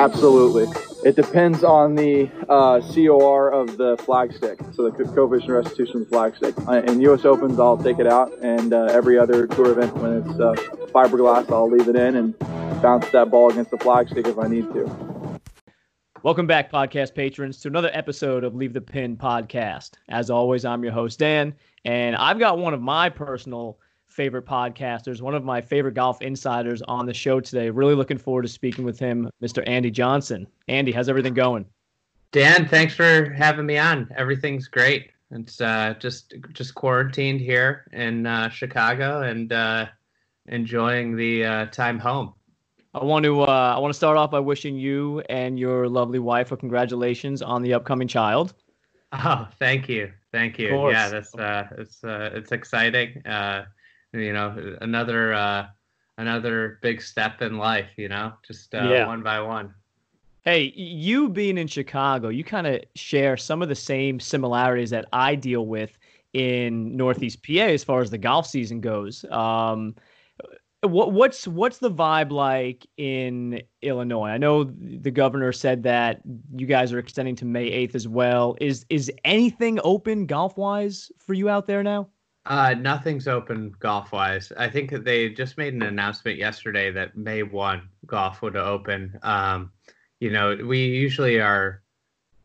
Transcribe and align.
Absolutely. 0.00 0.66
It 1.04 1.14
depends 1.14 1.62
on 1.62 1.94
the 1.94 2.30
uh, 2.48 2.80
COR 2.80 3.50
of 3.50 3.76
the 3.76 3.98
flagstick, 3.98 4.74
so 4.74 4.88
the 4.88 5.04
coefficient 5.04 5.50
restitution 5.50 6.06
flagstick. 6.06 6.56
Uh, 6.66 6.90
in 6.90 7.02
U.S. 7.02 7.26
Opens, 7.26 7.60
I'll 7.60 7.76
take 7.76 7.98
it 7.98 8.06
out, 8.06 8.32
and 8.38 8.72
uh, 8.72 8.84
every 8.84 9.18
other 9.18 9.46
tour 9.46 9.72
event, 9.72 9.94
when 9.98 10.22
it's 10.22 10.40
uh, 10.40 10.54
fiberglass, 10.86 11.52
I'll 11.52 11.70
leave 11.70 11.86
it 11.86 11.96
in 11.96 12.16
and 12.16 12.38
bounce 12.80 13.10
that 13.10 13.30
ball 13.30 13.50
against 13.50 13.72
the 13.72 13.76
flagstick 13.76 14.26
if 14.26 14.38
I 14.38 14.48
need 14.48 14.72
to. 14.72 15.40
Welcome 16.22 16.46
back, 16.46 16.72
podcast 16.72 17.14
patrons, 17.14 17.60
to 17.60 17.68
another 17.68 17.90
episode 17.92 18.42
of 18.42 18.54
Leave 18.54 18.72
the 18.72 18.80
Pin 18.80 19.18
podcast. 19.18 19.96
As 20.08 20.30
always, 20.30 20.64
I'm 20.64 20.82
your 20.82 20.94
host, 20.94 21.18
Dan, 21.18 21.54
and 21.84 22.16
I've 22.16 22.38
got 22.38 22.56
one 22.56 22.72
of 22.72 22.80
my 22.80 23.10
personal 23.10 23.78
favorite 24.10 24.46
podcasters, 24.46 25.20
one 25.20 25.34
of 25.34 25.44
my 25.44 25.60
favorite 25.60 25.94
golf 25.94 26.20
insiders 26.20 26.82
on 26.82 27.06
the 27.06 27.14
show 27.14 27.40
today. 27.40 27.70
Really 27.70 27.94
looking 27.94 28.18
forward 28.18 28.42
to 28.42 28.48
speaking 28.48 28.84
with 28.84 28.98
him, 28.98 29.30
Mr. 29.42 29.62
Andy 29.66 29.90
Johnson. 29.90 30.46
Andy, 30.68 30.92
how's 30.92 31.08
everything 31.08 31.34
going? 31.34 31.64
Dan, 32.32 32.68
thanks 32.68 32.94
for 32.94 33.30
having 33.30 33.66
me 33.66 33.78
on. 33.78 34.08
Everything's 34.16 34.68
great. 34.68 35.10
It's 35.32 35.60
uh, 35.60 35.94
just 35.98 36.34
just 36.52 36.74
quarantined 36.74 37.40
here 37.40 37.84
in 37.92 38.26
uh, 38.26 38.48
Chicago 38.48 39.22
and 39.22 39.52
uh, 39.52 39.86
enjoying 40.46 41.16
the 41.16 41.44
uh, 41.44 41.66
time 41.66 41.98
home. 41.98 42.34
I 42.94 43.04
want 43.04 43.24
to 43.24 43.42
uh, 43.42 43.74
I 43.76 43.78
want 43.78 43.92
to 43.92 43.96
start 43.96 44.16
off 44.16 44.32
by 44.32 44.40
wishing 44.40 44.76
you 44.76 45.20
and 45.28 45.58
your 45.58 45.88
lovely 45.88 46.18
wife 46.18 46.50
a 46.50 46.56
congratulations 46.56 47.42
on 47.42 47.62
the 47.62 47.74
upcoming 47.74 48.08
child. 48.08 48.54
Oh, 49.12 49.48
thank 49.58 49.88
you, 49.88 50.12
thank 50.32 50.58
you. 50.58 50.90
Yeah, 50.90 51.08
that's 51.08 51.34
uh, 51.34 51.68
it's 51.78 52.02
uh, 52.02 52.30
it's 52.32 52.50
exciting. 52.50 53.22
You 54.12 54.32
know, 54.32 54.76
another 54.80 55.32
uh, 55.32 55.66
another 56.18 56.78
big 56.82 57.00
step 57.00 57.42
in 57.42 57.58
life. 57.58 57.90
You 57.96 58.08
know, 58.08 58.32
just 58.46 58.74
uh, 58.74 58.88
yeah. 58.90 59.06
one 59.06 59.22
by 59.22 59.40
one. 59.40 59.74
Hey, 60.44 60.72
you 60.74 61.28
being 61.28 61.58
in 61.58 61.66
Chicago, 61.66 62.28
you 62.28 62.44
kind 62.44 62.66
of 62.66 62.82
share 62.94 63.36
some 63.36 63.60
of 63.60 63.68
the 63.68 63.74
same 63.74 64.18
similarities 64.18 64.90
that 64.90 65.06
I 65.12 65.34
deal 65.34 65.66
with 65.66 65.98
in 66.32 66.96
Northeast 66.96 67.44
PA 67.44 67.64
as 67.64 67.84
far 67.84 68.00
as 68.00 68.10
the 68.10 68.18
golf 68.18 68.46
season 68.46 68.80
goes. 68.80 69.24
Um, 69.30 69.94
what, 70.82 71.12
what's 71.12 71.46
what's 71.46 71.78
the 71.78 71.90
vibe 71.90 72.30
like 72.30 72.86
in 72.96 73.62
Illinois? 73.82 74.30
I 74.30 74.38
know 74.38 74.64
the 74.64 75.10
governor 75.10 75.52
said 75.52 75.82
that 75.82 76.22
you 76.56 76.66
guys 76.66 76.92
are 76.92 76.98
extending 76.98 77.36
to 77.36 77.44
May 77.44 77.64
eighth 77.64 77.94
as 77.94 78.08
well. 78.08 78.56
Is 78.60 78.86
is 78.88 79.12
anything 79.24 79.78
open 79.84 80.24
golf 80.24 80.56
wise 80.56 81.12
for 81.18 81.34
you 81.34 81.50
out 81.50 81.66
there 81.66 81.82
now? 81.82 82.08
Uh, 82.46 82.74
nothing's 82.74 83.28
open 83.28 83.72
golf 83.80 84.12
wise. 84.12 84.50
I 84.56 84.68
think 84.68 84.90
they 85.04 85.28
just 85.28 85.58
made 85.58 85.74
an 85.74 85.82
announcement 85.82 86.38
yesterday 86.38 86.90
that 86.90 87.16
May 87.16 87.42
1 87.42 87.88
golf 88.06 88.40
would 88.42 88.56
open. 88.56 89.18
Um, 89.22 89.70
you 90.20 90.30
know, 90.30 90.56
we 90.56 90.86
usually 90.86 91.40
are, 91.40 91.82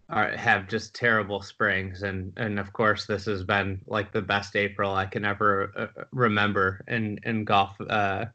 are 0.10 0.36
have 0.36 0.68
just 0.68 0.94
terrible 0.94 1.42
springs, 1.42 2.04
and 2.04 2.32
and 2.38 2.60
of 2.60 2.72
course 2.74 3.06
this 3.08 3.26
has 3.26 3.44
been 3.44 3.82
like 3.88 4.12
the 4.12 4.22
best 4.22 4.56
April 4.56 4.94
I 4.94 5.06
can 5.08 5.26
ever 5.26 5.72
uh, 5.76 6.04
remember 6.12 6.84
in 6.88 7.20
in 7.24 7.44
golf. 7.44 7.76
Uh, 7.82 8.26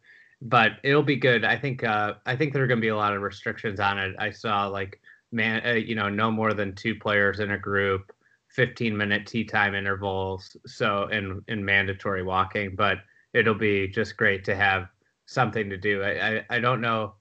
but 0.42 0.72
it'll 0.82 1.02
be 1.02 1.16
good. 1.16 1.44
I 1.44 1.56
think 1.56 1.84
uh, 1.84 2.14
I 2.26 2.36
think 2.36 2.52
there 2.52 2.64
are 2.64 2.66
going 2.66 2.80
to 2.80 2.84
be 2.84 2.88
a 2.88 2.96
lot 2.96 3.14
of 3.14 3.22
restrictions 3.22 3.78
on 3.80 3.98
it. 3.98 4.16
I 4.18 4.30
saw 4.30 4.66
like 4.66 5.00
man, 5.32 5.62
uh, 5.64 5.72
you 5.72 5.94
know, 5.94 6.08
no 6.08 6.30
more 6.30 6.54
than 6.54 6.74
two 6.74 6.94
players 6.94 7.40
in 7.40 7.52
a 7.52 7.58
group. 7.58 8.12
15 8.50 8.96
minute 8.96 9.26
tee 9.26 9.44
time 9.44 9.74
intervals 9.74 10.56
so 10.66 11.06
in 11.08 11.42
in 11.48 11.64
mandatory 11.64 12.22
walking 12.22 12.74
but 12.76 12.98
it'll 13.32 13.54
be 13.54 13.86
just 13.88 14.16
great 14.16 14.44
to 14.44 14.56
have 14.56 14.88
something 15.26 15.70
to 15.70 15.76
do. 15.76 16.02
I, 16.02 16.38
I, 16.38 16.44
I 16.50 16.58
don't 16.58 16.80
know 16.80 17.14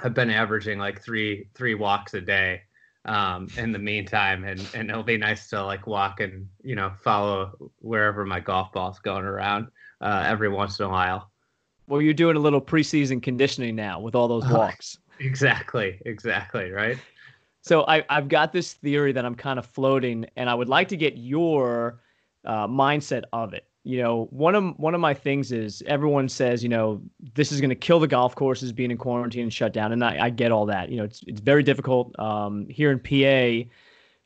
i've 0.00 0.14
been 0.14 0.30
averaging 0.30 0.78
like 0.78 1.00
three 1.00 1.48
three 1.54 1.74
walks 1.74 2.14
a 2.14 2.20
day 2.20 2.60
um, 3.06 3.48
in 3.56 3.70
the 3.70 3.78
meantime 3.78 4.44
and 4.44 4.66
and 4.74 4.90
it'll 4.90 5.02
be 5.02 5.18
nice 5.18 5.48
to 5.50 5.62
like 5.62 5.86
walk 5.86 6.20
and 6.20 6.48
you 6.62 6.74
know 6.74 6.92
follow 7.02 7.70
wherever 7.80 8.24
my 8.24 8.40
golf 8.40 8.72
ball's 8.72 8.98
going 8.98 9.24
around 9.24 9.68
uh, 10.00 10.24
every 10.26 10.48
once 10.48 10.78
in 10.78 10.86
a 10.86 10.88
while. 10.88 11.30
Well 11.86 12.00
you're 12.00 12.14
doing 12.14 12.36
a 12.36 12.40
little 12.40 12.62
preseason 12.62 13.22
conditioning 13.22 13.76
now 13.76 14.00
with 14.00 14.14
all 14.14 14.26
those 14.26 14.46
walks. 14.50 14.98
exactly 15.20 16.00
exactly 16.06 16.70
right 16.70 16.98
so 17.64 17.86
I, 17.88 18.04
I've 18.10 18.28
got 18.28 18.52
this 18.52 18.74
theory 18.74 19.12
that 19.12 19.24
I'm 19.24 19.34
kind 19.34 19.58
of 19.58 19.64
floating, 19.64 20.26
and 20.36 20.50
I 20.50 20.54
would 20.54 20.68
like 20.68 20.88
to 20.88 20.98
get 20.98 21.16
your 21.16 22.00
uh, 22.44 22.68
mindset 22.68 23.22
of 23.32 23.54
it. 23.54 23.66
You 23.84 24.02
know, 24.02 24.28
one 24.30 24.54
of 24.54 24.78
one 24.78 24.94
of 24.94 25.00
my 25.00 25.14
things 25.14 25.50
is 25.50 25.82
everyone 25.86 26.28
says, 26.28 26.62
you 26.62 26.68
know, 26.68 27.00
this 27.34 27.52
is 27.52 27.60
going 27.62 27.70
to 27.70 27.76
kill 27.76 28.00
the 28.00 28.06
golf 28.06 28.34
courses 28.34 28.70
being 28.70 28.90
in 28.90 28.98
quarantine 28.98 29.44
and 29.44 29.52
shut 29.52 29.72
down, 29.72 29.92
and 29.92 30.04
I, 30.04 30.26
I 30.26 30.30
get 30.30 30.52
all 30.52 30.66
that. 30.66 30.90
You 30.90 30.98
know, 30.98 31.04
it's 31.04 31.22
it's 31.26 31.40
very 31.40 31.62
difficult 31.62 32.18
um, 32.18 32.66
here 32.68 32.92
in 32.92 33.00
PA. 33.00 33.68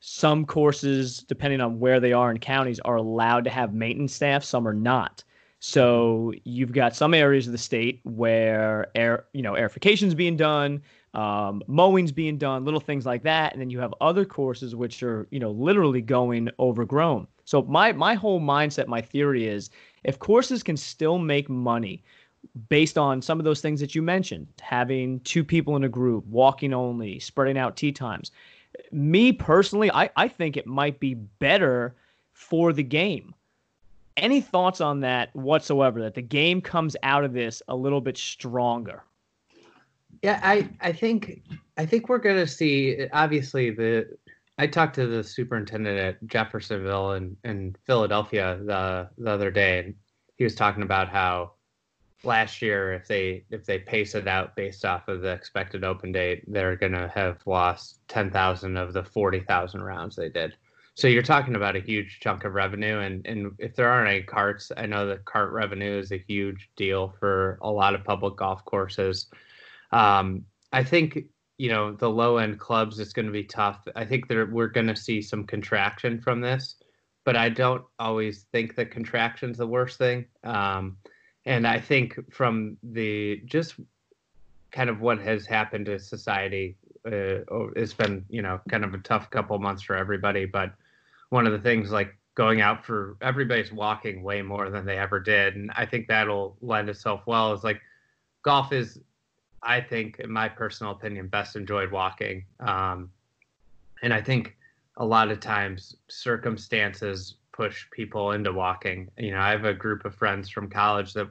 Some 0.01 0.45
courses, 0.45 1.19
depending 1.19 1.61
on 1.61 1.79
where 1.79 2.01
they 2.01 2.11
are 2.11 2.31
in 2.31 2.39
counties, 2.39 2.79
are 2.81 2.97
allowed 2.97 3.45
to 3.45 3.49
have 3.49 3.73
maintenance 3.73 4.13
staff. 4.13 4.43
Some 4.43 4.67
are 4.67 4.73
not. 4.73 5.23
So 5.59 6.33
you've 6.43 6.71
got 6.73 6.95
some 6.95 7.13
areas 7.13 7.47
of 7.47 7.51
the 7.53 7.57
state 7.57 8.01
where 8.03 8.87
air, 8.95 9.25
you 9.33 9.41
know, 9.41 9.53
aerification 9.53 10.07
is 10.07 10.15
being 10.15 10.37
done 10.37 10.81
um, 11.13 11.63
mowing's 11.67 12.11
being 12.11 12.37
done, 12.37 12.65
little 12.65 12.79
things 12.79 13.05
like 13.05 13.23
that, 13.23 13.53
and 13.53 13.61
then 13.61 13.69
you 13.69 13.79
have 13.79 13.93
other 13.99 14.25
courses 14.25 14.75
which 14.75 15.01
are 15.03 15.27
you 15.31 15.39
know 15.39 15.51
literally 15.51 16.01
going 16.01 16.49
overgrown. 16.59 17.27
So 17.45 17.63
my 17.63 17.91
my 17.93 18.13
whole 18.13 18.39
mindset, 18.39 18.87
my 18.87 19.01
theory 19.01 19.47
is 19.47 19.69
if 20.03 20.19
courses 20.19 20.63
can 20.63 20.77
still 20.77 21.17
make 21.17 21.49
money 21.49 22.03
based 22.69 22.97
on 22.97 23.21
some 23.21 23.39
of 23.39 23.45
those 23.45 23.61
things 23.61 23.79
that 23.79 23.95
you 23.95 24.01
mentioned, 24.01 24.47
having 24.61 25.19
two 25.21 25.43
people 25.43 25.75
in 25.75 25.83
a 25.83 25.89
group, 25.89 26.25
walking 26.27 26.73
only, 26.73 27.19
spreading 27.19 27.57
out 27.57 27.75
tee 27.75 27.91
times. 27.91 28.31
Me 28.91 29.33
personally, 29.33 29.91
I, 29.91 30.09
I 30.15 30.27
think 30.27 30.55
it 30.55 30.67
might 30.67 30.99
be 30.99 31.15
better 31.15 31.95
for 32.33 32.71
the 32.71 32.83
game. 32.83 33.33
Any 34.15 34.41
thoughts 34.41 34.81
on 34.81 35.01
that 35.01 35.35
whatsoever? 35.35 36.01
That 36.01 36.13
the 36.13 36.21
game 36.21 36.61
comes 36.61 36.95
out 37.03 37.23
of 37.23 37.33
this 37.33 37.61
a 37.67 37.75
little 37.75 38.01
bit 38.01 38.17
stronger? 38.17 39.03
Yeah, 40.21 40.39
I 40.43 40.69
I 40.81 40.91
think 40.91 41.43
I 41.77 41.85
think 41.85 42.09
we're 42.09 42.17
gonna 42.19 42.47
see 42.47 43.07
obviously 43.13 43.71
the 43.71 44.17
I 44.57 44.67
talked 44.67 44.95
to 44.95 45.07
the 45.07 45.23
superintendent 45.23 45.97
at 45.97 46.27
Jeffersonville 46.27 47.13
in, 47.13 47.37
in 47.45 47.75
Philadelphia 47.85 48.59
the 48.63 49.09
the 49.17 49.31
other 49.31 49.51
day 49.51 49.79
and 49.79 49.95
he 50.35 50.43
was 50.43 50.55
talking 50.55 50.83
about 50.83 51.09
how 51.09 51.53
last 52.23 52.61
year 52.61 52.93
if 52.93 53.07
they 53.07 53.45
if 53.49 53.65
they 53.65 53.79
pace 53.79 54.15
it 54.15 54.27
out 54.27 54.55
based 54.55 54.83
off 54.83 55.07
of 55.07 55.21
the 55.21 55.29
expected 55.31 55.83
open 55.85 56.11
date, 56.11 56.43
they're 56.47 56.75
gonna 56.75 57.09
have 57.15 57.41
lost 57.45 57.99
ten 58.07 58.29
thousand 58.29 58.75
of 58.77 58.93
the 58.93 59.03
forty 59.03 59.39
thousand 59.39 59.81
rounds 59.83 60.15
they 60.15 60.29
did. 60.29 60.55
So 60.95 61.07
you're 61.07 61.23
talking 61.23 61.55
about 61.55 61.77
a 61.77 61.79
huge 61.79 62.19
chunk 62.19 62.43
of 62.43 62.55
revenue 62.55 62.99
and, 62.99 63.25
and 63.25 63.53
if 63.57 63.73
there 63.73 63.87
aren't 63.89 64.09
any 64.09 64.23
carts, 64.23 64.69
I 64.75 64.85
know 64.85 65.07
that 65.07 65.23
cart 65.23 65.53
revenue 65.53 65.97
is 65.97 66.11
a 66.11 66.17
huge 66.17 66.69
deal 66.75 67.15
for 67.21 67.57
a 67.61 67.71
lot 67.71 67.95
of 67.95 68.03
public 68.03 68.35
golf 68.35 68.65
courses. 68.65 69.27
Um, 69.91 70.45
I 70.71 70.83
think 70.83 71.25
you 71.57 71.69
know 71.69 71.93
the 71.93 72.09
low 72.09 72.37
end 72.37 72.59
clubs 72.59 72.99
it's 72.99 73.13
going 73.13 73.25
to 73.25 73.31
be 73.31 73.43
tough. 73.43 73.87
I 73.95 74.05
think 74.05 74.27
that 74.27 74.51
we're 74.51 74.67
going 74.67 74.87
to 74.87 74.95
see 74.95 75.21
some 75.21 75.45
contraction 75.45 76.19
from 76.21 76.41
this, 76.41 76.75
but 77.25 77.35
I 77.35 77.49
don't 77.49 77.83
always 77.99 78.45
think 78.51 78.75
that 78.75 78.91
contraction's 78.91 79.57
the 79.57 79.67
worst 79.67 79.97
thing. 79.97 80.25
Um, 80.43 80.97
and 81.45 81.67
I 81.67 81.79
think 81.79 82.19
from 82.31 82.77
the 82.83 83.41
just 83.45 83.75
kind 84.71 84.89
of 84.89 85.01
what 85.01 85.19
has 85.19 85.45
happened 85.45 85.87
to 85.87 85.99
society, 85.99 86.77
uh, 87.05 87.41
it's 87.75 87.93
been 87.93 88.25
you 88.29 88.41
know 88.41 88.61
kind 88.69 88.83
of 88.83 88.93
a 88.93 88.99
tough 88.99 89.29
couple 89.29 89.57
months 89.59 89.83
for 89.83 89.95
everybody. 89.95 90.45
But 90.45 90.73
one 91.29 91.45
of 91.45 91.53
the 91.53 91.59
things 91.59 91.91
like 91.91 92.15
going 92.35 92.61
out 92.61 92.85
for 92.85 93.17
everybody's 93.21 93.73
walking 93.73 94.23
way 94.23 94.41
more 94.41 94.69
than 94.69 94.85
they 94.85 94.97
ever 94.97 95.19
did, 95.19 95.55
and 95.55 95.71
I 95.75 95.85
think 95.85 96.07
that'll 96.07 96.55
lend 96.61 96.89
itself 96.89 97.23
well. 97.25 97.51
Is 97.53 97.63
like 97.63 97.81
golf 98.43 98.71
is 98.71 98.99
I 99.63 99.81
think, 99.81 100.19
in 100.19 100.31
my 100.31 100.49
personal 100.49 100.93
opinion, 100.93 101.27
best 101.27 101.55
enjoyed 101.55 101.91
walking. 101.91 102.45
Um, 102.59 103.11
and 104.01 104.13
I 104.13 104.21
think 104.21 104.55
a 104.97 105.05
lot 105.05 105.29
of 105.29 105.39
times 105.39 105.95
circumstances 106.07 107.35
push 107.51 107.85
people 107.91 108.31
into 108.31 108.53
walking. 108.53 109.09
You 109.17 109.31
know, 109.31 109.39
I 109.39 109.51
have 109.51 109.65
a 109.65 109.73
group 109.73 110.05
of 110.05 110.15
friends 110.15 110.49
from 110.49 110.69
college 110.69 111.13
that 111.13 111.27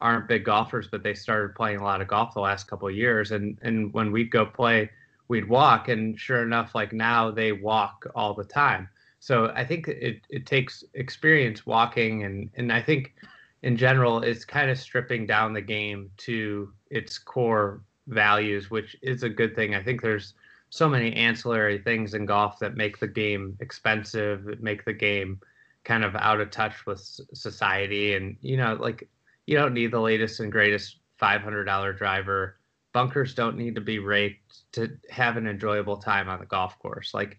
aren't 0.00 0.28
big 0.28 0.44
golfers, 0.44 0.86
but 0.88 1.02
they 1.02 1.14
started 1.14 1.54
playing 1.54 1.78
a 1.78 1.84
lot 1.84 2.00
of 2.00 2.08
golf 2.08 2.34
the 2.34 2.40
last 2.40 2.68
couple 2.68 2.88
of 2.88 2.94
years. 2.94 3.32
And 3.32 3.58
and 3.62 3.92
when 3.92 4.12
we'd 4.12 4.30
go 4.30 4.46
play, 4.46 4.90
we'd 5.28 5.48
walk, 5.48 5.88
and 5.88 6.18
sure 6.18 6.42
enough, 6.42 6.74
like 6.74 6.92
now 6.92 7.30
they 7.30 7.52
walk 7.52 8.06
all 8.14 8.34
the 8.34 8.44
time. 8.44 8.88
So 9.20 9.52
I 9.54 9.64
think 9.64 9.88
it 9.88 10.20
it 10.28 10.46
takes 10.46 10.84
experience 10.94 11.66
walking, 11.66 12.24
and 12.24 12.50
and 12.56 12.72
I 12.72 12.82
think 12.82 13.14
in 13.62 13.76
general 13.76 14.20
it's 14.20 14.44
kind 14.44 14.70
of 14.70 14.78
stripping 14.78 15.26
down 15.26 15.54
the 15.54 15.62
game 15.62 16.10
to 16.18 16.70
its 16.94 17.18
core 17.18 17.82
values, 18.06 18.70
which 18.70 18.96
is 19.02 19.22
a 19.22 19.28
good 19.28 19.54
thing. 19.54 19.74
I 19.74 19.82
think 19.82 20.00
there's 20.00 20.34
so 20.70 20.88
many 20.88 21.12
ancillary 21.14 21.78
things 21.78 22.14
in 22.14 22.26
golf 22.26 22.58
that 22.58 22.76
make 22.76 22.98
the 22.98 23.08
game 23.08 23.56
expensive, 23.60 24.44
that 24.44 24.62
make 24.62 24.84
the 24.84 24.92
game 24.92 25.40
kind 25.84 26.04
of 26.04 26.16
out 26.16 26.40
of 26.40 26.50
touch 26.50 26.86
with 26.86 27.00
society. 27.34 28.14
And, 28.14 28.36
you 28.40 28.56
know, 28.56 28.74
like 28.74 29.08
you 29.46 29.56
don't 29.56 29.74
need 29.74 29.90
the 29.90 30.00
latest 30.00 30.40
and 30.40 30.50
greatest 30.50 30.96
$500 31.20 31.96
driver 31.96 32.58
bunkers 32.94 33.34
don't 33.34 33.58
need 33.58 33.74
to 33.74 33.80
be 33.82 33.98
raked 33.98 34.72
to 34.72 34.96
have 35.10 35.36
an 35.36 35.46
enjoyable 35.46 35.98
time 35.98 36.30
on 36.30 36.38
the 36.38 36.46
golf 36.46 36.78
course. 36.78 37.12
Like 37.12 37.38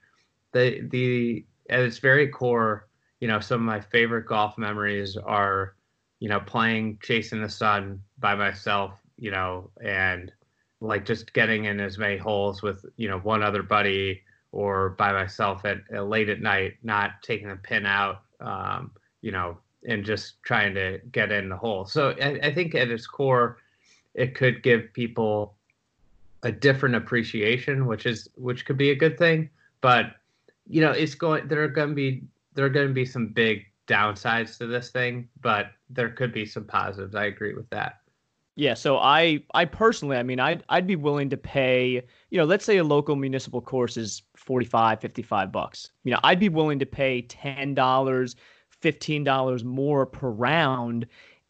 the 0.51 0.81
the 0.91 1.45
at 1.71 1.79
its 1.79 1.97
very 1.97 2.27
core, 2.27 2.87
you 3.19 3.27
know, 3.27 3.39
some 3.39 3.61
of 3.61 3.65
my 3.65 3.79
favorite 3.79 4.27
golf 4.27 4.55
memories 4.59 5.17
are, 5.17 5.75
you 6.19 6.29
know, 6.29 6.41
playing 6.41 6.99
chasing 7.01 7.41
the 7.41 7.49
sun 7.49 8.03
by 8.19 8.35
myself, 8.35 8.99
you 9.17 9.31
know, 9.31 9.69
and 9.81 10.31
like 10.81 11.05
just 11.05 11.33
getting 11.33 11.65
in 11.65 11.79
as 11.79 11.97
many 11.97 12.17
holes 12.17 12.61
with, 12.61 12.85
you 12.97 13.07
know, 13.07 13.19
one 13.19 13.43
other 13.43 13.63
buddy 13.63 14.21
or 14.51 14.89
by 14.91 15.11
myself 15.11 15.65
at, 15.65 15.79
at 15.91 16.07
late 16.07 16.29
at 16.29 16.41
night, 16.41 16.73
not 16.83 17.11
taking 17.21 17.49
the 17.49 17.55
pin 17.55 17.85
out, 17.85 18.21
um, 18.39 18.91
you 19.21 19.31
know, 19.31 19.57
and 19.87 20.03
just 20.03 20.41
trying 20.43 20.73
to 20.73 20.99
get 21.11 21.31
in 21.31 21.49
the 21.49 21.57
hole. 21.57 21.85
So 21.85 22.15
I, 22.21 22.39
I 22.43 22.53
think 22.53 22.75
at 22.75 22.89
its 22.89 23.07
core, 23.07 23.57
it 24.13 24.33
could 24.35 24.63
give 24.63 24.93
people 24.93 25.55
a 26.43 26.51
different 26.51 26.95
appreciation, 26.95 27.85
which 27.85 28.05
is 28.05 28.29
which 28.35 28.65
could 28.65 28.77
be 28.77 28.91
a 28.91 28.95
good 28.95 29.17
thing. 29.17 29.49
But 29.81 30.15
you 30.67 30.81
know, 30.81 30.91
it's 30.91 31.15
going. 31.15 31.47
There 31.47 31.63
are 31.63 31.67
going 31.67 31.89
to 31.89 31.95
be 31.95 32.23
there 32.53 32.65
are 32.65 32.69
going 32.69 32.87
to 32.87 32.93
be 32.93 33.05
some 33.05 33.27
big 33.27 33.65
downsides 33.87 34.57
to 34.59 34.67
this 34.67 34.89
thing, 34.89 35.27
but 35.41 35.71
there 35.89 36.09
could 36.09 36.33
be 36.33 36.45
some 36.45 36.63
positives. 36.63 37.15
I 37.15 37.25
agree 37.25 37.53
with 37.53 37.69
that. 37.69 37.99
Yeah, 38.57 38.73
so 38.73 38.97
I 38.99 39.43
I 39.53 39.65
personally, 39.65 40.15
I 40.15 40.23
mean, 40.23 40.39
I'd 40.39 40.63
I'd 40.69 40.87
be 40.87 40.95
willing 40.95 41.29
to 41.29 41.37
pay, 41.37 42.01
you 42.29 42.37
know, 42.37 42.45
let's 42.45 42.63
say 42.63 42.77
a 42.77 42.83
local 42.85 43.17
municipal 43.17 43.61
course 43.61 43.97
is 43.97 44.23
45, 44.37 45.01
55 45.01 45.51
bucks. 45.51 45.91
You 46.03 46.11
know, 46.13 46.19
I'd 46.23 46.39
be 46.39 46.47
willing 46.47 46.79
to 46.79 46.85
pay 46.85 47.23
$10, 47.23 47.75
$15 48.81 49.63
more 49.65 50.05
per 50.05 50.29
round 50.29 51.05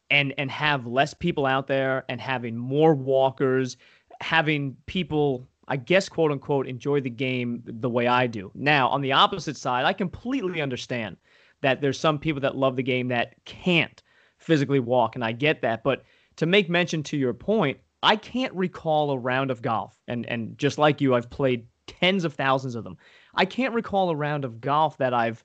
and 0.10 0.34
and 0.38 0.50
have 0.50 0.88
less 0.88 1.14
people 1.14 1.46
out 1.46 1.68
there 1.68 2.06
and 2.10 2.20
having 2.20 2.58
more 2.58 2.96
walkers, 2.96 3.78
having 4.22 4.76
people 4.88 5.48
I 5.68 5.78
guess 5.78 6.10
quote 6.10 6.32
unquote 6.32 6.68
enjoy 6.68 7.02
the 7.02 7.10
game 7.12 7.62
the 7.66 7.90
way 7.90 8.08
I 8.08 8.26
do. 8.26 8.52
Now, 8.56 8.88
on 8.90 9.02
the 9.02 9.12
opposite 9.12 9.58
side, 9.58 9.86
I 9.86 9.94
completely 9.94 10.60
understand 10.60 11.18
that 11.62 11.82
there's 11.82 12.00
some 12.00 12.18
people 12.18 12.42
that 12.42 12.58
love 12.58 12.76
the 12.76 12.84
game 12.84 13.10
that 13.10 13.36
can't 13.46 14.02
physically 14.40 14.80
walk 14.80 15.14
and 15.16 15.24
I 15.24 15.32
get 15.34 15.62
that, 15.62 15.84
but 15.84 16.04
to 16.38 16.46
make 16.46 16.70
mention 16.70 17.04
to 17.04 17.18
your 17.18 17.34
point, 17.34 17.80
I 18.04 18.16
can't 18.16 18.54
recall 18.54 19.12
a 19.12 19.18
round 19.18 19.52
of 19.52 19.62
golf, 19.62 19.98
and 20.08 20.26
and 20.28 20.58
just 20.58 20.78
like 20.78 21.02
you, 21.02 21.16
I've 21.16 21.30
played 21.30 21.66
tens 21.88 22.24
of 22.24 22.34
thousands 22.34 22.76
of 22.76 22.84
them. 22.84 22.98
I 23.34 23.46
can't 23.46 23.74
recall 23.74 24.10
a 24.10 24.16
round 24.16 24.46
of 24.46 24.62
golf 24.62 24.98
that 24.98 25.14
I've 25.14 25.44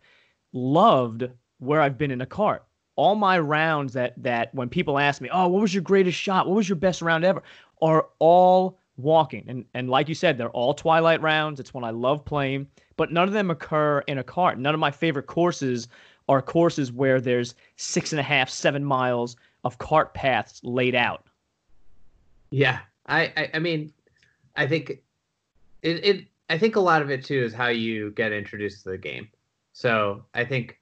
loved 0.53 1.29
where 1.59 1.81
I've 1.81 1.99
been 1.99 2.11
in 2.11 2.21
a 2.21 2.27
cart. 2.27 2.65
All 2.97 3.15
my 3.15 3.39
rounds 3.39 3.93
that 3.95 4.15
that 4.23 4.55
when 4.55 4.69
people 4.69 4.99
ask 4.99 5.21
me, 5.21 5.31
"Oh, 5.33 5.49
what 5.49 5.63
was 5.63 5.75
your 5.75 5.83
greatest 5.83 6.19
shot? 6.19 6.47
What 6.47 6.57
was 6.57 6.69
your 6.69 6.77
best 6.77 7.03
round 7.03 7.25
ever?" 7.25 7.43
are 7.83 8.09
all 8.19 8.79
walking. 8.97 9.45
And 9.49 9.65
and 9.75 9.89
like 9.89 10.09
you 10.09 10.15
said, 10.15 10.37
they're 10.37 10.51
all 10.51 10.75
twilight 10.75 11.23
rounds. 11.23 11.61
It's 11.61 11.75
one 11.75 11.85
I 11.85 11.91
love 11.91 12.25
playing, 12.25 12.67
but 12.97 13.13
none 13.13 13.29
of 13.29 13.35
them 13.35 13.51
occur 13.51 14.01
in 14.01 14.19
a 14.19 14.25
cart. 14.25 14.59
None 14.59 14.75
of 14.75 14.81
my 14.81 14.91
favorite 14.91 15.27
courses 15.27 15.89
are 16.29 16.43
courses 16.43 16.93
where 16.93 17.21
there's 17.21 17.55
six 17.77 18.13
and 18.13 18.21
a 18.21 18.25
half, 18.25 18.49
seven 18.49 18.85
miles 18.85 19.37
of 19.65 19.79
cart 19.79 20.15
paths 20.15 20.61
laid 20.63 20.95
out. 20.95 21.27
Yeah, 22.51 22.81
I, 23.07 23.33
I, 23.37 23.51
I 23.55 23.59
mean, 23.59 23.93
I 24.57 24.67
think 24.67 24.91
it, 25.83 26.05
it, 26.05 26.27
I 26.49 26.59
think 26.59 26.77
a 26.77 26.81
lot 26.81 27.03
of 27.03 27.11
it 27.11 27.25
too 27.25 27.43
is 27.43 27.55
how 27.55 27.69
you 27.69 28.11
get 28.13 28.33
introduced 28.33 28.83
to 28.85 28.91
the 28.91 28.99
game. 28.99 29.29
So 29.73 30.25
I 30.35 30.45
think 30.45 30.79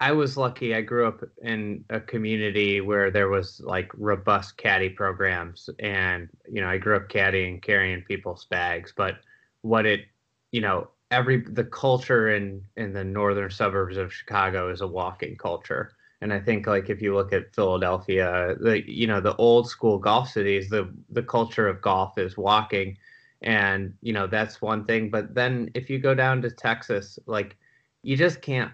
I 0.00 0.12
was 0.12 0.36
lucky. 0.36 0.74
I 0.74 0.80
grew 0.80 1.06
up 1.06 1.22
in 1.42 1.84
a 1.90 2.00
community 2.00 2.80
where 2.80 3.10
there 3.10 3.28
was 3.28 3.60
like 3.60 3.90
robust 3.94 4.56
caddy 4.56 4.88
programs, 4.88 5.68
and 5.78 6.28
you 6.50 6.60
know, 6.60 6.68
I 6.68 6.78
grew 6.78 6.96
up 6.96 7.08
caddying, 7.08 7.62
carrying 7.62 8.02
people's 8.02 8.46
bags. 8.46 8.92
But 8.96 9.18
what 9.62 9.86
it, 9.86 10.06
you 10.52 10.60
know, 10.60 10.88
every 11.10 11.42
the 11.42 11.64
culture 11.64 12.34
in 12.34 12.62
in 12.76 12.92
the 12.92 13.04
northern 13.04 13.50
suburbs 13.50 13.96
of 13.96 14.12
Chicago 14.12 14.70
is 14.70 14.80
a 14.80 14.86
walking 14.86 15.36
culture 15.36 15.92
and 16.20 16.32
I 16.32 16.40
think 16.40 16.66
like 16.66 16.90
if 16.90 17.00
you 17.00 17.14
look 17.14 17.32
at 17.32 17.54
Philadelphia, 17.54 18.54
the 18.60 18.82
you 18.90 19.06
know 19.06 19.20
the 19.20 19.36
old 19.36 19.68
school 19.68 19.98
golf 19.98 20.30
cities, 20.30 20.68
the 20.68 20.92
the 21.10 21.22
culture 21.22 21.66
of 21.66 21.80
golf 21.80 22.18
is 22.18 22.36
walking, 22.36 22.98
and 23.42 23.94
you 24.02 24.12
know 24.12 24.26
that's 24.26 24.60
one 24.60 24.84
thing. 24.84 25.10
But 25.10 25.34
then 25.34 25.70
if 25.74 25.88
you 25.88 25.98
go 25.98 26.14
down 26.14 26.42
to 26.42 26.50
Texas, 26.50 27.18
like 27.26 27.56
you 28.02 28.16
just 28.16 28.42
can't. 28.42 28.72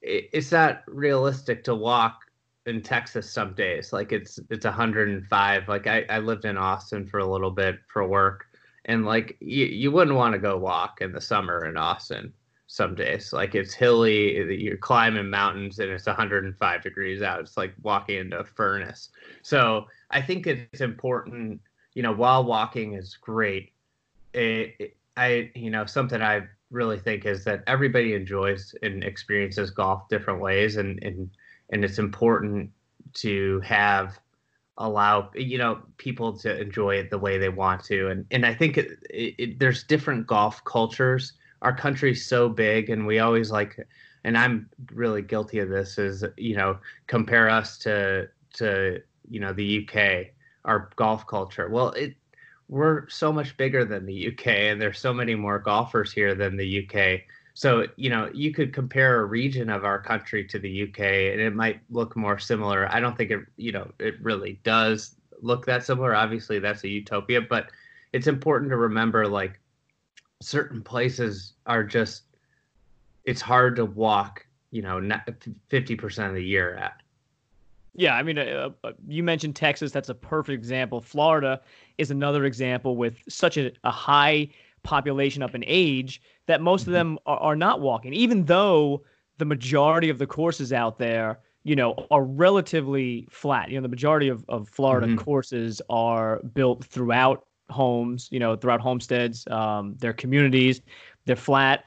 It, 0.00 0.30
it's 0.32 0.52
not 0.52 0.82
realistic 0.86 1.64
to 1.64 1.74
walk 1.74 2.20
in 2.66 2.82
Texas 2.82 3.30
some 3.30 3.54
days. 3.54 3.92
Like 3.92 4.12
it's 4.12 4.40
it's 4.50 4.64
105. 4.64 5.68
Like 5.68 5.86
I 5.86 6.04
I 6.08 6.18
lived 6.18 6.46
in 6.46 6.56
Austin 6.56 7.06
for 7.06 7.18
a 7.20 7.30
little 7.30 7.50
bit 7.50 7.76
for 7.92 8.06
work, 8.08 8.46
and 8.86 9.04
like 9.04 9.36
you 9.40 9.66
you 9.66 9.92
wouldn't 9.92 10.16
want 10.16 10.32
to 10.32 10.38
go 10.38 10.56
walk 10.56 11.02
in 11.02 11.12
the 11.12 11.20
summer 11.20 11.66
in 11.66 11.76
Austin 11.76 12.32
some 12.74 12.96
days. 12.96 13.32
Like 13.32 13.54
it's 13.54 13.72
hilly, 13.72 14.36
you're 14.60 14.76
climbing 14.76 15.30
mountains 15.30 15.78
and 15.78 15.90
it's 15.90 16.06
105 16.06 16.82
degrees 16.82 17.22
out. 17.22 17.38
It's 17.38 17.56
like 17.56 17.72
walking 17.82 18.18
into 18.18 18.40
a 18.40 18.44
furnace. 18.44 19.10
So 19.42 19.86
I 20.10 20.20
think 20.20 20.48
it's 20.48 20.80
important, 20.80 21.60
you 21.94 22.02
know, 22.02 22.12
while 22.12 22.42
walking 22.42 22.94
is 22.94 23.16
great, 23.16 23.70
it, 24.32 24.74
it, 24.80 24.96
I, 25.16 25.52
you 25.54 25.70
know, 25.70 25.86
something 25.86 26.20
I 26.20 26.48
really 26.72 26.98
think 26.98 27.26
is 27.26 27.44
that 27.44 27.62
everybody 27.68 28.14
enjoys 28.14 28.74
and 28.82 29.04
experiences 29.04 29.70
golf 29.70 30.08
different 30.08 30.40
ways. 30.40 30.76
And, 30.76 31.00
and, 31.04 31.30
and 31.70 31.84
it's 31.84 32.00
important 32.00 32.72
to 33.14 33.60
have 33.60 34.18
allow 34.78 35.30
you 35.36 35.56
know 35.56 35.80
people 35.98 36.36
to 36.36 36.60
enjoy 36.60 36.96
it 36.96 37.08
the 37.08 37.16
way 37.16 37.38
they 37.38 37.48
want 37.48 37.84
to 37.84 38.08
and 38.08 38.26
and 38.32 38.44
i 38.44 38.52
think 38.52 38.76
it, 38.76 38.98
it, 39.08 39.56
there's 39.60 39.84
different 39.84 40.26
golf 40.26 40.64
cultures 40.64 41.34
our 41.64 41.74
country's 41.74 42.24
so 42.24 42.48
big 42.48 42.90
and 42.90 43.06
we 43.06 43.18
always 43.18 43.50
like 43.50 43.76
and 44.22 44.38
I'm 44.38 44.68
really 44.92 45.22
guilty 45.22 45.58
of 45.58 45.70
this 45.70 45.98
is 45.98 46.22
you 46.36 46.56
know 46.56 46.78
compare 47.06 47.48
us 47.48 47.78
to 47.78 48.28
to 48.54 49.00
you 49.28 49.40
know 49.40 49.52
the 49.52 49.88
UK 49.88 50.26
our 50.64 50.90
golf 50.96 51.26
culture. 51.26 51.68
Well 51.68 51.90
it 51.90 52.14
we're 52.68 53.08
so 53.08 53.32
much 53.32 53.56
bigger 53.56 53.84
than 53.84 54.06
the 54.06 54.28
UK 54.28 54.46
and 54.46 54.80
there's 54.80 54.98
so 54.98 55.12
many 55.12 55.34
more 55.34 55.58
golfers 55.58 56.12
here 56.12 56.34
than 56.34 56.56
the 56.56 56.86
UK 56.86 57.20
so 57.54 57.86
you 57.96 58.10
know 58.10 58.30
you 58.34 58.52
could 58.52 58.72
compare 58.72 59.20
a 59.20 59.24
region 59.24 59.70
of 59.70 59.84
our 59.84 60.00
country 60.00 60.44
to 60.44 60.58
the 60.58 60.82
UK 60.84 61.00
and 61.00 61.40
it 61.40 61.54
might 61.54 61.80
look 61.90 62.14
more 62.14 62.38
similar. 62.38 62.92
I 62.92 63.00
don't 63.00 63.16
think 63.16 63.30
it 63.30 63.40
you 63.56 63.72
know 63.72 63.90
it 63.98 64.20
really 64.20 64.60
does 64.64 65.16
look 65.40 65.64
that 65.64 65.84
similar. 65.84 66.14
Obviously 66.14 66.58
that's 66.58 66.84
a 66.84 66.88
utopia 66.88 67.40
but 67.40 67.70
it's 68.12 68.26
important 68.26 68.70
to 68.70 68.76
remember 68.76 69.26
like 69.26 69.60
certain 70.40 70.82
places 70.82 71.54
are 71.66 71.84
just 71.84 72.22
it's 73.24 73.40
hard 73.40 73.76
to 73.76 73.84
walk 73.84 74.46
you 74.70 74.82
know 74.82 75.00
50% 75.70 76.28
of 76.28 76.34
the 76.34 76.44
year 76.44 76.74
at 76.74 77.00
yeah 77.94 78.14
i 78.14 78.22
mean 78.22 78.38
uh, 78.38 78.70
uh, 78.82 78.92
you 79.06 79.22
mentioned 79.22 79.56
texas 79.56 79.92
that's 79.92 80.08
a 80.08 80.14
perfect 80.14 80.54
example 80.54 81.00
florida 81.00 81.60
is 81.98 82.10
another 82.10 82.44
example 82.44 82.96
with 82.96 83.16
such 83.28 83.56
a, 83.56 83.72
a 83.84 83.90
high 83.90 84.48
population 84.82 85.42
up 85.42 85.54
in 85.54 85.64
age 85.66 86.20
that 86.46 86.60
most 86.60 86.82
mm-hmm. 86.82 86.90
of 86.90 86.94
them 86.94 87.18
are, 87.26 87.38
are 87.38 87.56
not 87.56 87.80
walking 87.80 88.12
even 88.12 88.44
though 88.44 89.02
the 89.38 89.44
majority 89.44 90.10
of 90.10 90.18
the 90.18 90.26
courses 90.26 90.72
out 90.72 90.98
there 90.98 91.40
you 91.64 91.74
know, 91.74 91.94
are 92.10 92.22
relatively 92.22 93.26
flat. 93.30 93.70
You 93.70 93.76
know, 93.76 93.82
the 93.82 93.88
majority 93.88 94.28
of, 94.28 94.44
of 94.48 94.68
Florida 94.68 95.06
mm-hmm. 95.06 95.16
courses 95.16 95.80
are 95.88 96.40
built 96.52 96.84
throughout 96.84 97.46
homes, 97.70 98.28
you 98.30 98.38
know, 98.38 98.56
throughout 98.56 98.80
homesteads, 98.80 99.46
um, 99.48 99.94
their 99.98 100.12
communities. 100.12 100.80
They're 101.26 101.36
flat. 101.36 101.84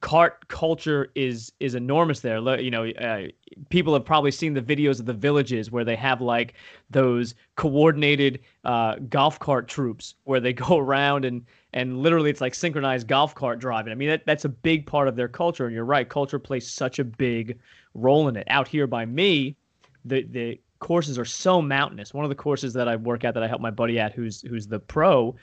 Cart 0.00 0.46
culture 0.48 1.10
is 1.14 1.52
is 1.60 1.74
enormous 1.74 2.20
there. 2.20 2.60
You 2.60 2.70
know, 2.70 2.88
uh, 2.90 3.28
people 3.70 3.92
have 3.92 4.04
probably 4.04 4.30
seen 4.30 4.54
the 4.54 4.62
videos 4.62 4.98
of 5.00 5.06
the 5.06 5.12
villages 5.12 5.70
where 5.70 5.84
they 5.84 5.96
have 5.96 6.20
like 6.20 6.54
those 6.90 7.34
coordinated 7.56 8.40
uh, 8.64 8.96
golf 9.08 9.38
cart 9.38 9.68
troops 9.68 10.14
where 10.24 10.40
they 10.40 10.52
go 10.66 10.78
around 10.78 11.24
and 11.24 11.44
and 11.72 11.98
literally 11.98 12.30
it's 12.30 12.40
like 12.40 12.54
synchronized 12.54 13.08
golf 13.08 13.34
cart 13.34 13.58
driving. 13.58 13.92
I 13.92 13.96
mean, 13.96 14.08
that, 14.08 14.26
that's 14.26 14.44
a 14.44 14.48
big 14.48 14.86
part 14.86 15.08
of 15.08 15.16
their 15.16 15.28
culture. 15.28 15.66
And 15.66 15.74
you're 15.74 15.84
right, 15.84 16.08
culture 16.08 16.38
plays 16.38 16.70
such 16.70 16.98
a 16.98 17.04
big 17.04 17.58
role 17.94 18.28
in 18.28 18.36
it. 18.36 18.46
Out 18.48 18.68
here 18.68 18.86
by 18.86 19.06
me, 19.06 19.56
the 20.04 20.22
the 20.24 20.60
courses 20.84 21.18
are 21.18 21.24
so 21.24 21.62
mountainous. 21.62 22.12
One 22.12 22.26
of 22.26 22.28
the 22.28 22.34
courses 22.34 22.74
that 22.74 22.88
I 22.88 22.96
work 22.96 23.24
at 23.24 23.32
that 23.32 23.42
I 23.42 23.48
help 23.48 23.62
my 23.62 23.70
buddy 23.70 23.98
at, 23.98 24.12
who's 24.12 24.42
who's 24.42 24.66
the 24.66 24.78
pro, 24.78 25.34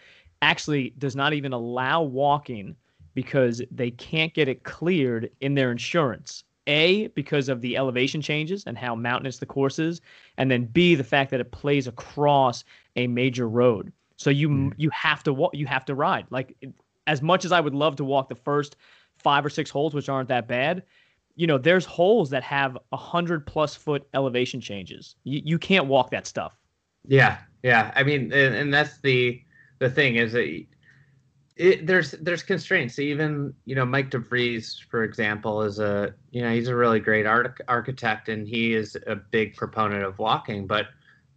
actually 0.43 0.93
does 1.00 1.15
not 1.15 1.33
even 1.33 1.51
allow 1.51 2.03
walking 2.03 2.75
because 3.15 3.60
they 3.71 3.89
can't 3.89 4.36
get 4.36 4.48
it 4.48 4.63
cleared 4.63 5.31
in 5.41 5.55
their 5.55 5.71
insurance. 5.71 6.43
A, 6.67 7.07
because 7.07 7.50
of 7.50 7.60
the 7.62 7.75
elevation 7.75 8.21
changes 8.21 8.63
and 8.67 8.77
how 8.77 8.93
mountainous 8.93 9.39
the 9.39 9.48
course 9.48 9.79
is, 9.79 10.00
and 10.38 10.51
then 10.51 10.65
B, 10.65 10.93
the 10.93 11.03
fact 11.03 11.31
that 11.31 11.39
it 11.39 11.51
plays 11.51 11.88
across 11.88 12.63
a 12.95 13.07
major 13.07 13.50
road. 13.50 13.91
So 14.17 14.29
you 14.29 14.48
mm. 14.48 14.74
you 14.77 14.91
have 14.91 15.24
to 15.24 15.33
walk, 15.33 15.55
you 15.55 15.65
have 15.65 15.86
to 15.86 15.95
ride. 15.95 16.27
Like 16.29 16.55
as 17.07 17.24
much 17.24 17.45
as 17.45 17.51
I 17.51 17.60
would 17.60 17.74
love 17.74 17.95
to 17.95 18.05
walk 18.05 18.29
the 18.29 18.36
first 18.36 18.75
five 19.17 19.43
or 19.43 19.50
six 19.50 19.71
holes, 19.71 19.95
which 19.95 20.07
aren't 20.07 20.29
that 20.29 20.48
bad, 20.48 20.83
you 21.35 21.47
know, 21.47 21.57
there's 21.57 21.85
holes 21.85 22.29
that 22.31 22.43
have 22.43 22.77
a 22.91 22.97
hundred 22.97 23.45
plus 23.45 23.75
foot 23.75 24.07
elevation 24.13 24.61
changes. 24.61 25.15
You 25.23 25.41
you 25.43 25.59
can't 25.59 25.88
walk 25.88 26.11
that 26.11 26.27
stuff. 26.27 26.57
Yeah, 27.07 27.38
Yeah, 27.63 27.91
I 27.95 28.03
mean, 28.03 28.31
and, 28.33 28.55
and 28.55 28.73
that's 28.73 29.00
the 29.01 29.41
the 29.79 29.89
thing 29.89 30.15
is 30.15 30.33
that 30.33 30.65
it, 31.55 31.85
there's 31.85 32.11
there's 32.11 32.43
constraints. 32.43 33.00
Even 33.00 33.53
you 33.65 33.75
know 33.75 33.85
Mike 33.85 34.09
DeVries, 34.09 34.83
for 34.89 35.03
example, 35.03 35.61
is 35.61 35.79
a 35.79 36.13
you 36.31 36.41
know 36.41 36.51
he's 36.51 36.67
a 36.67 36.75
really 36.75 37.00
great 37.00 37.25
art, 37.25 37.59
architect 37.67 38.29
and 38.29 38.47
he 38.47 38.73
is 38.73 38.97
a 39.07 39.15
big 39.15 39.55
proponent 39.55 40.03
of 40.03 40.17
walking. 40.19 40.67
But 40.67 40.88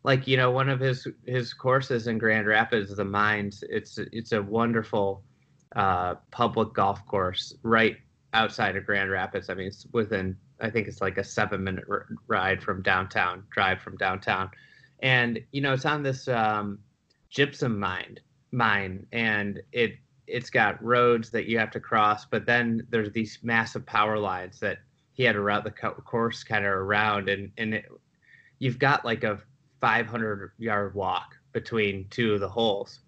like 0.02 0.26
you 0.26 0.36
know 0.36 0.50
one 0.50 0.68
of 0.68 0.80
his 0.80 1.06
his 1.26 1.52
courses 1.52 2.06
in 2.06 2.18
Grand 2.18 2.46
Rapids, 2.46 2.94
the 2.94 3.04
Mines, 3.04 3.64
it's 3.68 3.98
it's 3.98 4.32
a 4.32 4.42
wonderful 4.42 5.22
uh, 5.76 6.14
public 6.30 6.72
golf 6.72 7.04
course 7.06 7.54
right 7.62 7.96
outside 8.34 8.76
of 8.76 8.84
Grand 8.84 9.10
Rapids. 9.10 9.48
I 9.48 9.54
mean, 9.54 9.68
it's 9.68 9.86
within 9.92 10.36
I 10.60 10.70
think 10.70 10.86
it's 10.86 11.00
like 11.00 11.18
a 11.18 11.24
seven 11.24 11.64
minute 11.64 11.84
r- 11.88 12.06
ride 12.26 12.62
from 12.62 12.82
downtown, 12.82 13.44
drive 13.50 13.80
from 13.80 13.96
downtown, 13.96 14.50
and 15.00 15.40
you 15.52 15.60
know 15.60 15.72
it's 15.72 15.86
on 15.86 16.02
this 16.02 16.28
um, 16.28 16.78
gypsum 17.30 17.78
mine 17.78 18.18
mine 18.52 19.04
and 19.12 19.60
it 19.72 19.96
it's 20.26 20.48
got 20.48 20.82
roads 20.82 21.28
that 21.30 21.46
you 21.46 21.58
have 21.58 21.70
to 21.70 21.80
cross, 21.80 22.24
but 22.24 22.46
then 22.46 22.86
there's 22.88 23.12
these 23.12 23.38
massive 23.42 23.84
power 23.84 24.18
lines 24.18 24.58
that 24.60 24.78
he 25.12 25.22
had 25.22 25.34
to 25.34 25.40
route 25.40 25.64
the 25.64 25.70
course 25.70 26.42
kind 26.42 26.64
of 26.64 26.72
around, 26.72 27.28
and 27.28 27.50
and 27.58 27.74
it, 27.74 27.86
you've 28.58 28.78
got 28.78 29.04
like 29.04 29.22
a 29.22 29.38
500 29.80 30.52
yard 30.58 30.94
walk 30.94 31.36
between 31.52 32.06
two 32.08 32.34
of 32.34 32.40
the 32.40 32.48
holes, 32.48 33.00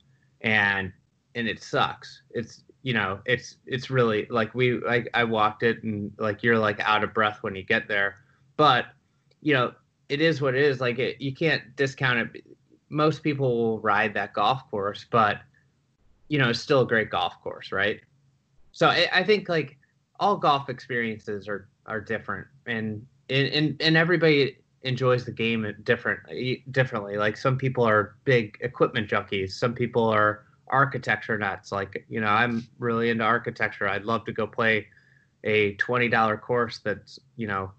and 0.42 0.92
and 1.34 1.48
it 1.48 1.62
sucks. 1.62 2.22
It's 2.30 2.62
you 2.86 2.92
know 2.92 3.18
it's 3.26 3.56
it's 3.66 3.90
really 3.90 4.28
like 4.30 4.54
we 4.54 4.78
like 4.78 5.08
I 5.12 5.24
walked 5.24 5.64
it 5.64 5.82
and 5.82 6.12
like 6.18 6.44
you're 6.44 6.56
like 6.56 6.78
out 6.78 7.02
of 7.02 7.12
breath 7.12 7.38
when 7.40 7.56
you 7.56 7.64
get 7.64 7.88
there, 7.88 8.18
but 8.56 8.84
you 9.42 9.54
know 9.54 9.72
it 10.08 10.20
is 10.20 10.40
what 10.40 10.54
it 10.54 10.62
is. 10.62 10.80
Like 10.80 11.00
it, 11.00 11.20
you 11.20 11.34
can't 11.34 11.74
discount 11.74 12.20
it. 12.36 12.44
Most 12.88 13.24
people 13.24 13.56
will 13.56 13.80
ride 13.80 14.14
that 14.14 14.34
golf 14.34 14.70
course, 14.70 15.04
but 15.10 15.40
you 16.28 16.38
know, 16.38 16.50
it's 16.50 16.60
still 16.60 16.82
a 16.82 16.86
great 16.86 17.10
golf 17.10 17.34
course, 17.42 17.72
right? 17.72 18.00
So 18.70 18.86
I, 18.86 19.08
I 19.12 19.24
think 19.24 19.48
like 19.48 19.78
all 20.20 20.36
golf 20.36 20.68
experiences 20.68 21.48
are 21.48 21.68
are 21.86 22.00
different, 22.00 22.46
and 22.66 23.04
and 23.28 23.76
and 23.80 23.96
everybody 23.96 24.58
enjoys 24.82 25.24
the 25.24 25.32
game 25.32 25.74
different 25.82 26.20
differently. 26.70 27.16
Like 27.16 27.36
some 27.36 27.58
people 27.58 27.82
are 27.82 28.14
big 28.22 28.58
equipment 28.60 29.10
junkies, 29.10 29.50
some 29.50 29.74
people 29.74 30.04
are 30.04 30.45
architecture 30.68 31.38
nuts. 31.38 31.72
Like 31.72 32.04
you 32.08 32.20
know, 32.20 32.28
I'm 32.28 32.66
really 32.78 33.10
into 33.10 33.24
architecture. 33.24 33.88
I'd 33.88 34.04
love 34.04 34.24
to 34.26 34.32
go 34.32 34.46
play 34.46 34.86
a 35.44 35.74
twenty 35.74 36.08
dollar 36.08 36.36
course 36.36 36.80
that's 36.84 37.18
you 37.36 37.46
know 37.46 37.72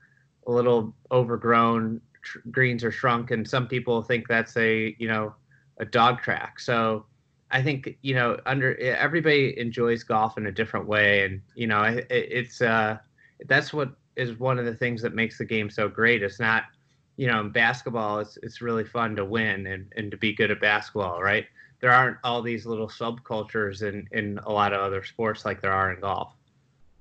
a 0.47 0.51
little 0.51 0.95
overgrown, 1.11 2.01
tr- 2.23 2.39
greens 2.51 2.83
are 2.83 2.91
shrunk, 2.91 3.31
and 3.31 3.47
some 3.47 3.67
people 3.67 4.01
think 4.01 4.27
that's 4.27 4.55
a 4.57 4.95
you 4.97 5.07
know 5.07 5.33
a 5.79 5.85
dog 5.85 6.21
track. 6.21 6.59
So 6.59 7.05
I 7.51 7.61
think 7.61 7.97
you 8.01 8.15
know 8.15 8.39
under 8.45 8.77
everybody 8.77 9.57
enjoys 9.59 10.03
golf 10.03 10.37
in 10.37 10.47
a 10.47 10.51
different 10.51 10.87
way, 10.87 11.23
and 11.25 11.41
you 11.55 11.67
know 11.67 11.83
it, 11.83 12.07
it's 12.09 12.61
uh, 12.61 12.97
that's 13.47 13.73
what 13.73 13.91
is 14.15 14.39
one 14.39 14.57
of 14.57 14.65
the 14.65 14.73
things 14.75 15.01
that 15.01 15.13
makes 15.13 15.37
the 15.37 15.45
game 15.45 15.69
so 15.69 15.87
great. 15.87 16.23
It's 16.23 16.39
not 16.39 16.63
you 17.17 17.27
know 17.27 17.41
in 17.41 17.49
basketball 17.51 18.19
it's 18.19 18.37
it's 18.43 18.61
really 18.61 18.85
fun 18.85 19.15
to 19.15 19.25
win 19.25 19.67
and, 19.67 19.91
and 19.95 20.11
to 20.11 20.17
be 20.17 20.33
good 20.33 20.51
at 20.51 20.61
basketball, 20.61 21.21
right? 21.21 21.45
There 21.79 21.91
aren't 21.91 22.17
all 22.23 22.41
these 22.41 22.65
little 22.65 22.87
subcultures 22.87 23.81
in 23.81 24.07
in 24.11 24.39
a 24.45 24.51
lot 24.51 24.73
of 24.73 24.81
other 24.81 25.03
sports 25.03 25.45
like 25.45 25.61
there 25.61 25.71
are 25.71 25.93
in 25.93 25.99
golf. 25.99 26.33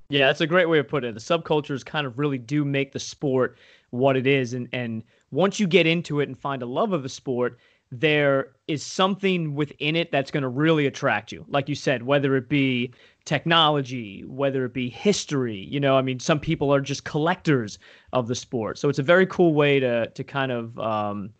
Yeah, 0.08 0.26
that's 0.26 0.40
a 0.40 0.46
great 0.46 0.68
way 0.68 0.78
of 0.78 0.88
putting 0.88 1.10
it. 1.10 1.14
The 1.14 1.20
subcultures 1.20 1.84
kind 1.84 2.06
of 2.06 2.18
really 2.18 2.38
do 2.38 2.64
make 2.64 2.92
the 2.92 3.00
sport 3.00 3.58
what 3.90 4.16
it 4.16 4.26
is, 4.26 4.52
and 4.52 4.68
and 4.72 5.02
once 5.30 5.58
you 5.58 5.66
get 5.66 5.86
into 5.86 6.20
it 6.20 6.28
and 6.28 6.38
find 6.38 6.62
a 6.62 6.66
love 6.66 6.92
of 6.92 7.02
the 7.02 7.08
sport 7.08 7.58
there 7.92 8.52
is 8.66 8.82
something 8.82 9.54
within 9.54 9.94
it 9.94 10.10
that's 10.10 10.30
going 10.30 10.42
to 10.42 10.48
really 10.48 10.86
attract 10.86 11.30
you. 11.30 11.44
Like 11.48 11.68
you 11.68 11.74
said, 11.74 12.02
whether 12.02 12.36
it 12.36 12.48
be 12.48 12.92
technology, 13.24 14.24
whether 14.24 14.64
it 14.64 14.72
be 14.72 14.88
history, 14.88 15.66
you 15.70 15.78
know, 15.78 15.96
I 15.96 16.02
mean, 16.02 16.18
some 16.18 16.40
people 16.40 16.72
are 16.74 16.80
just 16.80 17.04
collectors 17.04 17.78
of 18.12 18.26
the 18.26 18.34
sport. 18.34 18.78
So 18.78 18.88
it's 18.88 18.98
a 18.98 19.04
very 19.04 19.26
cool 19.26 19.54
way 19.54 19.78
to 19.80 20.08
to 20.08 20.24
kind 20.24 20.50
of 20.50 20.78
um, 20.78 21.30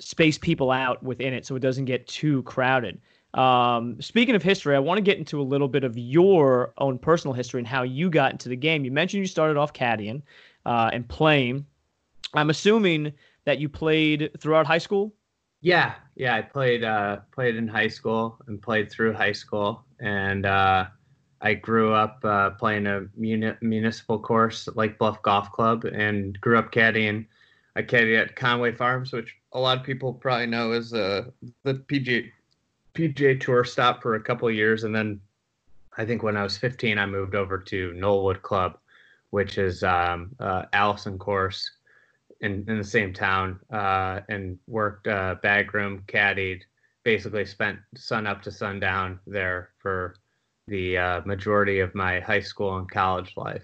space 0.00 0.38
people 0.38 0.70
out 0.70 1.02
within 1.02 1.32
it 1.32 1.46
so 1.46 1.54
it 1.56 1.60
doesn't 1.60 1.84
get 1.84 2.06
too 2.06 2.42
crowded. 2.42 3.00
Um, 3.34 4.00
speaking 4.00 4.34
of 4.34 4.42
history, 4.42 4.74
I 4.74 4.80
want 4.80 4.98
to 4.98 5.02
get 5.02 5.18
into 5.18 5.40
a 5.40 5.42
little 5.42 5.68
bit 5.68 5.84
of 5.84 5.96
your 5.96 6.72
own 6.78 6.98
personal 6.98 7.32
history 7.32 7.60
and 7.60 7.66
how 7.66 7.82
you 7.82 8.10
got 8.10 8.32
into 8.32 8.48
the 8.48 8.56
game. 8.56 8.84
You 8.84 8.90
mentioned 8.90 9.20
you 9.20 9.26
started 9.26 9.56
off 9.56 9.72
caddying 9.72 10.22
uh, 10.66 10.90
and 10.92 11.08
playing. 11.08 11.66
I'm 12.34 12.50
assuming 12.50 13.12
that 13.44 13.58
you 13.58 13.68
played 13.68 14.30
throughout 14.38 14.66
high 14.66 14.78
school. 14.78 15.14
Yeah, 15.60 15.94
yeah. 16.16 16.34
I 16.34 16.42
played 16.42 16.82
uh, 16.82 17.18
played 17.32 17.56
in 17.56 17.68
high 17.68 17.88
school 17.88 18.38
and 18.46 18.60
played 18.60 18.90
through 18.90 19.12
high 19.12 19.32
school, 19.32 19.84
and 20.00 20.46
uh, 20.46 20.86
I 21.42 21.54
grew 21.54 21.92
up 21.92 22.18
uh, 22.24 22.50
playing 22.50 22.86
a 22.86 23.06
muni- 23.16 23.56
municipal 23.60 24.18
course, 24.18 24.68
Lake 24.74 24.98
Bluff 24.98 25.22
Golf 25.22 25.52
Club, 25.52 25.84
and 25.84 26.40
grew 26.40 26.58
up 26.58 26.72
caddying. 26.72 27.26
I 27.76 27.82
caddied 27.82 28.20
at 28.20 28.36
Conway 28.36 28.72
Farms, 28.72 29.12
which 29.12 29.36
a 29.52 29.60
lot 29.60 29.78
of 29.78 29.84
people 29.84 30.12
probably 30.12 30.46
know 30.46 30.72
is 30.72 30.92
uh, 30.94 31.24
the 31.64 31.74
PGA 31.74 32.30
PGA 32.94 33.40
Tour 33.40 33.64
stop 33.64 34.02
for 34.02 34.16
a 34.16 34.20
couple 34.20 34.50
years, 34.50 34.84
and 34.84 34.94
then 34.94 35.20
I 35.96 36.04
think 36.04 36.22
when 36.22 36.36
I 36.36 36.42
was 36.42 36.56
15, 36.58 36.98
I 36.98 37.06
moved 37.06 37.34
over 37.34 37.58
to 37.58 37.92
Knollwood 37.92 38.42
Club, 38.42 38.78
which 39.30 39.58
is 39.58 39.82
um, 39.84 40.34
uh, 40.40 40.64
Alison 40.72 41.18
course 41.18 41.70
in, 42.40 42.64
in 42.68 42.78
the 42.78 42.84
same 42.84 43.12
town 43.12 43.60
uh, 43.72 44.20
and 44.28 44.58
worked 44.66 45.06
uh, 45.06 45.36
bag 45.42 45.74
room, 45.74 46.02
caddied, 46.06 46.62
basically 47.04 47.44
spent 47.44 47.78
sun 47.96 48.26
up 48.26 48.42
to 48.42 48.50
sundown 48.50 49.20
there 49.26 49.70
for 49.78 50.16
the 50.66 50.96
uh, 50.96 51.20
majority 51.24 51.80
of 51.80 51.94
my 51.94 52.20
high 52.20 52.40
school 52.40 52.78
and 52.78 52.90
college 52.90 53.34
life. 53.36 53.62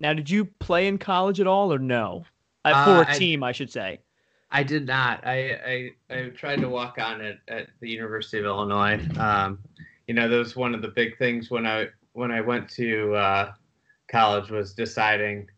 Now, 0.00 0.12
did 0.12 0.30
you 0.30 0.44
play 0.44 0.86
in 0.86 0.98
college 0.98 1.40
at 1.40 1.46
all 1.46 1.72
or 1.72 1.78
no? 1.78 2.24
Uh, 2.64 3.04
for 3.04 3.10
a 3.10 3.14
team, 3.14 3.42
I, 3.42 3.48
I, 3.48 3.52
should 3.52 3.70
say. 3.70 4.00
I 4.50 4.62
did 4.62 4.86
not. 4.86 5.26
I, 5.26 5.90
I, 6.10 6.14
I 6.14 6.28
tried 6.30 6.60
to 6.60 6.68
walk 6.68 6.98
on 6.98 7.20
it 7.20 7.38
at 7.48 7.68
the 7.80 7.88
University 7.88 8.38
of 8.38 8.46
Illinois. 8.46 9.00
Um, 9.18 9.58
you 10.06 10.14
know, 10.14 10.28
that 10.28 10.36
was 10.36 10.56
one 10.56 10.74
of 10.74 10.80
the 10.80 10.88
big 10.88 11.18
things 11.18 11.50
when 11.50 11.66
I 11.66 11.88
when 12.12 12.30
I 12.30 12.40
went 12.40 12.68
to 12.70 13.14
uh, 13.14 13.52
college 14.10 14.50
was 14.50 14.72
deciding 14.72 15.48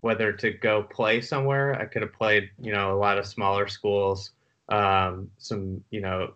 whether 0.00 0.32
to 0.32 0.50
go 0.50 0.82
play 0.82 1.20
somewhere. 1.20 1.74
I 1.74 1.84
could 1.84 2.02
have 2.02 2.14
played, 2.14 2.48
you 2.58 2.72
know, 2.72 2.94
a 2.94 2.98
lot 2.98 3.18
of 3.18 3.26
smaller 3.26 3.68
schools, 3.68 4.32
um, 4.70 5.30
some, 5.36 5.84
you 5.90 6.00
know, 6.00 6.32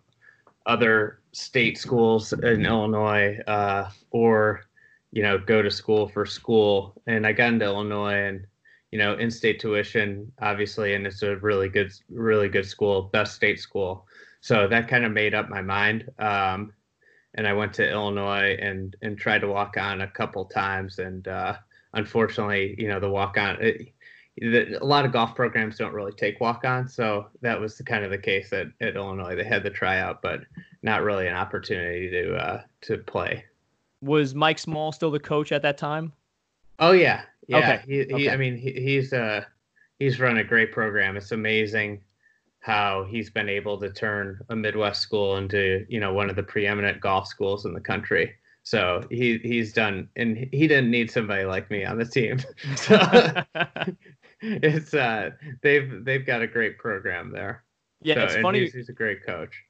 other 0.66 1.20
state 1.32 1.78
schools 1.78 2.32
in 2.32 2.66
Illinois, 2.66 3.38
uh, 3.46 3.88
or, 4.11 4.64
you 5.12 5.23
know, 5.23 5.38
go 5.38 5.62
to 5.62 5.70
school 5.70 6.06
for 6.08 6.26
school. 6.26 7.00
And 7.06 7.26
I 7.26 7.32
got 7.32 7.54
into 7.54 7.64
Illinois 7.64 8.28
and, 8.28 8.46
you 8.94 8.98
know, 8.98 9.14
in-state 9.14 9.58
tuition, 9.58 10.30
obviously, 10.40 10.94
and 10.94 11.04
it's 11.04 11.24
a 11.24 11.34
really 11.38 11.68
good, 11.68 11.92
really 12.08 12.48
good 12.48 12.64
school, 12.64 13.02
best 13.12 13.34
state 13.34 13.58
school. 13.58 14.06
So 14.40 14.68
that 14.68 14.86
kind 14.86 15.04
of 15.04 15.10
made 15.10 15.34
up 15.34 15.48
my 15.48 15.62
mind. 15.62 16.08
Um, 16.20 16.72
and 17.34 17.44
I 17.48 17.54
went 17.54 17.72
to 17.74 17.90
Illinois 17.90 18.56
and 18.60 18.94
and 19.02 19.18
tried 19.18 19.40
to 19.40 19.48
walk 19.48 19.76
on 19.76 20.02
a 20.02 20.06
couple 20.06 20.44
times 20.44 21.00
and 21.00 21.26
uh, 21.26 21.56
unfortunately, 21.94 22.76
you 22.78 22.86
know, 22.86 23.00
the 23.00 23.10
walk 23.10 23.36
on, 23.36 23.60
a 23.60 24.78
lot 24.80 25.04
of 25.04 25.10
golf 25.10 25.34
programs 25.34 25.76
don't 25.76 25.92
really 25.92 26.12
take 26.12 26.40
walk 26.40 26.64
on. 26.64 26.86
So 26.86 27.26
that 27.40 27.60
was 27.60 27.76
the, 27.76 27.82
kind 27.82 28.04
of 28.04 28.12
the 28.12 28.18
case 28.18 28.52
at, 28.52 28.68
at 28.80 28.94
Illinois. 28.94 29.34
They 29.34 29.42
had 29.42 29.64
the 29.64 29.70
tryout, 29.70 30.22
but 30.22 30.42
not 30.82 31.02
really 31.02 31.26
an 31.26 31.34
opportunity 31.34 32.10
to 32.10 32.36
uh, 32.36 32.62
to 32.82 32.98
play. 32.98 33.44
Was 34.02 34.36
Mike 34.36 34.60
Small 34.60 34.92
still 34.92 35.10
the 35.10 35.18
coach 35.18 35.50
at 35.50 35.62
that 35.62 35.78
time? 35.78 36.12
Oh 36.78 36.92
yeah, 36.92 37.22
yeah. 37.48 37.58
Okay. 37.58 37.82
He, 37.86 37.96
he 37.96 38.14
okay. 38.14 38.30
I 38.30 38.36
mean, 38.36 38.56
he, 38.56 38.72
he's 38.72 39.12
uh 39.12 39.44
he's 39.98 40.20
run 40.20 40.38
a 40.38 40.44
great 40.44 40.72
program. 40.72 41.16
It's 41.16 41.32
amazing 41.32 42.02
how 42.60 43.04
he's 43.04 43.28
been 43.28 43.48
able 43.48 43.78
to 43.78 43.90
turn 43.90 44.40
a 44.48 44.56
Midwest 44.56 45.02
school 45.02 45.36
into 45.36 45.84
you 45.88 46.00
know 46.00 46.12
one 46.12 46.30
of 46.30 46.36
the 46.36 46.42
preeminent 46.42 47.00
golf 47.00 47.26
schools 47.26 47.66
in 47.66 47.74
the 47.74 47.80
country. 47.80 48.34
So 48.62 49.04
he 49.10 49.38
he's 49.38 49.74
done, 49.74 50.08
and 50.16 50.48
he 50.50 50.66
didn't 50.66 50.90
need 50.90 51.10
somebody 51.10 51.44
like 51.44 51.70
me 51.70 51.84
on 51.84 51.98
the 51.98 52.06
team. 52.06 52.38
So 52.76 52.98
it's 54.40 54.94
uh 54.94 55.30
they've 55.62 56.04
they've 56.04 56.24
got 56.24 56.42
a 56.42 56.46
great 56.46 56.78
program 56.78 57.30
there. 57.30 57.64
Yeah, 58.02 58.14
so, 58.14 58.22
it's 58.24 58.36
funny. 58.36 58.60
He's, 58.60 58.74
he's, 58.74 58.88
a 58.88 58.92
great 58.92 59.24
coach. 59.24 59.62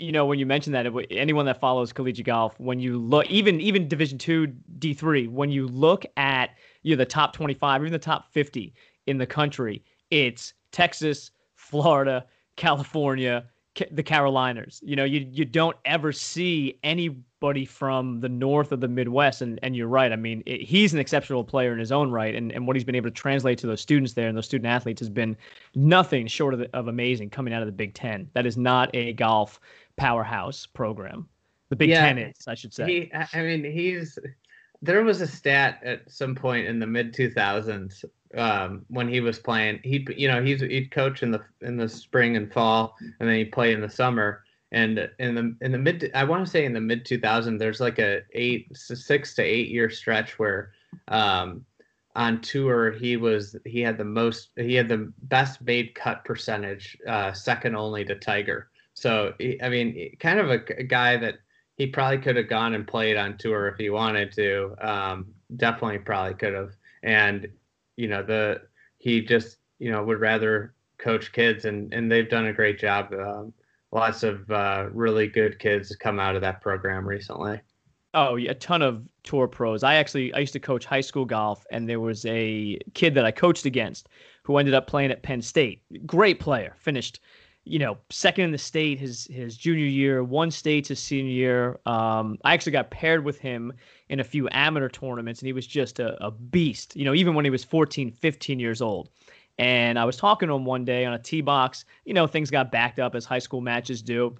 You 0.00 0.10
know, 0.10 0.26
when 0.26 0.40
you 0.40 0.46
mention 0.46 0.72
that, 0.72 0.86
anyone 1.10 1.46
that 1.46 1.60
follows 1.60 1.92
collegiate 1.92 2.26
golf, 2.26 2.58
when 2.58 2.80
you 2.80 2.98
look, 2.98 3.26
even 3.30 3.60
even 3.60 3.88
Division 3.88 4.18
two, 4.18 4.48
D 4.78 4.94
three, 4.94 5.28
when 5.28 5.50
you 5.50 5.66
look 5.68 6.04
at 6.16 6.50
you 6.86 6.94
know 6.94 6.98
the 6.98 7.04
top 7.04 7.32
twenty 7.32 7.54
five, 7.54 7.82
even 7.82 7.92
the 7.92 7.98
top 7.98 8.32
fifty 8.32 8.72
in 9.08 9.18
the 9.18 9.26
country, 9.26 9.82
it's 10.12 10.54
Texas, 10.70 11.32
Florida, 11.56 12.24
California, 12.54 13.44
the 13.90 14.04
Carolinas. 14.04 14.80
You 14.84 14.94
know, 14.94 15.04
you 15.04 15.26
you 15.32 15.44
don't 15.44 15.76
ever 15.84 16.12
see 16.12 16.78
anybody 16.84 17.64
from 17.64 18.20
the 18.20 18.28
north 18.28 18.70
of 18.70 18.80
the 18.80 18.86
Midwest. 18.86 19.42
And 19.42 19.58
and 19.64 19.74
you're 19.74 19.88
right. 19.88 20.12
I 20.12 20.16
mean, 20.16 20.44
it, 20.46 20.60
he's 20.60 20.94
an 20.94 21.00
exceptional 21.00 21.42
player 21.42 21.72
in 21.72 21.80
his 21.80 21.90
own 21.90 22.12
right, 22.12 22.36
and 22.36 22.52
and 22.52 22.68
what 22.68 22.76
he's 22.76 22.84
been 22.84 22.94
able 22.94 23.10
to 23.10 23.14
translate 23.14 23.58
to 23.58 23.66
those 23.66 23.80
students 23.80 24.12
there 24.12 24.28
and 24.28 24.36
those 24.36 24.46
student 24.46 24.66
athletes 24.66 25.00
has 25.00 25.10
been 25.10 25.36
nothing 25.74 26.28
short 26.28 26.54
of, 26.54 26.62
of 26.72 26.86
amazing 26.86 27.30
coming 27.30 27.52
out 27.52 27.62
of 27.62 27.66
the 27.66 27.72
Big 27.72 27.94
Ten. 27.94 28.30
That 28.34 28.46
is 28.46 28.56
not 28.56 28.94
a 28.94 29.12
golf 29.14 29.58
powerhouse 29.96 30.66
program. 30.66 31.28
The 31.68 31.76
Big 31.76 31.88
yeah, 31.88 32.06
Ten 32.06 32.18
is, 32.18 32.46
I 32.46 32.54
should 32.54 32.72
say. 32.72 32.86
He, 32.86 33.12
I 33.12 33.42
mean, 33.42 33.64
he's 33.64 34.20
there 34.86 35.04
was 35.04 35.20
a 35.20 35.26
stat 35.26 35.80
at 35.84 36.10
some 36.10 36.34
point 36.34 36.66
in 36.66 36.78
the 36.78 36.86
mid 36.86 37.12
2000s 37.12 38.04
um, 38.36 38.84
when 38.88 39.08
he 39.08 39.20
was 39.20 39.38
playing. 39.38 39.80
He, 39.82 40.06
you 40.16 40.28
know, 40.28 40.42
he's 40.42 40.60
he'd 40.60 40.90
coach 40.90 41.22
in 41.22 41.30
the 41.30 41.42
in 41.60 41.76
the 41.76 41.88
spring 41.88 42.36
and 42.36 42.52
fall, 42.52 42.96
and 43.00 43.28
then 43.28 43.36
he'd 43.36 43.52
play 43.52 43.72
in 43.72 43.80
the 43.80 43.90
summer. 43.90 44.44
And 44.72 45.10
in 45.18 45.34
the 45.34 45.56
in 45.60 45.72
the 45.72 45.78
mid, 45.78 46.10
I 46.14 46.24
want 46.24 46.44
to 46.44 46.50
say 46.50 46.64
in 46.64 46.72
the 46.72 46.80
mid 46.80 47.04
2000s, 47.04 47.58
there's 47.58 47.80
like 47.80 47.98
a 47.98 48.22
eight 48.32 48.76
six 48.76 49.34
to 49.34 49.42
eight 49.42 49.68
year 49.68 49.90
stretch 49.90 50.38
where 50.38 50.72
um, 51.08 51.64
on 52.14 52.40
tour 52.40 52.90
he 52.92 53.16
was 53.16 53.56
he 53.64 53.80
had 53.80 53.98
the 53.98 54.04
most 54.04 54.50
he 54.56 54.74
had 54.74 54.88
the 54.88 55.12
best 55.22 55.60
made 55.62 55.94
cut 55.94 56.24
percentage, 56.24 56.96
uh, 57.06 57.32
second 57.32 57.76
only 57.76 58.04
to 58.04 58.14
Tiger. 58.16 58.70
So 58.94 59.34
I 59.62 59.68
mean, 59.68 60.16
kind 60.18 60.40
of 60.40 60.50
a, 60.50 60.60
a 60.78 60.82
guy 60.82 61.16
that 61.18 61.36
he 61.76 61.86
probably 61.86 62.18
could 62.18 62.36
have 62.36 62.48
gone 62.48 62.74
and 62.74 62.86
played 62.86 63.16
on 63.16 63.36
tour 63.36 63.68
if 63.68 63.76
he 63.76 63.90
wanted 63.90 64.32
to. 64.32 64.74
Um, 64.80 65.26
definitely 65.56 65.98
probably 65.98 66.34
could 66.34 66.54
have. 66.54 66.70
And 67.02 67.48
you 67.96 68.08
know 68.08 68.22
the 68.22 68.62
he 68.98 69.20
just 69.20 69.58
you 69.78 69.90
know 69.90 70.02
would 70.04 70.20
rather 70.20 70.74
coach 70.98 71.32
kids 71.32 71.64
and 71.64 71.92
and 71.92 72.10
they've 72.10 72.28
done 72.28 72.46
a 72.46 72.52
great 72.52 72.78
job. 72.78 73.12
Um, 73.12 73.52
lots 73.92 74.22
of 74.22 74.50
uh, 74.50 74.86
really 74.92 75.28
good 75.28 75.58
kids 75.58 75.94
come 75.96 76.18
out 76.18 76.34
of 76.34 76.42
that 76.42 76.60
program 76.60 77.06
recently. 77.06 77.60
Oh, 78.14 78.36
yeah, 78.36 78.52
a 78.52 78.54
ton 78.54 78.80
of 78.80 79.06
tour 79.24 79.46
pros. 79.46 79.82
I 79.82 79.96
actually 79.96 80.32
I 80.32 80.38
used 80.38 80.54
to 80.54 80.60
coach 80.60 80.86
high 80.86 81.02
school 81.02 81.26
golf, 81.26 81.66
and 81.70 81.88
there 81.88 82.00
was 82.00 82.24
a 82.24 82.78
kid 82.94 83.14
that 83.14 83.26
I 83.26 83.30
coached 83.30 83.66
against 83.66 84.08
who 84.42 84.56
ended 84.56 84.74
up 84.74 84.86
playing 84.86 85.10
at 85.10 85.22
Penn 85.22 85.42
State. 85.42 85.82
Great 86.06 86.40
player, 86.40 86.74
finished 86.78 87.20
you 87.66 87.80
know, 87.80 87.98
second 88.10 88.44
in 88.44 88.52
the 88.52 88.58
state 88.58 88.98
his 89.00 89.26
his 89.26 89.56
junior 89.56 89.84
year, 89.84 90.22
one 90.22 90.52
state 90.52 90.86
his 90.86 91.00
senior 91.00 91.32
year. 91.32 91.80
Um, 91.84 92.38
I 92.44 92.54
actually 92.54 92.72
got 92.72 92.90
paired 92.90 93.24
with 93.24 93.38
him 93.40 93.72
in 94.08 94.20
a 94.20 94.24
few 94.24 94.48
amateur 94.52 94.88
tournaments, 94.88 95.40
and 95.40 95.46
he 95.46 95.52
was 95.52 95.66
just 95.66 95.98
a, 95.98 96.24
a 96.24 96.30
beast. 96.30 96.94
You 96.94 97.04
know, 97.04 97.12
even 97.12 97.34
when 97.34 97.44
he 97.44 97.50
was 97.50 97.64
14, 97.64 98.12
15 98.12 98.60
years 98.60 98.80
old. 98.80 99.10
And 99.58 99.98
I 99.98 100.04
was 100.04 100.16
talking 100.16 100.48
to 100.48 100.54
him 100.54 100.64
one 100.64 100.84
day 100.84 101.04
on 101.06 101.14
a 101.14 101.18
tee 101.18 101.40
box. 101.40 101.84
You 102.04 102.14
know, 102.14 102.26
things 102.26 102.50
got 102.50 102.70
backed 102.70 103.00
up 103.00 103.14
as 103.14 103.24
high 103.24 103.38
school 103.40 103.60
matches 103.60 104.00
do. 104.00 104.36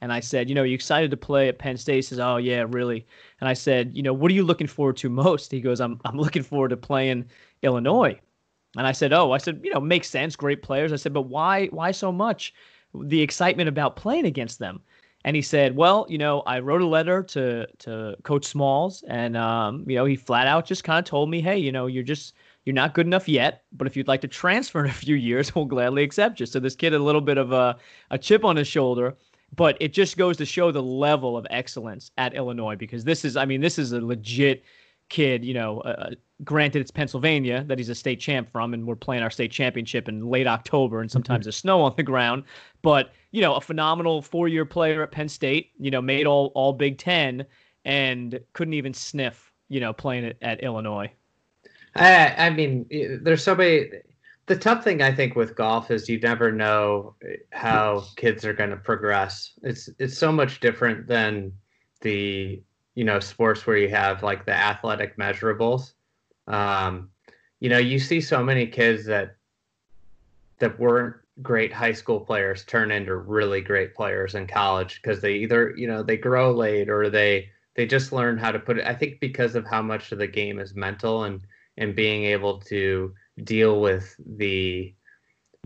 And 0.00 0.12
I 0.12 0.20
said, 0.20 0.48
you 0.48 0.54
know, 0.54 0.62
you 0.62 0.74
excited 0.74 1.10
to 1.10 1.16
play 1.16 1.48
at 1.48 1.58
Penn 1.58 1.76
State? 1.76 1.96
He 1.96 2.02
says, 2.02 2.18
oh 2.18 2.38
yeah, 2.38 2.64
really. 2.66 3.06
And 3.40 3.48
I 3.48 3.52
said, 3.52 3.94
you 3.94 4.02
know, 4.02 4.14
what 4.14 4.30
are 4.30 4.34
you 4.34 4.44
looking 4.44 4.66
forward 4.66 4.96
to 4.98 5.10
most? 5.10 5.52
He 5.52 5.60
goes, 5.60 5.80
I'm 5.80 6.00
I'm 6.06 6.16
looking 6.16 6.42
forward 6.42 6.70
to 6.70 6.78
playing 6.78 7.26
Illinois. 7.62 8.18
And 8.76 8.86
I 8.86 8.92
said, 8.92 9.12
"Oh, 9.12 9.32
I 9.32 9.38
said, 9.38 9.60
you 9.64 9.72
know, 9.72 9.80
makes 9.80 10.08
sense, 10.08 10.36
great 10.36 10.62
players." 10.62 10.92
I 10.92 10.96
said, 10.96 11.12
"But 11.12 11.22
why 11.22 11.66
why 11.68 11.90
so 11.90 12.12
much 12.12 12.54
the 12.94 13.20
excitement 13.20 13.68
about 13.68 13.96
playing 13.96 14.26
against 14.26 14.58
them?" 14.58 14.80
And 15.24 15.36
he 15.36 15.42
said, 15.42 15.76
"Well, 15.76 16.06
you 16.08 16.18
know, 16.18 16.40
I 16.42 16.60
wrote 16.60 16.80
a 16.82 16.86
letter 16.86 17.22
to 17.22 17.66
to 17.66 18.16
Coach 18.22 18.44
Smalls, 18.44 19.02
and 19.08 19.36
um, 19.36 19.84
you 19.88 19.96
know, 19.96 20.04
he 20.04 20.16
flat 20.16 20.46
out 20.46 20.66
just 20.66 20.84
kind 20.84 20.98
of 20.98 21.04
told 21.04 21.30
me, 21.30 21.40
hey, 21.40 21.58
you 21.58 21.72
know, 21.72 21.86
you're 21.86 22.04
just 22.04 22.34
you're 22.64 22.74
not 22.74 22.94
good 22.94 23.06
enough 23.06 23.28
yet, 23.28 23.64
but 23.72 23.86
if 23.86 23.96
you'd 23.96 24.08
like 24.08 24.20
to 24.20 24.28
transfer 24.28 24.84
in 24.84 24.90
a 24.90 24.94
few 24.94 25.16
years, 25.16 25.54
we'll 25.54 25.64
gladly 25.64 26.02
accept 26.04 26.40
you." 26.40 26.46
So 26.46 26.60
this 26.60 26.76
kid 26.76 26.92
had 26.92 27.00
a 27.00 27.04
little 27.04 27.20
bit 27.20 27.38
of 27.38 27.52
a 27.52 27.76
a 28.10 28.18
chip 28.18 28.44
on 28.44 28.56
his 28.56 28.68
shoulder, 28.68 29.16
but 29.56 29.76
it 29.80 29.92
just 29.92 30.16
goes 30.16 30.36
to 30.38 30.46
show 30.46 30.70
the 30.70 30.82
level 30.82 31.36
of 31.36 31.46
excellence 31.50 32.10
at 32.18 32.34
Illinois 32.34 32.76
because 32.76 33.04
this 33.04 33.24
is, 33.24 33.36
I 33.36 33.44
mean, 33.44 33.60
this 33.60 33.78
is 33.78 33.92
a 33.92 34.00
legit 34.00 34.64
kid, 35.08 35.44
you 35.44 35.54
know, 35.54 35.82
granted 36.44 36.80
it's 36.80 36.90
Pennsylvania 36.90 37.64
that 37.66 37.78
he's 37.78 37.88
a 37.88 37.94
state 37.94 38.20
champ 38.20 38.50
from, 38.50 38.74
and 38.74 38.86
we're 38.86 38.96
playing 38.96 39.22
our 39.22 39.30
state 39.30 39.50
championship 39.50 40.08
in 40.08 40.26
late 40.26 40.46
October, 40.46 41.00
and 41.00 41.10
sometimes 41.10 41.40
mm-hmm. 41.40 41.46
there's 41.46 41.56
snow 41.56 41.82
on 41.82 41.94
the 41.96 42.02
ground. 42.02 42.44
But 42.82 43.12
you 43.30 43.40
know, 43.40 43.54
a 43.54 43.60
phenomenal 43.60 44.22
four-year 44.22 44.64
player 44.64 45.02
at 45.02 45.12
Penn 45.12 45.28
State, 45.28 45.70
you 45.78 45.90
know, 45.90 46.02
made 46.02 46.26
all 46.26 46.52
all 46.54 46.72
Big 46.72 46.98
Ten, 46.98 47.44
and 47.84 48.40
couldn't 48.52 48.74
even 48.74 48.94
sniff, 48.94 49.52
you 49.68 49.80
know, 49.80 49.92
playing 49.92 50.24
it 50.24 50.38
at 50.42 50.62
Illinois. 50.62 51.10
I, 51.94 52.34
I 52.46 52.50
mean, 52.50 52.86
there's 53.22 53.42
so 53.42 53.54
many. 53.54 53.90
The 54.46 54.56
tough 54.56 54.82
thing 54.82 55.00
I 55.00 55.14
think 55.14 55.36
with 55.36 55.54
golf 55.54 55.92
is 55.92 56.08
you 56.08 56.18
never 56.18 56.50
know 56.50 57.14
how 57.52 58.04
kids 58.16 58.44
are 58.44 58.52
going 58.52 58.70
to 58.70 58.76
progress. 58.76 59.52
It's 59.62 59.88
it's 59.98 60.18
so 60.18 60.32
much 60.32 60.60
different 60.60 61.06
than 61.06 61.52
the 62.00 62.62
you 62.94 63.04
know 63.04 63.20
sports 63.20 63.66
where 63.66 63.76
you 63.76 63.88
have 63.90 64.22
like 64.22 64.46
the 64.46 64.54
athletic 64.54 65.16
measurables 65.16 65.92
um, 66.50 67.10
you 67.60 67.68
know 67.68 67.78
you 67.78 67.98
see 67.98 68.20
so 68.20 68.42
many 68.42 68.66
kids 68.66 69.04
that 69.06 69.36
that 70.58 70.78
weren't 70.78 71.16
great 71.42 71.72
high 71.72 71.92
school 71.92 72.20
players 72.20 72.64
turn 72.64 72.90
into 72.90 73.16
really 73.16 73.60
great 73.60 73.94
players 73.94 74.34
in 74.34 74.46
college 74.46 75.00
because 75.00 75.20
they 75.20 75.34
either 75.34 75.74
you 75.76 75.86
know 75.86 76.02
they 76.02 76.16
grow 76.16 76.52
late 76.52 76.90
or 76.90 77.08
they 77.08 77.48
they 77.76 77.86
just 77.86 78.12
learn 78.12 78.36
how 78.36 78.50
to 78.52 78.58
put 78.58 78.76
it 78.76 78.86
i 78.86 78.94
think 78.94 79.18
because 79.20 79.54
of 79.54 79.66
how 79.66 79.80
much 79.80 80.12
of 80.12 80.18
the 80.18 80.26
game 80.26 80.58
is 80.58 80.74
mental 80.74 81.24
and 81.24 81.40
and 81.78 81.96
being 81.96 82.24
able 82.24 82.58
to 82.58 83.14
deal 83.42 83.80
with 83.80 84.14
the 84.36 84.94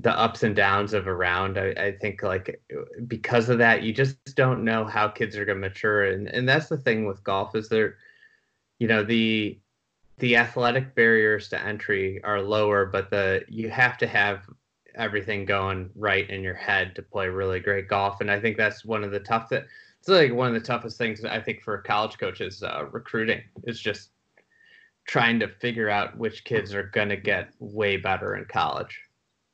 the 0.01 0.11
ups 0.19 0.43
and 0.43 0.57
downs 0.57 0.93
of 0.93 1.07
a 1.07 1.15
round. 1.15 1.59
I, 1.59 1.69
I, 1.71 1.93
think 2.01 2.23
like 2.23 2.61
because 3.07 3.49
of 3.49 3.59
that, 3.59 3.83
you 3.83 3.93
just 3.93 4.17
don't 4.35 4.65
know 4.65 4.85
how 4.85 5.09
kids 5.09 5.37
are 5.37 5.45
going 5.45 5.61
to 5.61 5.69
mature, 5.69 6.05
and 6.05 6.27
and 6.29 6.49
that's 6.49 6.69
the 6.69 6.77
thing 6.77 7.07
with 7.07 7.23
golf 7.23 7.55
is 7.55 7.69
there, 7.69 7.97
you 8.79 8.89
know 8.89 9.05
the 9.05 9.59
the 10.19 10.37
athletic 10.37 10.95
barriers 10.95 11.49
to 11.49 11.61
entry 11.61 12.23
are 12.25 12.41
lower, 12.41 12.87
but 12.87 13.11
the 13.11 13.45
you 13.49 13.69
have 13.71 13.99
to 13.99 14.07
have 14.07 14.49
everything 14.95 15.45
going 15.45 15.91
right 15.97 16.29
in 16.31 16.43
your 16.43 16.55
head 16.55 16.95
to 16.95 17.03
play 17.03 17.29
really 17.29 17.61
great 17.61 17.89
golf, 17.89 18.21
and 18.21 18.31
I 18.31 18.41
think 18.41 18.57
that's 18.57 18.85
one 18.85 19.05
of 19.05 19.11
the 19.11 19.21
tough 19.21 19.49
that 19.51 19.67
it's 20.01 20.09
like 20.09 20.33
one 20.33 20.49
of 20.49 20.55
the 20.55 20.67
toughest 20.67 20.99
things 20.99 21.25
I 21.25 21.41
think 21.41 21.63
for 21.63 21.79
college 21.79 22.19
coaches 22.19 22.63
uh, 22.63 22.85
recruiting 22.93 23.43
is 23.65 23.81
just 23.81 24.11
trying 25.07 25.41
to 25.41 25.49
figure 25.49 25.89
out 25.89 26.17
which 26.19 26.45
kids 26.45 26.75
are 26.75 26.83
going 26.83 27.09
to 27.09 27.17
get 27.17 27.51
way 27.59 27.97
better 27.97 28.37
in 28.37 28.45
college. 28.45 29.01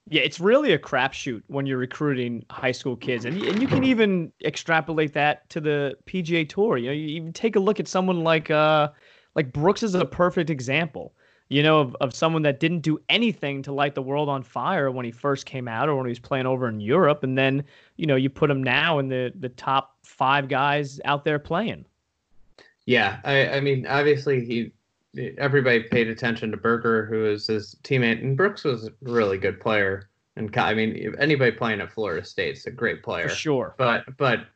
Yeah, 0.08 0.22
it's 0.22 0.40
really 0.40 0.72
a 0.72 0.78
crapshoot 0.78 1.42
when 1.46 1.66
you're 1.66 1.78
recruiting 1.78 2.44
high 2.50 2.72
school 2.72 2.96
kids, 2.96 3.24
and 3.24 3.36
and 3.44 3.62
you 3.62 3.68
can 3.68 3.84
even 3.84 4.32
extrapolate 4.44 5.12
that 5.12 5.48
to 5.50 5.60
the 5.60 5.94
PGA 6.06 6.48
Tour. 6.48 6.78
You 6.78 6.86
know, 6.88 6.92
you 6.92 7.06
even 7.06 7.32
take 7.32 7.54
a 7.54 7.60
look 7.60 7.78
at 7.78 7.86
someone 7.86 8.24
like 8.24 8.50
uh 8.50 8.88
like 9.34 9.52
Brooks 9.52 9.82
is 9.82 9.94
a 9.94 10.04
perfect 10.04 10.50
example. 10.50 11.14
You 11.48 11.64
know, 11.64 11.80
of, 11.80 11.96
of 12.00 12.14
someone 12.14 12.42
that 12.42 12.60
didn't 12.60 12.80
do 12.80 13.00
anything 13.08 13.62
to 13.62 13.72
light 13.72 13.96
the 13.96 14.02
world 14.02 14.28
on 14.28 14.44
fire 14.44 14.88
when 14.88 15.04
he 15.04 15.10
first 15.10 15.46
came 15.46 15.66
out 15.66 15.88
or 15.88 15.96
when 15.96 16.06
he 16.06 16.10
was 16.10 16.20
playing 16.20 16.46
over 16.46 16.68
in 16.68 16.80
Europe, 16.80 17.24
and 17.24 17.36
then 17.36 17.64
you 17.96 18.06
know 18.06 18.14
you 18.14 18.30
put 18.30 18.50
him 18.50 18.62
now 18.62 19.00
in 19.00 19.08
the 19.08 19.32
the 19.40 19.48
top 19.48 19.96
five 20.04 20.48
guys 20.48 21.00
out 21.04 21.24
there 21.24 21.40
playing. 21.40 21.84
Yeah, 22.86 23.18
I 23.24 23.48
I 23.48 23.60
mean 23.60 23.84
obviously 23.86 24.44
he 24.44 24.72
everybody 25.38 25.82
paid 25.82 26.08
attention 26.08 26.50
to 26.50 26.56
Berger, 26.56 27.06
who 27.06 27.22
was 27.22 27.46
his 27.46 27.76
teammate, 27.82 28.22
and 28.22 28.36
Brooks 28.36 28.64
was 28.64 28.86
a 28.86 28.92
really 29.02 29.38
good 29.38 29.60
player. 29.60 30.08
And 30.36 30.56
I 30.56 30.74
mean, 30.74 31.14
anybody 31.18 31.52
playing 31.52 31.80
at 31.80 31.92
Florida 31.92 32.24
State's 32.24 32.66
a 32.66 32.70
great 32.70 33.02
player, 33.02 33.28
For 33.28 33.34
sure. 33.34 33.74
But 33.76 34.16
but 34.16 34.46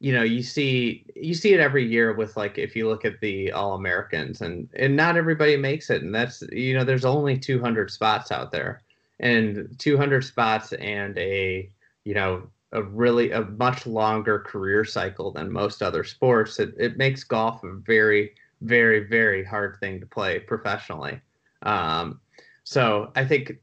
you 0.00 0.12
know, 0.12 0.22
you 0.22 0.42
see 0.42 1.04
you 1.14 1.34
see 1.34 1.54
it 1.54 1.60
every 1.60 1.86
year 1.86 2.12
with 2.12 2.36
like 2.36 2.58
if 2.58 2.76
you 2.76 2.88
look 2.88 3.04
at 3.04 3.20
the 3.20 3.52
All 3.52 3.74
Americans, 3.74 4.40
and 4.40 4.68
and 4.74 4.96
not 4.96 5.16
everybody 5.16 5.56
makes 5.56 5.90
it, 5.90 6.02
and 6.02 6.14
that's 6.14 6.42
you 6.52 6.74
know, 6.74 6.84
there's 6.84 7.04
only 7.04 7.38
200 7.38 7.90
spots 7.90 8.30
out 8.30 8.52
there, 8.52 8.82
and 9.20 9.74
200 9.78 10.22
spots 10.22 10.72
and 10.74 11.16
a 11.18 11.70
you 12.04 12.14
know 12.14 12.42
a 12.72 12.82
really 12.82 13.30
a 13.30 13.42
much 13.42 13.86
longer 13.86 14.40
career 14.40 14.84
cycle 14.84 15.30
than 15.30 15.50
most 15.50 15.82
other 15.82 16.04
sports. 16.04 16.58
It 16.58 16.74
it 16.76 16.98
makes 16.98 17.24
golf 17.24 17.62
a 17.64 17.72
very 17.72 18.34
very 18.60 19.00
very 19.00 19.44
hard 19.44 19.76
thing 19.80 20.00
to 20.00 20.06
play 20.06 20.40
professionally. 20.40 21.20
Um, 21.62 22.20
so 22.64 23.12
I 23.14 23.24
think, 23.24 23.58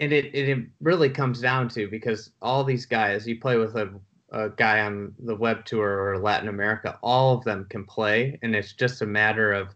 and 0.00 0.12
it 0.12 0.34
it 0.34 0.66
really 0.80 1.10
comes 1.10 1.40
down 1.40 1.68
to 1.70 1.88
because 1.88 2.30
all 2.40 2.64
these 2.64 2.86
guys 2.86 3.26
you 3.26 3.40
play 3.40 3.56
with 3.56 3.76
a 3.76 3.90
a 4.30 4.50
guy 4.50 4.80
on 4.80 5.14
the 5.18 5.34
web 5.34 5.64
tour 5.64 5.88
or 5.88 6.18
Latin 6.18 6.48
America, 6.48 6.98
all 7.02 7.36
of 7.36 7.44
them 7.44 7.66
can 7.68 7.84
play, 7.84 8.38
and 8.42 8.54
it's 8.54 8.72
just 8.72 9.02
a 9.02 9.06
matter 9.06 9.52
of, 9.52 9.68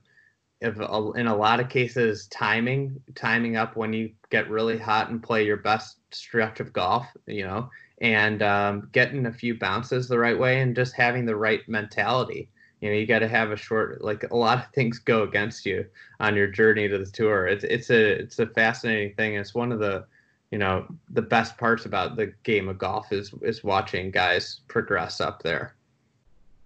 of 0.63 1.17
in 1.17 1.27
a 1.27 1.37
lot 1.37 1.61
of 1.61 1.69
cases, 1.69 2.27
timing, 2.29 3.01
timing 3.15 3.57
up 3.57 3.77
when 3.77 3.93
you 3.93 4.11
get 4.31 4.51
really 4.51 4.79
hot 4.79 5.11
and 5.11 5.23
play 5.23 5.45
your 5.45 5.57
best 5.57 5.97
stretch 6.11 6.61
of 6.61 6.73
golf, 6.73 7.07
you 7.27 7.45
know, 7.45 7.71
and 8.01 8.43
um, 8.43 8.89
getting 8.93 9.27
a 9.27 9.33
few 9.33 9.59
bounces 9.59 10.09
the 10.09 10.19
right 10.19 10.39
way 10.39 10.61
and 10.61 10.77
just 10.77 10.95
having 10.95 11.25
the 11.25 11.37
right 11.37 11.67
mentality. 11.69 12.49
You 12.81 12.91
know 12.91 12.97
you 12.97 13.07
got 13.07 13.21
to 13.21 13.29
have 13.29 13.53
a 13.53 13.57
short 13.57 14.03
like 14.03 14.25
a 14.29 14.37
lot 14.37 14.59
of 14.59 14.73
things 14.75 14.99
go 14.99 15.23
against 15.23 15.65
you 15.65 15.87
on 16.19 16.35
your 16.35 16.49
journey 16.49 16.89
to 16.89 16.99
the 16.99 17.07
tour. 17.07 17.47
It's 17.47 17.63
it's 17.63 17.91
a 17.91 18.11
it's 18.23 18.41
a 18.41 18.47
fascinating 18.47 19.15
thing. 19.15 19.37
It's 19.37 19.55
one 19.55 19.71
of 19.71 19.79
the 19.79 20.05
you 20.53 20.59
know 20.59 20.87
the 21.11 21.23
best 21.23 21.57
parts 21.57 21.87
about 21.87 22.15
the 22.15 22.33
game 22.45 22.69
of 22.69 22.79
golf 22.79 23.11
is 23.11 23.35
is 23.43 23.65
watching 23.65 24.13
guys 24.13 24.61
progress 24.69 25.21
up 25.21 25.43
there 25.43 25.75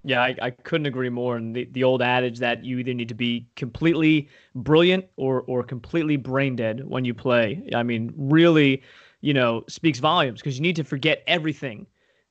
Yeah, 0.04 0.22
I, 0.22 0.36
I 0.42 0.50
couldn't 0.50 0.86
agree 0.86 1.08
more. 1.08 1.36
And 1.36 1.54
the, 1.56 1.68
the 1.72 1.82
old 1.84 2.02
adage 2.02 2.38
that 2.38 2.64
you 2.64 2.78
either 2.78 2.94
need 2.94 3.08
to 3.08 3.14
be 3.14 3.46
completely 3.56 4.28
brilliant 4.54 5.04
or 5.16 5.42
or 5.46 5.62
completely 5.64 6.16
brain 6.16 6.56
dead 6.56 6.84
when 6.86 7.04
you 7.04 7.14
play. 7.14 7.68
I 7.74 7.82
mean, 7.82 8.12
really, 8.16 8.82
you 9.20 9.34
know, 9.34 9.64
speaks 9.68 9.98
volumes 9.98 10.40
because 10.40 10.56
you 10.56 10.62
need 10.62 10.76
to 10.76 10.84
forget 10.84 11.22
everything. 11.26 11.86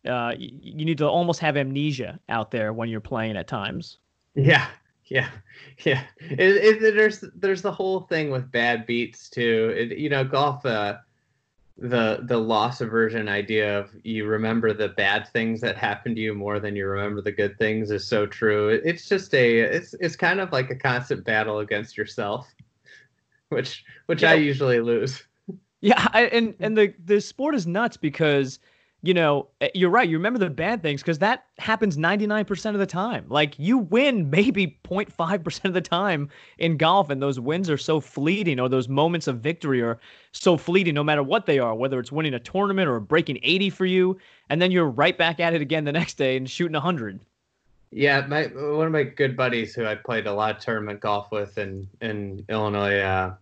Uh, 0.08 0.34
you, 0.38 0.52
you 0.62 0.86
need 0.86 0.98
to 1.00 1.08
almost 1.08 1.40
have 1.40 1.58
amnesia 1.58 2.20
out 2.30 2.52
there 2.52 2.72
when 2.74 2.90
you're 2.90 3.02
playing 3.02 3.38
at 3.38 3.48
times. 3.48 3.98
Yeah, 4.36 4.68
yeah, 5.08 5.30
yeah. 5.86 6.04
It, 6.20 6.84
it, 6.84 6.96
there's 6.96 7.24
there's 7.36 7.62
the 7.62 7.72
whole 7.72 8.02
thing 8.02 8.32
with 8.32 8.52
bad 8.52 8.86
beats 8.86 9.30
too. 9.30 9.74
It, 9.76 9.98
you 9.98 10.10
know, 10.10 10.24
golf. 10.24 10.66
Uh, 10.66 10.98
the 11.78 12.22
the 12.24 12.38
loss 12.38 12.80
aversion 12.80 13.28
idea 13.28 13.78
of 13.80 13.90
you 14.04 14.26
remember 14.26 14.72
the 14.72 14.90
bad 14.90 15.28
things 15.34 15.60
that 15.60 15.76
happened 15.78 16.16
to 16.16 16.22
you 16.22 16.34
more 16.34 16.60
than 16.60 16.76
you 16.76 16.88
remember 16.88 17.22
the 17.22 17.32
good 17.32 17.58
things 17.58 17.92
is 17.92 18.08
so 18.08 18.26
true. 18.26 18.70
It's 18.70 19.10
just 19.10 19.34
a 19.34 19.60
it's 19.60 19.94
it's 20.00 20.16
kind 20.16 20.40
of 20.40 20.52
like 20.54 20.70
a 20.70 20.76
constant 20.76 21.26
battle 21.26 21.60
against 21.60 21.98
yourself, 21.98 22.48
which 23.50 23.84
which 24.06 24.22
yeah. 24.22 24.32
I 24.32 24.36
usually 24.36 24.80
lose. 24.80 25.24
Yeah, 25.82 26.08
I, 26.14 26.24
and 26.28 26.56
and 26.60 26.78
the 26.78 26.94
the 27.04 27.20
sport 27.20 27.56
is 27.56 27.68
nuts 27.68 27.98
because 27.98 28.60
you 29.06 29.14
know, 29.14 29.48
eh, 29.62 29.70
you're 29.76 29.92
right. 29.92 30.10
You 30.10 30.18
remember 30.18 30.40
the 30.40 30.50
bad 30.50 30.82
things 30.82 31.02
because 31.02 31.20
that 31.20 31.46
happens 31.60 31.96
99% 31.96 32.74
of 32.74 32.80
the 32.80 32.88
time. 32.88 33.26
Like 33.30 33.58
you 33.60 33.78
win 33.78 34.32
maybe 34.32 34.80
0.5% 34.84 35.66
of 35.66 35.74
the 35.74 35.82
time 35.82 36.30
in 36.58 36.76
golf, 36.76 37.12
and 37.12 37.22
those 37.22 37.40
wins 37.40 37.70
are 37.70 37.78
so 37.78 38.00
fleeting, 38.00 38.60
or 38.60 38.68
those 38.68 38.90
moments 38.90 39.28
of 39.28 39.40
victory 39.42 39.82
are 39.82 40.00
so 40.32 40.58
fleeting, 40.58 40.96
no 40.96 41.04
matter 41.04 41.22
what 41.22 41.46
they 41.46 41.60
are, 41.60 41.76
whether 41.76 42.00
it's 42.00 42.12
winning 42.12 42.34
a 42.34 42.40
tournament 42.40 42.90
or 42.90 43.00
breaking 43.00 43.40
80 43.44 43.70
for 43.70 43.86
you, 43.86 44.18
and 44.50 44.62
then 44.62 44.72
you're 44.72 44.90
right 44.90 45.18
back 45.18 45.40
at 45.40 45.54
it 45.54 45.62
again 45.62 45.86
the 45.86 45.92
next 45.92 46.16
day 46.16 46.36
and 46.36 46.50
shooting 46.50 46.74
100. 46.74 47.20
Yeah, 47.92 48.26
my 48.28 48.44
one 48.48 48.88
of 48.88 48.92
my 48.92 49.04
good 49.04 49.38
buddies 49.38 49.74
who 49.74 49.86
I 49.86 49.96
played 49.96 50.28
a 50.28 50.34
lot 50.34 50.58
of 50.58 50.62
tournament 50.62 51.00
golf 51.00 51.32
with 51.32 51.58
in 51.58 51.88
in 52.02 52.44
Illinois. 52.50 53.00
Uh, 53.00 53.36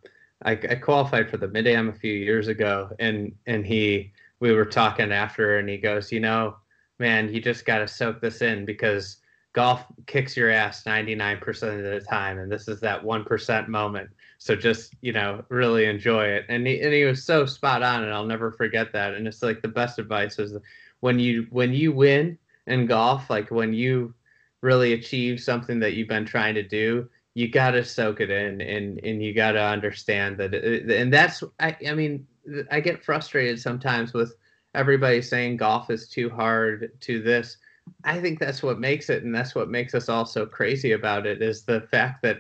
I, 0.46 0.52
I 0.52 0.76
qualified 0.76 1.30
for 1.30 1.38
the 1.38 1.48
Mid 1.48 1.66
Am 1.68 1.90
a 1.90 1.94
few 1.94 2.14
years 2.14 2.50
ago, 2.50 2.90
and 3.00 3.34
and 3.48 3.66
he 3.66 4.13
we 4.44 4.52
were 4.52 4.66
talking 4.66 5.14
after, 5.14 5.58
and 5.58 5.70
he 5.70 5.78
goes, 5.78 6.12
you 6.12 6.20
know, 6.20 6.58
man, 7.00 7.34
you 7.34 7.40
just 7.40 7.64
got 7.64 7.78
to 7.78 7.88
soak 7.88 8.20
this 8.20 8.42
in 8.42 8.66
because 8.66 9.20
golf 9.54 9.86
kicks 10.06 10.36
your 10.36 10.52
ass 10.52 10.84
99% 10.84 11.48
of 11.48 11.84
the 11.84 12.06
time, 12.06 12.38
and 12.40 12.52
this 12.52 12.68
is 12.68 12.82
that 12.82 13.02
1% 13.02 13.68
moment. 13.70 14.10
So 14.40 14.54
just 14.54 14.96
you 15.00 15.14
know, 15.14 15.46
really 15.48 15.86
enjoy 15.86 16.26
it. 16.26 16.46
And 16.50 16.68
he 16.68 16.82
and 16.82 16.94
he 16.94 17.06
was 17.06 17.24
so 17.24 17.46
spot 17.46 17.84
on, 17.84 18.04
and 18.04 18.12
I'll 18.12 18.26
never 18.26 18.52
forget 18.52 18.92
that. 18.92 19.14
And 19.14 19.26
it's 19.30 19.42
like 19.42 19.62
the 19.62 19.70
best 19.70 19.98
advice 19.98 20.38
is 20.38 20.58
when 21.00 21.20
you 21.20 21.48
when 21.50 21.72
you 21.72 21.94
win 21.94 22.38
in 22.68 22.86
golf, 22.86 23.30
like 23.30 23.50
when 23.50 23.72
you 23.72 24.14
really 24.60 24.92
achieve 24.92 25.40
something 25.40 25.80
that 25.80 25.94
you've 25.94 26.10
been 26.10 26.26
trying 26.26 26.56
to 26.56 26.64
do, 26.64 27.10
you 27.34 27.48
got 27.48 27.72
to 27.72 27.86
soak 27.86 28.20
it 28.20 28.30
in 28.30 28.60
and 28.60 29.00
and 29.06 29.24
you 29.24 29.34
got 29.34 29.54
to 29.54 29.64
understand 29.64 30.38
that 30.40 30.54
it, 30.54 30.92
and 30.92 31.14
that's 31.14 31.42
I, 31.62 31.78
I 31.88 31.94
mean 31.94 32.28
I 32.72 32.80
get 32.80 33.04
frustrated 33.04 33.60
sometimes 33.60 34.14
with 34.14 34.36
everybody 34.76 35.22
saying 35.22 35.58
golf 35.58 35.90
is 35.90 36.08
too 36.08 36.30
hard 36.30 36.92
to 37.02 37.22
this. 37.22 37.58
I 38.04 38.20
think 38.20 38.40
that's 38.40 38.64
what 38.64 38.80
makes 38.80 39.10
it, 39.10 39.24
and 39.24 39.34
that's 39.34 39.56
what 39.56 39.70
makes 39.70 39.94
us 39.94 40.10
all 40.10 40.26
so 40.26 40.46
crazy 40.46 40.94
about 40.94 41.26
it 41.26 41.42
is 41.42 41.64
the 41.64 41.82
fact 41.82 42.22
that 42.24 42.40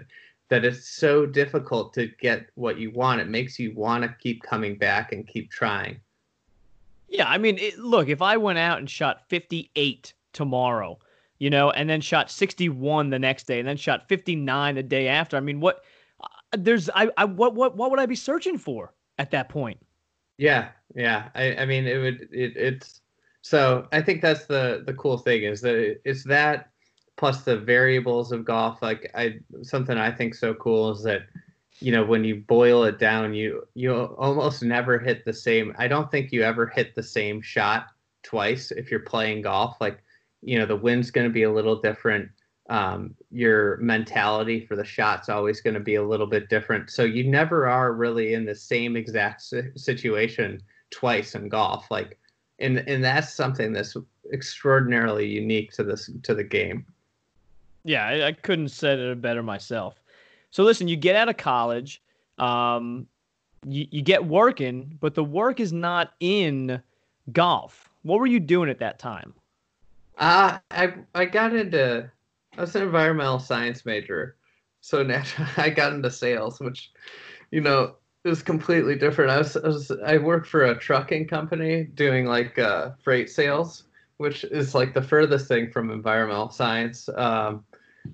that 0.50 0.66
it's 0.66 0.88
so 0.88 1.26
difficult 1.26 1.94
to 1.94 2.08
get 2.20 2.50
what 2.56 2.78
you 2.78 2.92
want. 2.92 3.22
It 3.22 3.28
makes 3.28 3.58
you 3.58 3.74
want 3.76 4.04
to 4.04 4.16
keep 4.20 4.44
coming 4.44 4.78
back 4.78 5.12
and 5.12 5.28
keep 5.28 5.50
trying. 5.50 6.00
Yeah, 7.08 7.28
I 7.28 7.38
mean, 7.38 7.58
it, 7.58 7.80
look, 7.80 8.08
if 8.10 8.22
I 8.22 8.38
went 8.38 8.60
out 8.60 8.80
and 8.80 8.90
shot 8.90 9.28
58 9.30 10.14
tomorrow, 10.32 11.00
you 11.40 11.50
know, 11.50 11.72
and 11.72 11.90
then 11.90 12.02
shot 12.02 12.30
61 12.30 13.10
the 13.10 13.20
next 13.20 13.48
day, 13.48 13.60
and 13.60 13.68
then 13.68 13.78
shot 13.78 14.08
59 14.08 14.76
the 14.76 14.84
day 14.84 15.08
after, 15.08 15.38
I 15.38 15.40
mean, 15.40 15.60
what? 15.60 15.84
Uh, 16.20 16.28
there's, 16.58 16.90
I, 16.90 17.10
I, 17.18 17.26
what, 17.26 17.56
what, 17.56 17.76
what 17.76 17.90
would 17.92 18.00
I 18.00 18.06
be 18.06 18.16
searching 18.16 18.58
for 18.58 18.94
at 19.18 19.32
that 19.32 19.50
point? 19.50 19.80
Yeah, 20.38 20.70
yeah. 20.96 21.30
I, 21.36 21.56
I 21.58 21.66
mean, 21.66 21.86
it 21.86 21.98
would. 21.98 22.30
It, 22.32 22.58
it's 22.58 23.02
so. 23.42 23.88
I 23.92 24.02
think 24.02 24.22
that's 24.22 24.46
the 24.46 24.84
the 24.86 24.94
cool 24.94 25.18
thing 25.18 25.44
is 25.44 25.62
that 25.62 26.00
it's 26.06 26.24
that 26.26 26.70
plus 27.18 27.44
the 27.44 27.58
variables 27.58 28.32
of 28.32 28.46
golf. 28.46 28.82
Like 28.82 29.12
I, 29.16 29.40
something 29.62 29.98
I 29.98 30.12
think 30.12 30.36
so 30.36 30.54
cool 30.56 30.92
is 30.92 31.04
that 31.04 31.24
you 31.80 31.92
know 31.92 32.04
when 32.04 32.24
you 32.24 32.38
boil 32.48 32.84
it 32.86 33.00
down, 33.00 33.34
you 33.34 33.68
you 33.76 33.94
almost 33.94 34.64
never 34.64 34.98
hit 34.98 35.26
the 35.26 35.34
same. 35.34 35.74
I 35.78 35.88
don't 35.88 36.10
think 36.10 36.32
you 36.32 36.44
ever 36.44 36.66
hit 36.66 36.96
the 36.96 37.04
same 37.04 37.42
shot 37.42 37.88
twice 38.24 38.72
if 38.72 38.90
you're 38.90 39.02
playing 39.02 39.44
golf. 39.44 39.78
Like 39.80 40.04
you 40.42 40.58
know 40.58 40.66
the 40.66 40.76
wind's 40.76 41.12
going 41.12 41.28
to 41.28 41.34
be 41.34 41.44
a 41.44 41.52
little 41.54 41.80
different 41.80 42.30
um, 42.70 43.14
your 43.32 43.78
mentality 43.78 44.66
for 44.66 44.76
the 44.76 44.86
shot's 44.86 45.30
always 45.30 45.62
going 45.62 45.74
to 45.74 45.80
be 45.80 45.96
a 45.96 46.04
little 46.04 46.28
bit 46.28 46.50
different. 46.50 46.90
So 46.90 47.04
you 47.04 47.30
never 47.30 47.68
are 47.68 47.94
really 47.94 48.34
in 48.34 48.46
the 48.46 48.56
same 48.56 48.96
exact 48.96 49.44
situation 49.76 50.62
twice 50.90 51.36
in 51.36 51.50
golf. 51.50 51.92
Like, 51.92 52.18
and 52.60 52.78
and 52.88 53.04
that's 53.04 53.34
something 53.34 53.74
that's 53.74 53.98
extraordinarily 54.32 55.28
unique 55.28 55.72
to 55.74 55.84
this 55.84 56.10
to 56.24 56.34
the 56.34 56.44
game. 56.44 56.86
Yeah, 57.84 58.06
I, 58.06 58.28
I 58.28 58.32
couldn't 58.32 58.70
said 58.70 59.00
it 59.00 59.22
better 59.22 59.44
myself. 59.44 60.02
So 60.52 60.64
listen, 60.64 60.88
you 60.88 60.96
get 60.96 61.16
out 61.16 61.30
of 61.30 61.36
college, 61.36 62.02
um, 62.38 63.08
you, 63.66 63.88
you 63.92 64.02
get 64.02 64.24
working, 64.24 64.98
but 65.02 65.16
the 65.16 65.24
work 65.24 65.60
is 65.60 65.74
not 65.74 66.14
in 66.20 66.82
golf. 67.32 67.90
What 68.04 68.20
were 68.20 68.28
you 68.28 68.40
doing 68.40 68.70
at 68.70 68.80
that 68.80 69.00
time? 69.00 69.34
Uh, 70.18 70.60
I 70.72 70.94
I 71.16 71.26
got 71.26 71.56
into 71.56 72.10
I 72.58 72.62
was 72.62 72.76
an 72.76 72.84
environmental 72.84 73.40
science 73.40 73.86
major, 73.86 74.38
so 74.82 75.04
naturally 75.04 75.50
I 75.58 75.70
got 75.70 75.94
into 75.94 76.12
sales, 76.12 76.60
which, 76.60 76.92
you 77.52 77.62
know, 77.62 77.96
is 78.26 78.42
completely 78.42 78.96
different. 78.96 79.32
I 79.32 79.38
was, 79.38 79.58
I 79.58 79.68
was 79.68 79.92
I 80.06 80.18
worked 80.18 80.48
for 80.48 80.64
a 80.64 80.78
trucking 80.78 81.28
company 81.28 81.84
doing 81.84 82.26
like 82.26 82.58
uh, 82.58 82.92
freight 83.04 83.30
sales, 83.30 83.84
which 84.18 84.44
is 84.46 84.74
like 84.74 84.94
the 84.94 85.02
furthest 85.02 85.48
thing 85.48 85.72
from 85.72 85.92
environmental 85.92 86.50
science. 86.50 87.10
Um, 87.16 87.66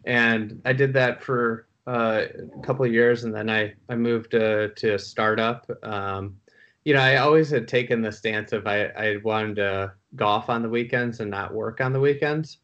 and 0.05 0.61
I 0.65 0.73
did 0.73 0.93
that 0.93 1.21
for 1.21 1.67
uh, 1.85 2.25
a 2.57 2.61
couple 2.61 2.85
years, 2.87 3.23
and 3.23 3.33
then 3.33 3.49
I 3.49 3.73
I 3.89 3.95
moved 3.95 4.33
uh, 4.35 4.69
to 4.75 4.95
a 4.95 4.99
startup. 4.99 5.69
Um, 5.83 6.37
you 6.85 6.93
know, 6.93 7.01
I 7.01 7.17
always 7.17 7.49
had 7.49 7.67
taken 7.67 8.01
the 8.01 8.11
stance 8.11 8.51
of 8.51 8.65
I 8.65 8.85
I 8.85 9.17
wanted 9.23 9.57
to 9.57 9.93
golf 10.15 10.49
on 10.49 10.63
the 10.63 10.69
weekends 10.69 11.19
and 11.19 11.29
not 11.29 11.53
work 11.53 11.81
on 11.81 11.93
the 11.93 11.99
weekends. 11.99 12.57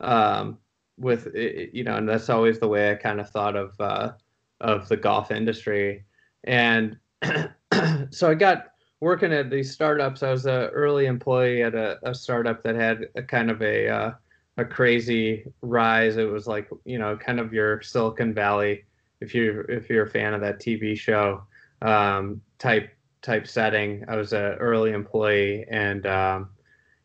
Um, 0.00 0.58
with 1.02 1.28
you 1.34 1.84
know, 1.84 1.96
and 1.96 2.08
that's 2.08 2.30
always 2.30 2.58
the 2.58 2.68
way 2.68 2.90
I 2.90 2.94
kind 2.94 3.20
of 3.20 3.28
thought 3.28 3.56
of 3.56 3.78
uh, 3.80 4.12
of 4.60 4.88
the 4.88 4.96
golf 4.96 5.30
industry. 5.30 6.04
And 6.44 6.96
so 8.10 8.30
I 8.30 8.34
got 8.34 8.68
working 9.00 9.32
at 9.32 9.50
these 9.50 9.72
startups. 9.72 10.22
I 10.22 10.30
was 10.30 10.46
an 10.46 10.70
early 10.70 11.06
employee 11.06 11.62
at 11.62 11.74
a, 11.74 11.98
a 12.08 12.14
startup 12.14 12.62
that 12.62 12.76
had 12.76 13.08
a 13.16 13.22
kind 13.22 13.50
of 13.50 13.60
a 13.60 13.88
uh, 13.88 14.12
a 14.56 14.64
crazy 14.64 15.44
rise. 15.60 16.16
It 16.16 16.30
was 16.30 16.46
like 16.46 16.70
you 16.84 16.98
know, 16.98 17.16
kind 17.16 17.40
of 17.40 17.52
your 17.52 17.82
Silicon 17.82 18.32
Valley, 18.32 18.84
if 19.20 19.34
you 19.34 19.66
if 19.68 19.90
you're 19.90 20.04
a 20.06 20.10
fan 20.10 20.34
of 20.34 20.40
that 20.40 20.60
TV 20.60 20.96
show 20.96 21.42
um, 21.82 22.40
type 22.58 22.90
type 23.22 23.46
setting. 23.46 24.04
I 24.08 24.16
was 24.16 24.32
an 24.32 24.54
early 24.54 24.92
employee, 24.92 25.66
and 25.68 26.06
um, 26.06 26.50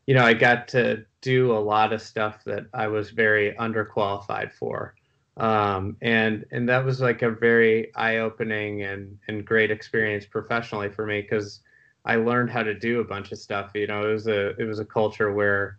you 0.08 0.16
know, 0.16 0.24
I 0.24 0.34
got 0.34 0.70
to 0.70 1.06
do 1.22 1.52
a 1.52 1.60
lot 1.60 1.94
of 1.94 2.02
stuff 2.02 2.44
that 2.46 2.66
I 2.74 2.88
was 2.88 3.12
very 3.12 3.54
underqualified 3.54 4.54
for. 4.54 4.96
Um, 5.36 5.98
and 6.02 6.46
and 6.52 6.68
that 6.70 6.84
was 6.84 7.00
like 7.00 7.22
a 7.22 7.30
very 7.30 7.94
eye-opening 7.96 8.82
and 8.82 9.20
and 9.28 9.46
great 9.46 9.70
experience 9.70 10.26
professionally 10.26 10.90
for 10.90 11.06
me 11.06 11.22
because 11.22 11.62
I 12.06 12.16
learned 12.16 12.50
how 12.50 12.64
to 12.64 12.74
do 12.74 13.02
a 13.02 13.04
bunch 13.04 13.32
of 13.32 13.38
stuff. 13.38 13.72
You 13.76 13.86
know, 13.86 14.10
it 14.10 14.14
was 14.14 14.28
a 14.28 14.56
it 14.60 14.64
was 14.64 14.80
a 14.80 14.86
culture 14.86 15.32
where 15.34 15.78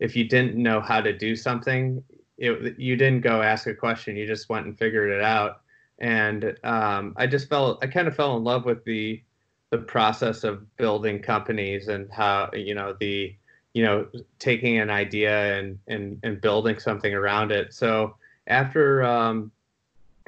if 0.00 0.14
you 0.14 0.28
didn't 0.28 0.56
know 0.56 0.80
how 0.80 1.00
to 1.00 1.16
do 1.16 1.36
something, 1.36 2.02
it, 2.36 2.78
you 2.78 2.96
didn't 2.96 3.22
go 3.22 3.40
ask 3.42 3.66
a 3.66 3.74
question. 3.74 4.16
You 4.16 4.26
just 4.26 4.48
went 4.48 4.66
and 4.66 4.78
figured 4.78 5.10
it 5.10 5.22
out. 5.22 5.62
And 6.00 6.56
um, 6.64 7.14
I 7.16 7.26
just 7.26 7.48
felt 7.48 7.82
I 7.82 7.86
kind 7.86 8.08
of 8.08 8.16
fell 8.16 8.36
in 8.36 8.44
love 8.44 8.64
with 8.66 8.84
the 8.84 9.22
the 9.70 9.78
process 9.78 10.44
of 10.44 10.76
building 10.76 11.22
companies 11.22 11.88
and 11.88 12.10
how 12.12 12.50
you 12.52 12.74
know 12.74 12.94
the 13.00 13.37
you 13.78 13.84
know 13.84 14.08
taking 14.40 14.78
an 14.78 14.90
idea 14.90 15.56
and 15.56 15.78
and 15.86 16.18
and 16.24 16.40
building 16.40 16.80
something 16.80 17.14
around 17.14 17.52
it. 17.52 17.72
So 17.72 18.16
after 18.48 19.04
um 19.04 19.52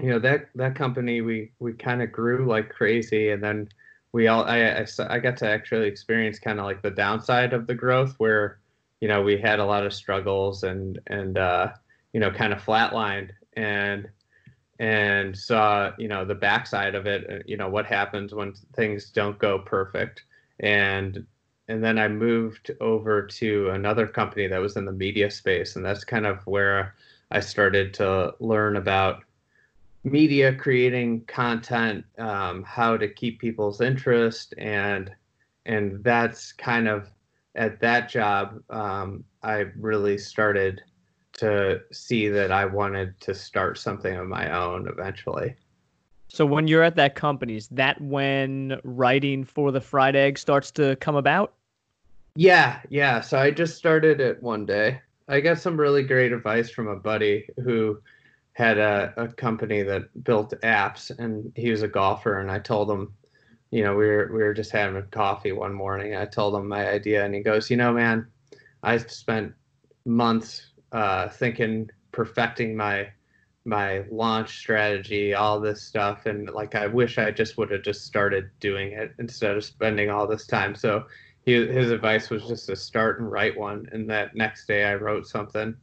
you 0.01 0.09
know 0.11 0.21
that 0.21 0.51
that 0.55 0.77
company 0.77 1.21
we 1.21 1.51
we 1.59 1.73
kind 1.73 2.01
of 2.01 2.13
grew 2.13 2.47
like 2.47 2.69
crazy. 2.69 3.31
And 3.31 3.43
then 3.43 3.69
we 4.13 4.29
all 4.29 4.45
I, 4.45 4.61
I 4.61 4.87
i 5.09 5.19
got 5.19 5.37
to 5.39 5.49
actually 5.49 5.89
experience 5.89 6.39
kind 6.39 6.61
of 6.61 6.65
like 6.65 6.81
the 6.81 6.93
downside 6.93 7.53
of 7.53 7.67
the 7.67 7.75
growth 7.75 8.15
where 8.19 8.61
you 9.01 9.09
know 9.09 9.21
we 9.21 9.37
had 9.37 9.59
a 9.59 9.65
lot 9.65 9.85
of 9.85 9.93
struggles 9.93 10.63
and 10.63 11.01
and 11.09 11.37
uh 11.37 11.73
you 12.13 12.21
know 12.21 12.31
kind 12.31 12.53
of 12.53 12.63
flatlined. 12.63 13.31
And 13.55 14.09
and 14.79 15.37
saw 15.37 15.91
you 15.99 16.07
know 16.07 16.25
the 16.25 16.37
backside 16.37 16.95
of 16.95 17.07
it 17.07 17.29
uh, 17.29 17.43
you 17.47 17.57
know 17.57 17.69
what 17.69 17.85
happens 17.85 18.33
when 18.33 18.55
things 18.77 19.11
don't 19.11 19.41
go 19.41 19.59
perfect. 19.59 20.23
And 20.61 21.27
and 21.71 21.85
then 21.85 21.99
I 21.99 22.09
moved 22.09 22.73
over 22.81 23.23
to 23.23 23.71
another 23.71 24.09
company 24.09 24.49
that 24.49 24.61
was 24.61 24.77
in 24.77 24.85
the 24.85 24.93
media 24.93 25.31
space, 25.31 25.77
and 25.77 25.85
that's 25.85 26.03
kind 26.03 26.27
of 26.27 26.45
where 26.45 26.97
I 27.31 27.39
started 27.39 27.95
to 27.95 28.35
learn 28.41 28.77
about 28.77 29.23
media, 30.03 30.53
creating 30.53 31.27
content, 31.27 32.05
um, 32.19 32.65
how 32.65 32.97
to 32.97 33.07
keep 33.07 33.41
people's 33.41 33.81
interest, 33.81 34.53
and 34.59 35.13
and 35.65 36.03
that's 36.03 36.53
kind 36.53 36.89
of 36.89 37.09
at 37.55 37.79
that 37.81 38.09
job 38.09 38.61
um, 38.71 39.23
I 39.45 39.67
really 39.79 40.19
started 40.19 40.83
to 41.35 41.81
see 41.93 42.29
that 42.29 42.51
I 42.51 42.65
wanted 42.65 43.21
to 43.21 43.35
start 43.35 43.79
something 43.79 44.17
of 44.17 44.27
my 44.27 44.51
own 44.51 44.89
eventually. 44.89 45.55
So 46.29 46.45
when 46.45 46.67
you're 46.67 46.83
at 46.83 46.97
that 46.97 47.15
company, 47.15 47.57
is 47.57 47.69
that 47.69 48.01
when 48.01 48.81
writing 48.83 49.45
for 49.45 49.71
the 49.71 49.81
fried 49.81 50.17
egg 50.17 50.39
starts 50.39 50.71
to 50.73 50.97
come 50.97 51.17
about? 51.17 51.55
Yeah, 52.35 52.81
yeah. 52.89 53.21
So 53.21 53.39
I 53.39 53.51
just 53.51 53.77
started 53.77 54.21
it 54.21 54.43
one 54.43 54.67
day. 54.67 55.01
I 55.29 55.41
got 55.41 55.59
some 55.59 55.79
really 55.79 56.03
great 56.03 56.33
advice 56.33 56.71
from 56.71 56.89
a 56.89 56.97
buddy 56.97 57.49
who 57.63 58.01
had 58.53 58.79
a, 58.79 59.15
a 59.17 59.29
company 59.29 59.83
that 59.83 60.25
built 60.25 60.53
apps 60.63 61.11
and 61.19 61.53
he 61.57 61.71
was 61.71 61.83
a 61.83 61.89
golfer 61.89 62.41
and 62.41 62.51
I 62.51 62.59
told 62.59 62.91
him, 62.91 63.15
you 63.71 63.85
know, 63.85 63.95
we 63.97 64.07
were 64.07 64.31
we 64.33 64.43
were 64.43 64.55
just 64.55 64.73
having 64.73 65.03
coffee 65.11 65.53
one 65.53 65.73
morning. 65.75 66.17
I 66.17 66.27
told 66.27 66.55
him 66.55 66.69
my 66.69 66.89
idea 66.89 67.25
and 67.25 67.35
he 67.35 67.43
goes, 67.43 67.71
you 67.71 67.77
know, 67.77 67.93
man, 67.93 68.27
I 68.83 68.97
spent 68.99 69.55
months 70.05 70.73
uh, 70.93 71.29
thinking 71.29 71.91
perfecting 72.13 72.77
my 72.77 73.09
my 73.65 74.05
launch 74.11 74.59
strategy, 74.59 75.35
all 75.35 75.61
this 75.61 75.83
stuff, 75.83 76.27
and 76.27 76.49
like 76.51 76.75
I 76.75 76.87
wish 76.87 77.19
I 77.19 77.31
just 77.31 77.59
would 77.59 77.71
have 77.71 77.83
just 77.83 78.05
started 78.07 78.51
doing 78.59 78.93
it 78.93 79.13
instead 79.19 79.57
of 79.57 79.65
spending 79.65 80.11
all 80.11 80.27
this 80.27 80.47
time. 80.47 80.75
So 80.75 81.05
he, 81.45 81.55
his 81.67 81.91
advice 81.91 82.31
was 82.31 82.47
just 82.47 82.67
to 82.67 82.77
start 82.77 83.21
and 83.21 83.31
write 83.31 83.57
one, 83.59 83.89
and 83.93 84.09
that 84.11 84.35
next 84.35 84.67
day 84.67 84.85
I 84.85 84.95
wrote 84.95 85.27
something 85.27 85.75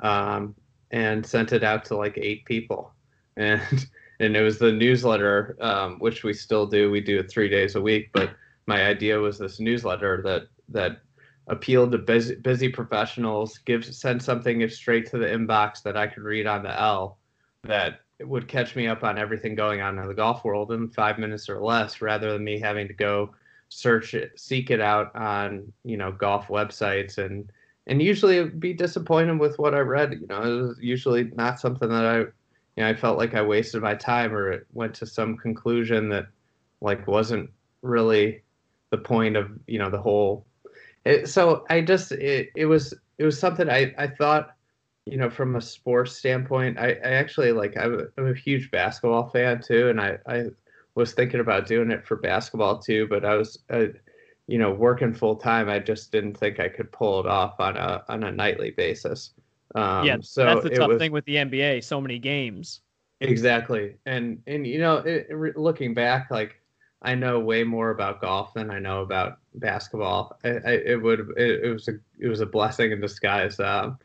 um, 0.00 0.54
and 0.90 1.24
sent 1.24 1.52
it 1.52 1.64
out 1.64 1.84
to 1.86 1.96
like 1.96 2.18
eight 2.18 2.44
people, 2.44 2.92
and 3.36 3.86
and 4.20 4.36
it 4.36 4.42
was 4.42 4.58
the 4.58 4.72
newsletter, 4.72 5.56
um, 5.60 5.98
which 5.98 6.24
we 6.24 6.32
still 6.32 6.66
do. 6.66 6.90
We 6.90 7.00
do 7.00 7.18
it 7.18 7.30
three 7.30 7.48
days 7.48 7.74
a 7.74 7.82
week, 7.82 8.10
but 8.12 8.30
my 8.66 8.84
idea 8.84 9.18
was 9.18 9.38
this 9.38 9.60
newsletter 9.60 10.22
that 10.22 10.48
that 10.68 11.00
appealed 11.48 11.92
to 11.92 11.98
busy, 11.98 12.34
busy 12.34 12.68
professionals, 12.68 13.58
give 13.58 13.84
send 13.84 14.22
something 14.22 14.68
straight 14.68 15.08
to 15.10 15.18
the 15.18 15.26
inbox 15.26 15.82
that 15.82 15.96
I 15.96 16.06
could 16.06 16.24
read 16.24 16.46
on 16.46 16.62
the 16.62 16.80
L 16.80 17.18
that 17.62 18.00
it 18.18 18.26
would 18.28 18.48
catch 18.48 18.74
me 18.74 18.86
up 18.86 19.04
on 19.04 19.18
everything 19.18 19.54
going 19.54 19.80
on 19.80 19.98
in 19.98 20.06
the 20.06 20.14
golf 20.14 20.44
world 20.44 20.72
in 20.72 20.88
five 20.88 21.18
minutes 21.18 21.48
or 21.48 21.60
less, 21.60 22.00
rather 22.00 22.32
than 22.32 22.44
me 22.44 22.58
having 22.58 22.88
to 22.88 22.94
go 22.94 23.34
search 23.68 24.14
it, 24.14 24.38
seek 24.38 24.70
it 24.70 24.80
out 24.80 25.14
on 25.16 25.72
you 25.84 25.96
know 25.96 26.12
golf 26.12 26.48
websites 26.48 27.18
and 27.18 27.50
and 27.86 28.02
usually 28.02 28.48
be 28.48 28.72
disappointed 28.72 29.38
with 29.38 29.58
what 29.58 29.74
I 29.74 29.78
read. 29.78 30.18
You 30.20 30.26
know, 30.26 30.42
it 30.42 30.62
was 30.62 30.78
usually 30.80 31.30
not 31.34 31.60
something 31.60 31.88
that 31.88 32.04
I 32.04 32.18
you 32.18 32.32
know 32.78 32.88
I 32.88 32.94
felt 32.94 33.18
like 33.18 33.34
I 33.34 33.42
wasted 33.42 33.82
my 33.82 33.94
time 33.94 34.32
or 34.34 34.50
it 34.50 34.66
went 34.72 34.94
to 34.96 35.06
some 35.06 35.36
conclusion 35.36 36.08
that 36.10 36.26
like 36.80 37.06
wasn't 37.06 37.50
really 37.82 38.42
the 38.90 38.98
point 38.98 39.36
of 39.36 39.50
you 39.66 39.78
know 39.78 39.90
the 39.90 40.00
whole 40.00 40.46
it, 41.04 41.28
so 41.28 41.64
I 41.70 41.80
just 41.80 42.12
it, 42.12 42.50
it 42.56 42.66
was 42.66 42.94
it 43.18 43.24
was 43.24 43.38
something 43.38 43.70
I 43.70 43.94
I 43.98 44.08
thought 44.08 44.54
you 45.06 45.16
know 45.16 45.30
from 45.30 45.56
a 45.56 45.60
sports 45.60 46.16
standpoint 46.16 46.78
I, 46.78 46.90
I 47.04 47.10
actually 47.12 47.52
like 47.52 47.76
I'm 47.76 48.00
a, 48.00 48.02
I'm 48.18 48.30
a 48.30 48.34
huge 48.34 48.70
basketball 48.70 49.28
fan 49.28 49.60
too 49.62 49.88
and 49.88 50.00
I 50.00 50.18
I 50.26 50.46
was 50.96 51.12
thinking 51.12 51.40
about 51.40 51.66
doing 51.66 51.92
it 51.92 52.04
for 52.04 52.16
basketball 52.16 52.78
too 52.78 53.06
but 53.08 53.24
I 53.24 53.36
was 53.36 53.60
uh, 53.70 53.86
you 54.48 54.58
know 54.58 54.72
working 54.72 55.14
full 55.14 55.36
time 55.36 55.68
I 55.68 55.78
just 55.78 56.10
didn't 56.10 56.36
think 56.36 56.58
I 56.58 56.68
could 56.68 56.90
pull 56.90 57.20
it 57.20 57.26
off 57.26 57.60
on 57.60 57.76
a 57.76 58.02
on 58.08 58.24
a 58.24 58.32
nightly 58.32 58.72
basis 58.72 59.30
um, 59.76 60.04
yeah 60.04 60.16
so 60.20 60.44
that's 60.44 60.62
the 60.64 60.70
tough 60.70 60.88
was, 60.88 60.98
thing 60.98 61.12
with 61.12 61.24
the 61.26 61.36
NBA 61.36 61.84
so 61.84 62.00
many 62.00 62.18
games 62.18 62.80
exactly 63.20 63.94
and 64.06 64.42
and 64.48 64.66
you 64.66 64.80
know 64.80 64.96
it, 64.96 65.28
it, 65.30 65.56
looking 65.56 65.94
back 65.94 66.30
like 66.32 66.60
I 67.02 67.14
know 67.14 67.38
way 67.38 67.62
more 67.62 67.90
about 67.90 68.20
golf 68.20 68.54
than 68.54 68.70
I 68.70 68.78
know 68.78 69.02
about 69.02 69.38
basketball. 69.54 70.38
I, 70.42 70.48
I, 70.48 70.70
it 70.72 71.02
would 71.02 71.32
it, 71.36 71.64
it, 71.64 71.72
was 71.72 71.88
a 71.88 71.98
it 72.18 72.26
was 72.26 72.40
a 72.40 72.46
blessing 72.46 72.90
in 72.90 73.00
disguise 73.00 73.60
um, 73.60 73.98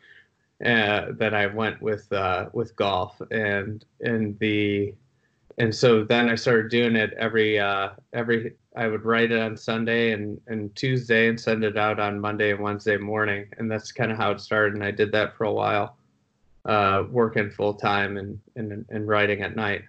uh, 0.64 1.08
that 1.14 1.34
I 1.34 1.48
went 1.48 1.82
with 1.82 2.12
uh, 2.12 2.50
with 2.54 2.76
golf 2.76 3.20
and 3.32 3.84
and 4.02 4.38
the 4.40 4.94
and 5.58 5.74
so 5.74 6.04
then 6.04 6.30
I 6.30 6.36
started 6.36 6.70
doing 6.70 6.96
it 6.96 7.14
every 7.18 7.60
uh, 7.60 7.90
every 8.14 8.54
I 8.76 8.88
would 8.88 9.06
write 9.06 9.32
it 9.32 9.40
on 9.40 9.58
Sunday 9.58 10.12
and 10.12 10.40
and 10.48 10.76
Tuesday 10.76 11.28
and 11.28 11.40
send 11.40 11.64
it 11.64 11.78
out 11.78 12.00
on 12.00 12.20
Monday 12.20 12.52
and 12.52 12.60
Wednesday 12.60 12.98
morning 12.98 13.46
and 13.58 13.70
that's 13.70 13.92
kind 13.92 14.12
of 14.12 14.18
how 14.18 14.32
it 14.32 14.42
started 14.42 14.76
and 14.76 14.84
I 14.84 14.92
did 14.92 15.12
that 15.12 15.36
for 15.36 15.46
a 15.46 15.54
while, 15.54 15.98
uh, 16.66 17.04
working 17.10 17.50
full 17.50 17.74
time 17.74 18.18
and, 18.18 18.40
and 18.56 18.86
and 18.90 19.08
writing 19.08 19.42
at 19.42 19.56
night. 19.56 19.82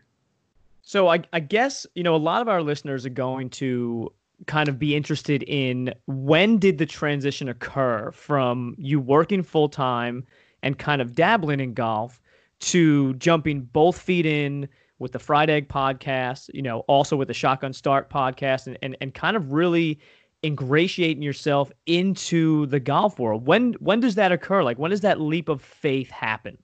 So 0.82 1.08
I, 1.08 1.22
I 1.32 1.40
guess 1.40 1.86
you 1.94 2.02
know 2.02 2.14
a 2.14 2.18
lot 2.18 2.42
of 2.42 2.48
our 2.48 2.62
listeners 2.62 3.06
are 3.06 3.10
going 3.10 3.50
to 3.50 4.12
kind 4.46 4.68
of 4.68 4.78
be 4.78 4.96
interested 4.96 5.42
in 5.44 5.94
when 6.06 6.58
did 6.58 6.78
the 6.78 6.86
transition 6.86 7.48
occur 7.48 8.10
from 8.12 8.74
you 8.78 8.98
working 8.98 9.42
full 9.42 9.68
time 9.68 10.26
and 10.62 10.78
kind 10.78 11.00
of 11.00 11.14
dabbling 11.14 11.60
in 11.60 11.74
golf 11.74 12.20
to 12.58 13.14
jumping 13.14 13.62
both 13.62 14.00
feet 14.00 14.26
in 14.26 14.68
with 15.02 15.12
the 15.12 15.18
Fried 15.18 15.50
Egg 15.50 15.68
podcast, 15.68 16.48
you 16.54 16.62
know, 16.62 16.80
also 16.80 17.16
with 17.16 17.28
the 17.28 17.34
Shotgun 17.34 17.72
Start 17.72 18.08
podcast, 18.08 18.68
and, 18.68 18.78
and, 18.82 18.96
and 19.00 19.12
kind 19.12 19.36
of 19.36 19.52
really 19.52 19.98
ingratiating 20.44 21.22
yourself 21.22 21.70
into 21.86 22.66
the 22.66 22.80
golf 22.80 23.18
world. 23.18 23.46
When 23.46 23.74
when 23.74 24.00
does 24.00 24.14
that 24.14 24.32
occur? 24.32 24.62
Like 24.62 24.78
when 24.78 24.90
does 24.90 25.02
that 25.02 25.20
leap 25.20 25.48
of 25.48 25.60
faith 25.60 26.10
happen? 26.10 26.56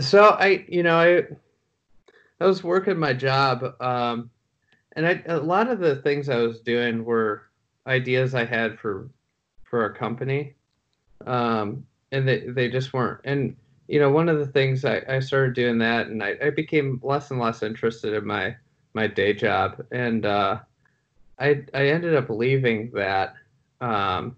So 0.00 0.28
I, 0.30 0.64
you 0.68 0.82
know, 0.82 0.96
I 0.96 1.22
I 2.40 2.46
was 2.46 2.62
working 2.62 2.98
my 2.98 3.12
job, 3.12 3.74
um, 3.80 4.30
and 4.94 5.06
I, 5.06 5.22
a 5.26 5.38
lot 5.38 5.68
of 5.68 5.78
the 5.80 5.96
things 5.96 6.28
I 6.28 6.36
was 6.36 6.60
doing 6.60 7.04
were 7.04 7.42
ideas 7.86 8.34
I 8.34 8.44
had 8.44 8.78
for 8.78 9.10
for 9.64 9.86
a 9.86 9.94
company, 9.94 10.54
um, 11.26 11.84
and 12.12 12.26
they 12.28 12.40
they 12.40 12.70
just 12.70 12.92
weren't. 12.92 13.20
And 13.24 13.56
you 13.88 14.00
know, 14.00 14.10
one 14.10 14.28
of 14.28 14.38
the 14.38 14.46
things 14.46 14.84
I, 14.84 15.02
I 15.08 15.20
started 15.20 15.54
doing 15.54 15.78
that, 15.78 16.08
and 16.08 16.22
I, 16.22 16.36
I 16.42 16.50
became 16.50 17.00
less 17.02 17.30
and 17.30 17.40
less 17.40 17.62
interested 17.62 18.14
in 18.14 18.26
my 18.26 18.56
my 18.94 19.06
day 19.06 19.32
job, 19.32 19.84
and 19.90 20.24
uh, 20.26 20.58
I 21.38 21.62
I 21.74 21.88
ended 21.88 22.14
up 22.14 22.30
leaving 22.30 22.90
that 22.92 23.34
um, 23.80 24.36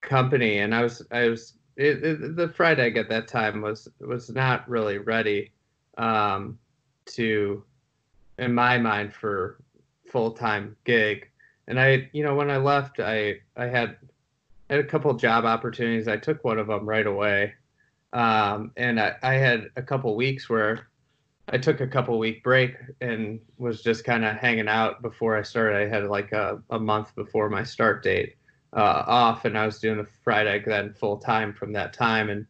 company, 0.00 0.58
and 0.58 0.74
I 0.74 0.82
was 0.82 1.02
I 1.10 1.28
was 1.28 1.54
it, 1.76 2.02
it, 2.04 2.36
the 2.36 2.48
fried 2.48 2.80
egg 2.80 2.96
at 2.96 3.08
that 3.08 3.28
time 3.28 3.62
was 3.62 3.88
was 4.00 4.30
not 4.30 4.68
really 4.68 4.98
ready. 4.98 5.52
Um, 5.98 6.58
to, 7.06 7.64
in 8.38 8.54
my 8.54 8.78
mind, 8.78 9.14
for 9.14 9.58
full 10.10 10.32
time 10.32 10.76
gig. 10.84 11.28
And 11.68 11.80
I, 11.80 12.08
you 12.12 12.22
know, 12.22 12.34
when 12.34 12.50
I 12.50 12.58
left, 12.58 13.00
I 13.00 13.40
I 13.56 13.66
had 13.66 13.96
had 14.68 14.80
a 14.80 14.84
couple 14.84 15.12
job 15.14 15.44
opportunities. 15.44 16.08
I 16.08 16.16
took 16.16 16.44
one 16.44 16.58
of 16.58 16.66
them 16.66 16.88
right 16.88 17.06
away, 17.06 17.54
um, 18.12 18.72
and 18.76 19.00
I, 19.00 19.16
I 19.22 19.34
had 19.34 19.70
a 19.76 19.82
couple 19.82 20.14
weeks 20.16 20.48
where 20.48 20.88
I 21.48 21.58
took 21.58 21.80
a 21.80 21.86
couple 21.86 22.18
week 22.18 22.42
break 22.42 22.74
and 23.00 23.40
was 23.58 23.82
just 23.82 24.04
kind 24.04 24.24
of 24.24 24.36
hanging 24.36 24.68
out 24.68 25.02
before 25.02 25.36
I 25.36 25.42
started. 25.42 25.76
I 25.76 25.88
had 25.88 26.06
like 26.08 26.32
a, 26.32 26.60
a 26.70 26.78
month 26.78 27.14
before 27.14 27.48
my 27.48 27.62
start 27.62 28.02
date 28.02 28.36
uh, 28.76 29.04
off, 29.06 29.44
and 29.44 29.56
I 29.56 29.64
was 29.64 29.78
doing 29.78 29.98
the 29.98 30.06
fried 30.24 30.46
egg 30.46 30.64
then 30.66 30.92
full 30.92 31.18
time 31.18 31.52
from 31.52 31.72
that 31.72 31.92
time. 31.92 32.30
And 32.30 32.46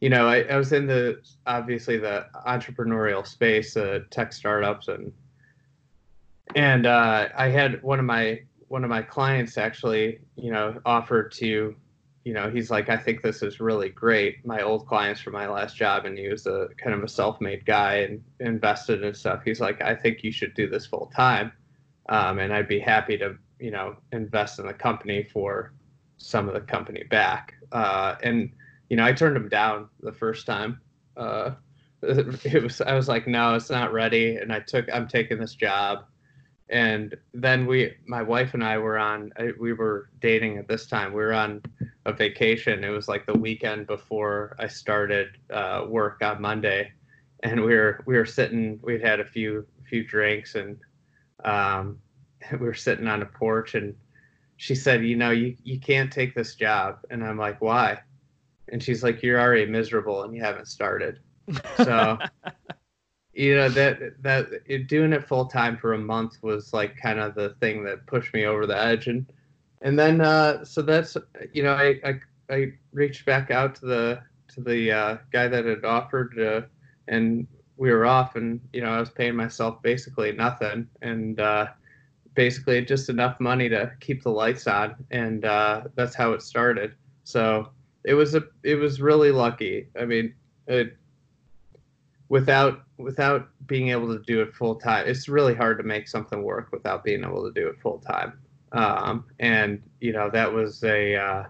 you 0.00 0.08
know, 0.08 0.26
I, 0.26 0.42
I 0.42 0.56
was 0.56 0.72
in 0.72 0.86
the 0.86 1.20
obviously 1.46 1.98
the 1.98 2.26
entrepreneurial 2.46 3.26
space, 3.26 3.76
uh, 3.76 4.00
tech 4.10 4.32
startups, 4.32 4.88
and 4.88 5.12
and 6.56 6.86
uh, 6.86 7.28
I 7.36 7.48
had 7.48 7.82
one 7.82 7.98
of 7.98 8.06
my 8.06 8.40
one 8.68 8.84
of 8.84 8.90
my 8.90 9.02
clients 9.02 9.58
actually, 9.58 10.20
you 10.36 10.52
know, 10.52 10.80
offered 10.86 11.32
to, 11.32 11.74
you 12.24 12.34
know, 12.34 12.50
he's 12.50 12.70
like, 12.70 12.88
I 12.88 12.96
think 12.96 13.22
this 13.22 13.42
is 13.42 13.60
really 13.60 13.88
great. 13.88 14.44
My 14.44 14.60
old 14.60 14.86
clients 14.86 15.20
from 15.20 15.32
my 15.32 15.48
last 15.48 15.76
job, 15.76 16.04
and 16.04 16.18
he 16.18 16.28
was 16.28 16.46
a 16.46 16.68
kind 16.76 16.94
of 16.94 17.02
a 17.02 17.08
self-made 17.08 17.64
guy 17.64 17.96
and 17.96 18.22
invested 18.40 19.02
in 19.02 19.14
stuff. 19.14 19.42
He's 19.44 19.60
like, 19.60 19.80
I 19.80 19.94
think 19.94 20.22
you 20.22 20.30
should 20.30 20.54
do 20.54 20.68
this 20.68 20.86
full 20.86 21.10
time, 21.14 21.52
um, 22.08 22.38
and 22.38 22.52
I'd 22.52 22.68
be 22.68 22.78
happy 22.78 23.16
to, 23.18 23.36
you 23.58 23.70
know, 23.70 23.96
invest 24.12 24.58
in 24.58 24.66
the 24.66 24.74
company 24.74 25.22
for 25.22 25.72
some 26.18 26.46
of 26.46 26.54
the 26.54 26.60
company 26.60 27.04
back. 27.04 27.54
Uh, 27.72 28.16
and 28.22 28.50
you 28.90 28.96
know, 28.96 29.04
I 29.04 29.12
turned 29.12 29.36
him 29.36 29.48
down 29.48 29.88
the 30.00 30.12
first 30.12 30.44
time. 30.44 30.80
Uh, 31.16 31.52
it 32.02 32.62
was 32.62 32.80
I 32.80 32.94
was 32.94 33.08
like, 33.08 33.26
no, 33.26 33.54
it's 33.54 33.70
not 33.70 33.92
ready, 33.92 34.36
and 34.36 34.52
I 34.52 34.60
took 34.60 34.86
I'm 34.92 35.08
taking 35.08 35.38
this 35.38 35.54
job, 35.54 36.04
and 36.70 37.16
then 37.34 37.66
we, 37.66 37.94
my 38.06 38.22
wife 38.22 38.54
and 38.54 38.64
I 38.64 38.78
were 38.78 38.98
on 38.98 39.32
we 39.58 39.72
were 39.72 40.10
dating 40.20 40.58
at 40.58 40.68
this 40.68 40.86
time. 40.86 41.12
We 41.12 41.22
were 41.22 41.34
on 41.34 41.62
a 42.06 42.12
vacation. 42.12 42.84
It 42.84 42.90
was 42.90 43.08
like 43.08 43.26
the 43.26 43.38
weekend 43.38 43.86
before 43.86 44.56
I 44.58 44.68
started 44.68 45.36
uh, 45.52 45.86
work 45.88 46.22
on 46.22 46.40
Monday, 46.40 46.92
and 47.42 47.60
we 47.60 47.74
were 47.74 48.02
we 48.06 48.16
were 48.16 48.26
sitting. 48.26 48.78
We'd 48.82 49.02
had 49.02 49.20
a 49.20 49.24
few 49.24 49.66
few 49.88 50.04
drinks, 50.04 50.54
and 50.54 50.78
um, 51.44 51.98
we 52.52 52.58
were 52.58 52.74
sitting 52.74 53.08
on 53.08 53.22
a 53.22 53.26
porch 53.26 53.74
and 53.74 53.94
she 54.60 54.74
said, 54.74 55.02
you 55.02 55.16
know, 55.16 55.30
you 55.30 55.56
you 55.64 55.80
can't 55.80 56.12
take 56.12 56.34
this 56.34 56.54
job, 56.54 56.98
and 57.08 57.24
I'm 57.24 57.38
like, 57.38 57.62
why? 57.62 57.98
And 58.68 58.82
she's 58.82 59.02
like, 59.02 59.22
you're 59.22 59.40
already 59.40 59.64
miserable 59.64 60.22
and 60.22 60.34
you 60.34 60.42
haven't 60.42 60.68
started. 60.68 61.18
So, 61.78 62.18
you 63.32 63.56
know 63.56 63.68
that 63.68 64.22
that 64.22 64.86
doing 64.88 65.12
it 65.12 65.26
full 65.26 65.46
time 65.46 65.76
for 65.76 65.92
a 65.92 65.98
month 65.98 66.38
was 66.42 66.72
like 66.72 66.96
kind 66.96 67.20
of 67.20 67.34
the 67.34 67.50
thing 67.60 67.84
that 67.84 68.06
pushed 68.06 68.34
me 68.34 68.44
over 68.44 68.66
the 68.66 68.76
edge, 68.76 69.06
and 69.06 69.26
and 69.82 69.98
then 69.98 70.20
uh, 70.20 70.64
so 70.64 70.82
that's 70.82 71.16
you 71.52 71.62
know 71.62 71.74
I, 71.74 72.00
I 72.04 72.20
I 72.50 72.72
reached 72.92 73.24
back 73.26 73.50
out 73.50 73.74
to 73.76 73.86
the 73.86 74.22
to 74.54 74.60
the 74.60 74.92
uh, 74.92 75.16
guy 75.32 75.48
that 75.48 75.64
had 75.64 75.84
offered, 75.84 76.38
uh, 76.38 76.62
and 77.08 77.46
we 77.76 77.90
were 77.90 78.04
off, 78.04 78.36
and 78.36 78.60
you 78.72 78.80
know 78.80 78.90
I 78.90 79.00
was 79.00 79.10
paying 79.10 79.36
myself 79.36 79.80
basically 79.82 80.32
nothing, 80.32 80.88
and 81.02 81.38
uh, 81.40 81.68
basically 82.34 82.84
just 82.84 83.08
enough 83.08 83.38
money 83.40 83.68
to 83.68 83.92
keep 84.00 84.22
the 84.22 84.30
lights 84.30 84.66
on, 84.66 84.96
and 85.10 85.44
uh, 85.44 85.82
that's 85.94 86.14
how 86.14 86.32
it 86.32 86.42
started. 86.42 86.94
So 87.24 87.68
it 88.04 88.14
was 88.14 88.34
a 88.34 88.42
it 88.64 88.74
was 88.74 89.00
really 89.00 89.30
lucky. 89.30 89.88
I 89.98 90.04
mean, 90.04 90.34
it, 90.66 90.96
without 92.30 92.84
without 92.96 93.48
being 93.66 93.88
able 93.88 94.16
to 94.16 94.22
do 94.22 94.40
it 94.40 94.54
full 94.54 94.76
time, 94.76 95.06
it's 95.06 95.28
really 95.28 95.54
hard 95.54 95.76
to 95.76 95.84
make 95.84 96.08
something 96.08 96.42
work 96.42 96.72
without 96.72 97.04
being 97.04 97.22
able 97.22 97.44
to 97.44 97.52
do 97.52 97.68
it 97.68 97.78
full 97.82 97.98
time. 97.98 98.38
Um, 98.72 99.26
and 99.40 99.82
you 100.00 100.12
know 100.12 100.30
that 100.30 100.50
was 100.50 100.82
a 100.84 101.16
uh, 101.16 101.44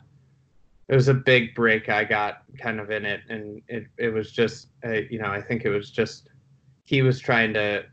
it 0.88 0.96
was 0.96 1.08
a 1.08 1.14
big 1.14 1.54
break 1.54 1.88
I 1.88 2.02
got 2.02 2.42
kind 2.58 2.80
of 2.80 2.90
in 2.90 3.04
it, 3.04 3.20
and 3.28 3.62
it 3.68 3.86
it 3.98 4.08
was 4.08 4.32
just 4.32 4.68
a, 4.82 5.06
you 5.10 5.20
know 5.20 5.30
I 5.30 5.40
think 5.40 5.64
it 5.64 5.70
was 5.70 5.90
just 5.90 6.30
he 6.84 7.02
was 7.02 7.20
trying 7.20 7.54
to 7.54 7.84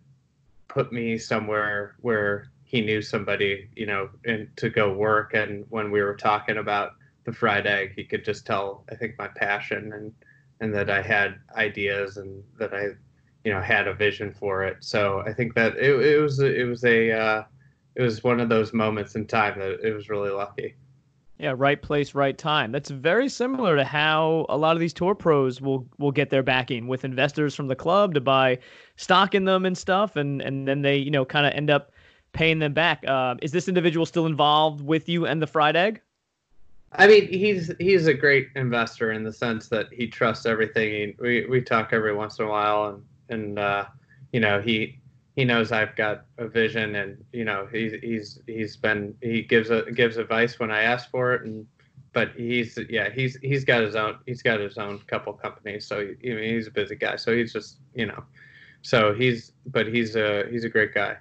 put 0.68 0.92
me 0.92 1.18
somewhere 1.18 1.96
where 2.02 2.50
he 2.64 2.82
knew 2.82 3.02
somebody 3.02 3.70
you 3.76 3.86
know 3.86 4.10
and 4.26 4.48
to 4.56 4.70
go 4.70 4.94
work, 4.94 5.34
and 5.34 5.66
when 5.70 5.92
we 5.92 6.02
were 6.02 6.16
talking 6.16 6.58
about 6.58 6.94
the 7.26 7.34
fried 7.34 7.68
egg, 7.68 7.92
he 7.98 8.06
could 8.06 8.24
just 8.24 8.46
tell 8.46 8.86
I 8.90 8.96
think 8.96 9.16
my 9.20 9.28
passion 9.28 9.92
and 9.92 10.14
and 10.60 10.74
that 10.74 10.90
I 10.90 11.02
had 11.02 11.36
ideas 11.56 12.18
and 12.18 12.44
that 12.60 12.74
I 12.74 12.90
you 13.44 13.54
know 13.54 13.62
had 13.62 13.88
a 13.88 13.94
vision 13.94 14.32
for 14.32 14.64
it. 14.64 14.78
So 14.82 15.24
I 15.26 15.34
think 15.34 15.56
that 15.56 15.78
it, 15.78 15.94
it 16.00 16.22
was 16.22 16.40
it 16.40 16.68
was 16.68 16.84
a 16.84 17.12
uh, 17.12 17.44
it 17.96 18.02
was 18.02 18.24
one 18.24 18.40
of 18.40 18.50
those 18.50 18.74
moments 18.74 19.16
in 19.16 19.26
time 19.26 19.60
that 19.60 19.80
it 19.82 19.94
was 19.94 20.10
really 20.10 20.32
lucky. 20.32 20.76
Yeah, 21.40 21.54
right 21.56 21.80
place, 21.80 22.16
right 22.16 22.36
time. 22.36 22.72
That's 22.72 22.90
very 22.90 23.30
similar 23.30 23.76
to 23.76 23.84
how 23.84 24.48
a 24.50 24.58
lot 24.58 24.76
of 24.76 24.80
these 24.80 24.94
tour 24.94 25.14
pros 25.14 25.62
will 25.62 25.88
will 26.00 26.12
get 26.12 26.30
their 26.30 26.44
backing 26.44 26.88
with 26.88 27.06
investors 27.06 27.54
from 27.54 27.68
the 27.68 27.76
club 27.76 28.16
to 28.16 28.22
buy 28.22 28.58
stock 28.96 29.36
in 29.36 29.46
them 29.46 29.66
and 29.66 29.78
stuff, 29.78 30.16
and 30.16 30.42
and 30.42 30.68
then 30.68 30.82
they 30.82 30.98
you 30.98 31.12
know 31.12 31.26
kind 31.26 31.46
of 31.46 31.54
end 31.54 31.70
up 31.70 31.92
paying 32.34 32.60
them 32.60 32.74
back. 32.74 33.04
Uh, 33.08 33.36
is 33.42 33.52
this 33.52 33.68
individual 33.68 34.06
still 34.06 34.26
involved 34.26 34.82
with 34.82 35.08
you 35.08 35.26
and 35.26 35.42
the 35.42 35.48
fried 35.48 35.76
egg? 35.76 36.02
I 36.98 37.06
mean, 37.08 37.28
he's 37.32 37.72
he's 37.80 38.08
a 38.08 38.14
great 38.14 38.50
investor 38.56 39.12
in 39.12 39.24
the 39.24 39.32
sense 39.32 39.70
that 39.70 39.88
he 39.92 40.08
trusts 40.08 40.48
everything. 40.48 41.16
We 41.20 41.46
we 41.46 41.62
talk 41.62 41.90
every 41.94 42.14
once 42.14 42.40
in 42.40 42.46
a 42.46 42.50
while, 42.50 42.86
and 42.86 43.04
and 43.30 43.60
uh, 43.60 43.86
you 44.32 44.40
know 44.40 44.60
he 44.60 45.00
he 45.36 45.46
knows 45.46 45.72
I've 45.72 45.96
got 45.96 46.26
a 46.40 46.48
vision, 46.48 46.96
and 46.96 47.24
you 47.32 47.46
know 47.46 47.68
he's 47.72 47.94
he's 48.02 48.40
he's 48.48 48.76
been 48.76 49.16
he 49.22 49.44
gives 49.44 49.70
a 49.70 49.84
gives 49.92 50.18
advice 50.18 50.60
when 50.60 50.72
I 50.72 50.82
ask 50.82 51.12
for 51.12 51.36
it, 51.36 51.46
and 51.46 51.68
but 52.14 52.32
he's 52.36 52.80
yeah 52.90 53.12
he's 53.12 53.38
he's 53.44 53.64
got 53.64 53.84
his 53.84 53.96
own 53.96 54.18
he's 54.26 54.42
got 54.42 54.60
his 54.60 54.80
own 54.80 55.00
couple 55.06 55.34
companies, 55.34 55.86
so 55.86 56.04
he, 56.20 56.36
he's 56.36 56.66
a 56.66 56.72
busy 56.72 56.96
guy, 56.96 57.16
so 57.16 57.32
he's 57.32 57.54
just 57.54 57.78
you 57.94 58.08
know, 58.08 58.24
so 58.82 59.14
he's 59.14 59.52
but 59.68 59.86
he's 59.86 60.16
a 60.16 60.46
he's 60.50 60.64
a 60.64 60.70
great 60.70 60.96
guy. 60.96 61.18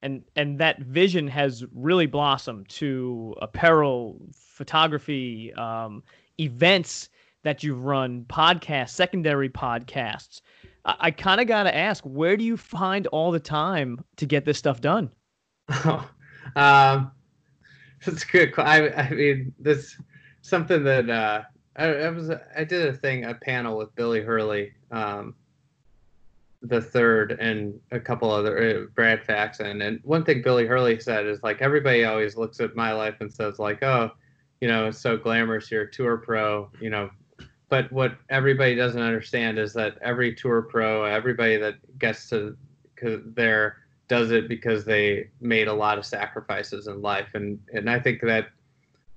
And 0.00 0.22
and 0.36 0.58
that 0.58 0.80
vision 0.80 1.28
has 1.28 1.64
really 1.74 2.06
blossomed 2.06 2.70
to 2.70 3.36
apparel 3.42 4.16
photography 4.62 5.52
um, 5.54 6.02
events 6.38 7.08
that 7.42 7.62
you've 7.64 7.84
run 7.84 8.24
podcasts 8.28 8.90
secondary 8.90 9.48
podcasts 9.48 10.40
I, 10.84 10.96
I 11.00 11.10
kind 11.10 11.40
of 11.40 11.46
got 11.46 11.64
to 11.64 11.74
ask, 11.74 12.02
where 12.04 12.36
do 12.36 12.44
you 12.44 12.56
find 12.56 13.06
all 13.08 13.30
the 13.30 13.40
time 13.40 14.04
to 14.16 14.26
get 14.26 14.44
this 14.44 14.58
stuff 14.58 14.80
done? 14.80 15.10
Oh, 15.68 16.08
um, 16.56 17.12
that's 18.04 18.24
good. 18.24 18.52
I, 18.58 18.88
I 18.90 19.10
mean, 19.10 19.54
this 19.58 19.96
something 20.42 20.84
that 20.84 21.08
uh, 21.08 21.42
I, 21.76 21.86
I, 21.86 22.10
was. 22.10 22.30
I 22.30 22.64
did 22.64 22.88
a 22.88 22.92
thing, 22.92 23.24
a 23.24 23.34
panel 23.34 23.78
with 23.78 23.94
Billy 23.94 24.22
Hurley, 24.22 24.72
um, 24.90 25.34
the 26.62 26.80
third, 26.80 27.38
and 27.40 27.78
a 27.90 28.00
couple 28.00 28.30
other 28.30 28.58
uh, 28.58 28.86
Brad 28.94 29.24
Faxon. 29.24 29.82
And 29.82 30.00
one 30.02 30.24
thing 30.24 30.42
Billy 30.42 30.66
Hurley 30.66 30.98
said 31.00 31.26
is 31.26 31.42
like 31.42 31.62
everybody 31.62 32.04
always 32.04 32.36
looks 32.36 32.60
at 32.60 32.76
my 32.76 32.92
life 32.92 33.16
and 33.20 33.32
says 33.32 33.58
like, 33.58 33.82
oh, 33.82 34.10
you 34.62 34.68
know, 34.68 34.92
so 34.92 35.16
glamorous. 35.16 35.72
You're 35.72 35.82
a 35.82 35.90
tour 35.90 36.16
pro. 36.16 36.70
You 36.80 36.88
know, 36.88 37.10
but 37.68 37.90
what 37.90 38.16
everybody 38.30 38.76
doesn't 38.76 39.02
understand 39.02 39.58
is 39.58 39.72
that 39.72 39.98
every 40.02 40.36
tour 40.36 40.62
pro, 40.62 41.02
everybody 41.02 41.56
that 41.56 41.74
gets 41.98 42.28
to 42.28 42.56
there 43.02 43.78
does 44.06 44.30
it 44.30 44.48
because 44.48 44.84
they 44.84 45.30
made 45.40 45.66
a 45.66 45.74
lot 45.74 45.98
of 45.98 46.06
sacrifices 46.06 46.86
in 46.86 47.02
life, 47.02 47.30
and 47.34 47.58
and 47.74 47.90
I 47.90 47.98
think 47.98 48.20
that 48.22 48.50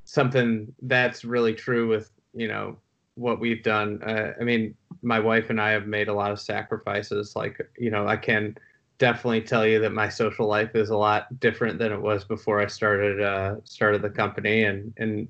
something 0.05 0.73
that's 0.81 1.23
really 1.23 1.53
true 1.53 1.88
with 1.88 2.10
you 2.34 2.47
know 2.47 2.77
what 3.13 3.39
we've 3.39 3.62
done. 3.62 4.01
Uh, 4.01 4.34
I 4.41 4.43
mean, 4.43 4.73
my 5.03 5.19
wife 5.19 5.51
and 5.51 5.62
I 5.62 5.69
have 5.69 5.86
made 5.86 6.08
a 6.08 6.13
lot 6.13 6.31
of 6.31 6.39
sacrifices. 6.39 7.36
Like 7.36 7.62
you 7.77 7.91
know, 7.91 8.08
I 8.08 8.17
can 8.17 8.58
definitely 8.97 9.41
tell 9.41 9.65
you 9.65 9.79
that 9.79 9.91
my 9.91 10.10
social 10.10 10.47
life 10.47 10.75
is 10.75 10.89
a 10.89 10.97
lot 10.97 11.39
different 11.39 11.79
than 11.79 11.91
it 11.91 12.01
was 12.01 12.23
before 12.23 12.62
I 12.62 12.67
started 12.67 13.21
uh, 13.21 13.55
started 13.63 14.01
the 14.01 14.10
company, 14.10 14.63
and 14.63 14.93
and 14.97 15.27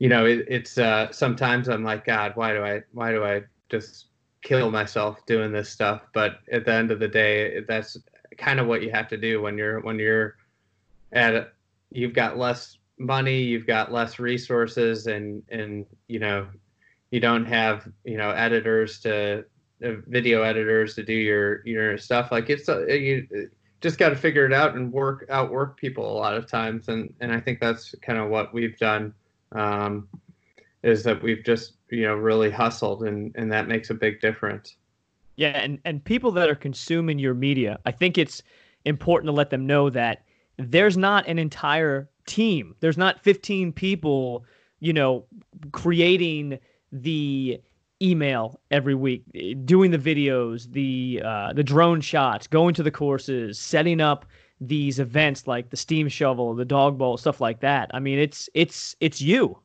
you 0.00 0.08
know, 0.08 0.24
it, 0.24 0.46
it's 0.48 0.78
uh, 0.78 1.12
sometimes 1.12 1.68
I'm 1.68 1.84
like, 1.84 2.04
God, 2.04 2.32
why 2.34 2.52
do 2.54 2.64
I, 2.64 2.82
why 2.92 3.12
do 3.12 3.22
I 3.22 3.42
just 3.68 4.06
kill 4.42 4.70
myself 4.70 5.24
doing 5.26 5.52
this 5.52 5.68
stuff? 5.68 6.02
But 6.14 6.40
at 6.50 6.64
the 6.64 6.72
end 6.72 6.90
of 6.90 6.98
the 6.98 7.06
day, 7.06 7.60
that's 7.68 7.98
kind 8.38 8.58
of 8.58 8.66
what 8.66 8.82
you 8.82 8.90
have 8.90 9.08
to 9.08 9.18
do 9.18 9.42
when 9.42 9.58
you're 9.58 9.80
when 9.80 9.98
you're 9.98 10.36
at 11.12 11.52
you've 11.90 12.14
got 12.14 12.38
less 12.38 12.78
money, 12.98 13.42
you've 13.42 13.66
got 13.66 13.92
less 13.92 14.18
resources, 14.18 15.06
and 15.06 15.42
and 15.50 15.84
you 16.08 16.18
know, 16.18 16.48
you 17.10 17.20
don't 17.20 17.44
have 17.44 17.86
you 18.04 18.16
know 18.16 18.30
editors 18.30 19.00
to 19.00 19.44
video 19.80 20.42
editors 20.42 20.94
to 20.94 21.02
do 21.02 21.12
your 21.12 21.66
your 21.66 21.98
stuff. 21.98 22.30
Like 22.32 22.50
it's 22.50 22.68
uh, 22.68 22.86
you 22.86 23.50
just 23.80 23.98
got 23.98 24.10
to 24.10 24.16
figure 24.16 24.44
it 24.46 24.52
out 24.52 24.76
and 24.76 24.92
work 24.92 25.26
outwork 25.30 25.76
people 25.76 26.10
a 26.10 26.16
lot 26.18 26.34
of 26.36 26.46
times, 26.46 26.88
and 26.88 27.12
and 27.20 27.32
I 27.32 27.40
think 27.40 27.60
that's 27.60 27.94
kind 28.02 28.18
of 28.18 28.28
what 28.28 28.52
we've 28.52 28.78
done 28.78 29.14
um, 29.52 30.08
is 30.82 31.02
that 31.04 31.22
we've 31.22 31.44
just 31.44 31.74
you 31.90 32.02
know 32.02 32.14
really 32.14 32.50
hustled 32.50 33.02
and 33.04 33.34
and 33.36 33.50
that 33.52 33.68
makes 33.68 33.90
a 33.90 33.94
big 33.94 34.20
difference. 34.20 34.76
Yeah 35.36 35.58
and 35.58 35.78
and 35.84 36.04
people 36.04 36.32
that 36.32 36.50
are 36.50 36.54
consuming 36.54 37.18
your 37.18 37.32
media 37.32 37.78
i 37.86 37.90
think 37.90 38.18
it's 38.18 38.42
important 38.84 39.26
to 39.26 39.32
let 39.32 39.48
them 39.48 39.66
know 39.66 39.88
that 39.88 40.22
there's 40.58 40.96
not 40.96 41.26
an 41.26 41.38
entire 41.38 42.08
team. 42.26 42.74
There's 42.80 42.98
not 42.98 43.22
15 43.22 43.72
people 43.72 44.44
you 44.82 44.92
know 44.92 45.26
creating 45.72 46.58
the 46.92 47.60
email 48.02 48.60
every 48.70 48.94
week 48.94 49.22
doing 49.64 49.90
the 49.90 49.98
videos 49.98 50.70
the 50.72 51.20
uh, 51.24 51.52
the 51.52 51.62
drone 51.62 52.00
shots 52.00 52.46
going 52.46 52.74
to 52.74 52.82
the 52.82 52.90
courses 52.90 53.58
setting 53.58 54.00
up 54.00 54.24
these 54.60 54.98
events 54.98 55.46
like 55.46 55.70
the 55.70 55.76
steam 55.76 56.08
shovel, 56.08 56.54
the 56.54 56.64
dog 56.64 56.98
bowl, 56.98 57.16
stuff 57.16 57.40
like 57.40 57.60
that. 57.60 57.90
I 57.94 58.00
mean, 58.00 58.18
it's 58.18 58.48
it's 58.54 58.94
it's 59.00 59.20
you. 59.20 59.58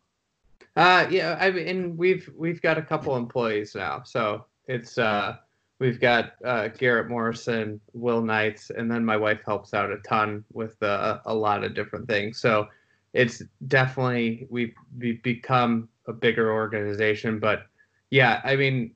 Uh, 0.75 1.07
yeah, 1.09 1.37
I 1.39 1.51
mean, 1.51 1.95
we've 1.97 2.29
we've 2.35 2.61
got 2.61 2.77
a 2.77 2.81
couple 2.81 3.15
employees 3.15 3.75
now, 3.75 4.03
so 4.03 4.45
it's 4.67 4.97
uh, 4.97 5.37
we've 5.79 5.99
got 5.99 6.33
uh, 6.43 6.69
Garrett 6.69 7.09
Morrison, 7.09 7.79
Will 7.93 8.21
Knights, 8.21 8.71
and 8.71 8.89
then 8.89 9.03
my 9.03 9.17
wife 9.17 9.39
helps 9.45 9.73
out 9.73 9.91
a 9.91 9.97
ton 9.99 10.43
with 10.53 10.81
uh, 10.81 11.19
a 11.25 11.33
lot 11.33 11.63
of 11.63 11.73
different 11.75 12.07
things. 12.07 12.39
So 12.39 12.67
it's 13.13 13.41
definitely 13.67 14.47
we've, 14.49 14.73
we've 14.97 15.23
become 15.23 15.87
a 16.07 16.13
bigger 16.13 16.51
organization, 16.51 17.39
but 17.39 17.67
yeah, 18.15 18.41
I 18.43 18.55
mean, 18.55 18.91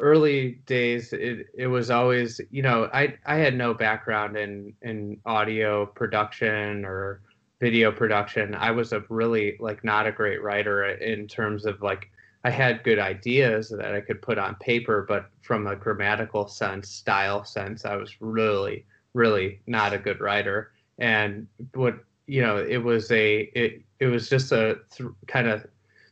early 0.00 0.60
days 0.66 1.12
it, 1.12 1.46
it 1.54 1.68
was 1.68 1.88
always 1.88 2.40
you 2.50 2.62
know 2.62 2.90
i 2.92 3.14
i 3.26 3.36
had 3.36 3.56
no 3.56 3.72
background 3.72 4.36
in 4.36 4.72
in 4.82 5.16
audio 5.24 5.86
production 5.86 6.84
or 6.84 7.20
video 7.60 7.92
production. 7.92 8.56
I 8.56 8.72
was 8.72 8.92
a 8.92 9.04
really 9.08 9.56
like 9.60 9.84
not 9.84 10.08
a 10.08 10.12
great 10.12 10.42
writer 10.42 10.84
in 10.84 11.28
terms 11.28 11.64
of 11.64 11.80
like 11.80 12.10
i 12.42 12.50
had 12.50 12.82
good 12.82 12.98
ideas 12.98 13.68
that 13.70 13.94
i 13.94 14.00
could 14.00 14.20
put 14.20 14.36
on 14.36 14.56
paper 14.56 15.06
but 15.08 15.30
from 15.42 15.68
a 15.68 15.76
grammatical 15.76 16.48
sense 16.48 16.88
style 16.88 17.44
sense 17.44 17.84
i 17.84 17.94
was 17.94 18.10
really 18.20 18.84
really 19.14 19.60
not 19.66 19.92
a 19.92 19.98
good 19.98 20.20
writer. 20.20 20.72
And 20.98 21.46
what 21.72 21.96
you 22.26 22.42
know 22.42 22.58
it 22.58 22.78
was 22.78 23.10
a 23.10 23.50
it, 23.54 23.82
it 24.00 24.06
was 24.06 24.28
just 24.28 24.52
a 24.52 24.78
th- 24.90 25.10
kind 25.26 25.48
of 25.48 25.66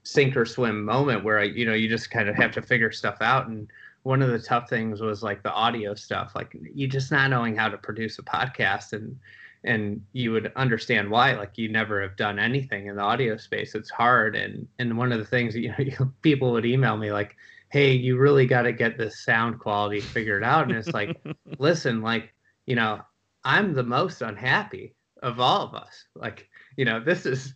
sink 0.05 0.37
or 0.37 0.45
swim 0.45 0.85
moment 0.85 1.25
where 1.25 1.39
I, 1.39 1.45
you 1.45 1.65
know 1.65 1.75
you 1.75 1.89
just 1.89 2.11
kind 2.11 2.29
of 2.29 2.35
have 2.37 2.53
to 2.53 2.63
figure 2.63 2.93
stuff 2.93 3.19
out. 3.21 3.49
And 3.49 3.69
one 4.03 4.23
of 4.23 4.31
the 4.31 4.39
tough 4.39 4.69
things 4.69 5.01
was 5.01 5.23
like 5.23 5.43
the 5.43 5.53
audio 5.53 5.95
stuff 5.95 6.33
like 6.35 6.57
you 6.75 6.89
just 6.89 7.13
not 7.13 7.31
knowing 7.31 7.55
how 7.55 7.69
to 7.69 7.79
produce 7.79 8.19
a 8.19 8.23
podcast 8.23 8.93
and 8.93 9.17
and 9.65 10.05
you 10.13 10.33
would 10.33 10.51
understand 10.57 11.09
why 11.09 11.35
like 11.35 11.57
you 11.57 11.69
never 11.69 12.03
have 12.03 12.17
done 12.17 12.39
anything 12.39 12.87
in 12.87 12.97
the 12.97 13.03
audio 13.03 13.37
space. 13.37 13.75
It's 13.75 13.91
hard. 13.91 14.35
And 14.35 14.67
and 14.79 14.97
one 14.99 15.13
of 15.13 15.19
the 15.19 15.25
things 15.25 15.55
you 15.57 15.73
know 15.79 16.13
people 16.23 16.53
would 16.53 16.67
email 16.67 16.97
me 16.97 17.13
like 17.13 17.37
hey 17.71 17.93
you 17.93 18.19
really 18.19 18.47
got 18.47 18.63
to 18.63 18.73
get 18.73 18.99
this 18.99 19.25
sound 19.25 19.61
quality 19.61 20.01
figured 20.01 20.45
out. 20.45 20.69
And 20.69 20.77
it's 20.77 20.93
like 20.93 21.17
listen 21.59 22.03
like 22.03 22.33
you 22.67 22.77
know 22.77 23.01
i'm 23.45 23.75
the 23.75 23.83
most 23.83 24.23
unhappy 24.23 24.95
of 25.23 25.39
all 25.39 25.63
of 25.63 25.75
us. 25.75 26.07
Like 26.17 26.49
you 26.77 26.85
know 26.85 26.99
this 26.99 27.25
is 27.25 27.55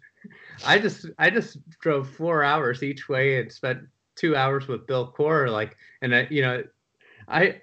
i 0.65 0.79
just 0.79 1.07
i 1.19 1.29
just 1.29 1.59
drove 1.81 2.09
four 2.09 2.43
hours 2.43 2.83
each 2.83 3.09
way 3.09 3.41
and 3.41 3.53
spent 3.53 3.81
two 4.15 4.35
hours 4.35 4.67
with 4.67 4.87
Bill 4.87 5.13
Coore 5.17 5.51
like 5.51 5.77
and 6.01 6.15
I, 6.15 6.27
you 6.31 6.41
know 6.43 6.63
i 7.29 7.61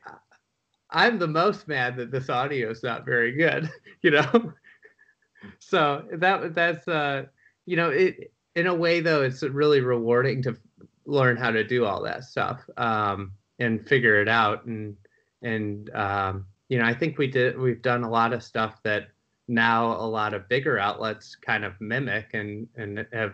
I'm 0.94 1.18
the 1.18 1.28
most 1.28 1.68
mad 1.68 1.98
that 1.98 2.12
this 2.12 2.30
audio 2.30 2.70
is 2.70 2.84
not 2.84 3.04
very 3.04 3.32
good, 3.32 3.70
you 4.04 4.12
know. 4.12 4.54
so 5.60 6.06
that 6.14 6.54
that's 6.54 6.88
uh, 6.88 7.24
you 7.66 7.76
know, 7.76 7.90
it 7.90 8.32
in 8.56 8.68
a 8.68 8.76
way 8.76 9.02
though, 9.02 9.24
it's 9.24 9.42
really 9.42 9.82
rewarding 9.82 10.44
to 10.44 10.56
learn 11.06 11.36
how 11.36 11.52
to 11.52 11.64
do 11.64 11.86
all 11.86 12.04
that 12.04 12.24
stuff 12.24 12.62
um, 12.78 13.32
and 13.60 13.86
figure 13.88 14.22
it 14.22 14.30
out. 14.30 14.66
And 14.66 14.96
and 15.42 15.90
um, 15.96 16.46
you 16.70 16.78
know, 16.78 16.86
I 16.86 16.94
think 16.94 17.18
we 17.18 17.28
did 17.28 17.60
we've 17.60 17.82
done 17.82 18.04
a 18.04 18.10
lot 18.10 18.32
of 18.32 18.44
stuff 18.44 18.82
that 18.84 19.08
now 19.48 19.94
a 19.94 20.08
lot 20.08 20.34
of 20.34 20.48
bigger 20.48 20.80
outlets 20.80 21.36
kind 21.36 21.66
of 21.66 21.74
mimic 21.80 22.30
and 22.34 22.68
and 22.76 23.06
have 23.12 23.34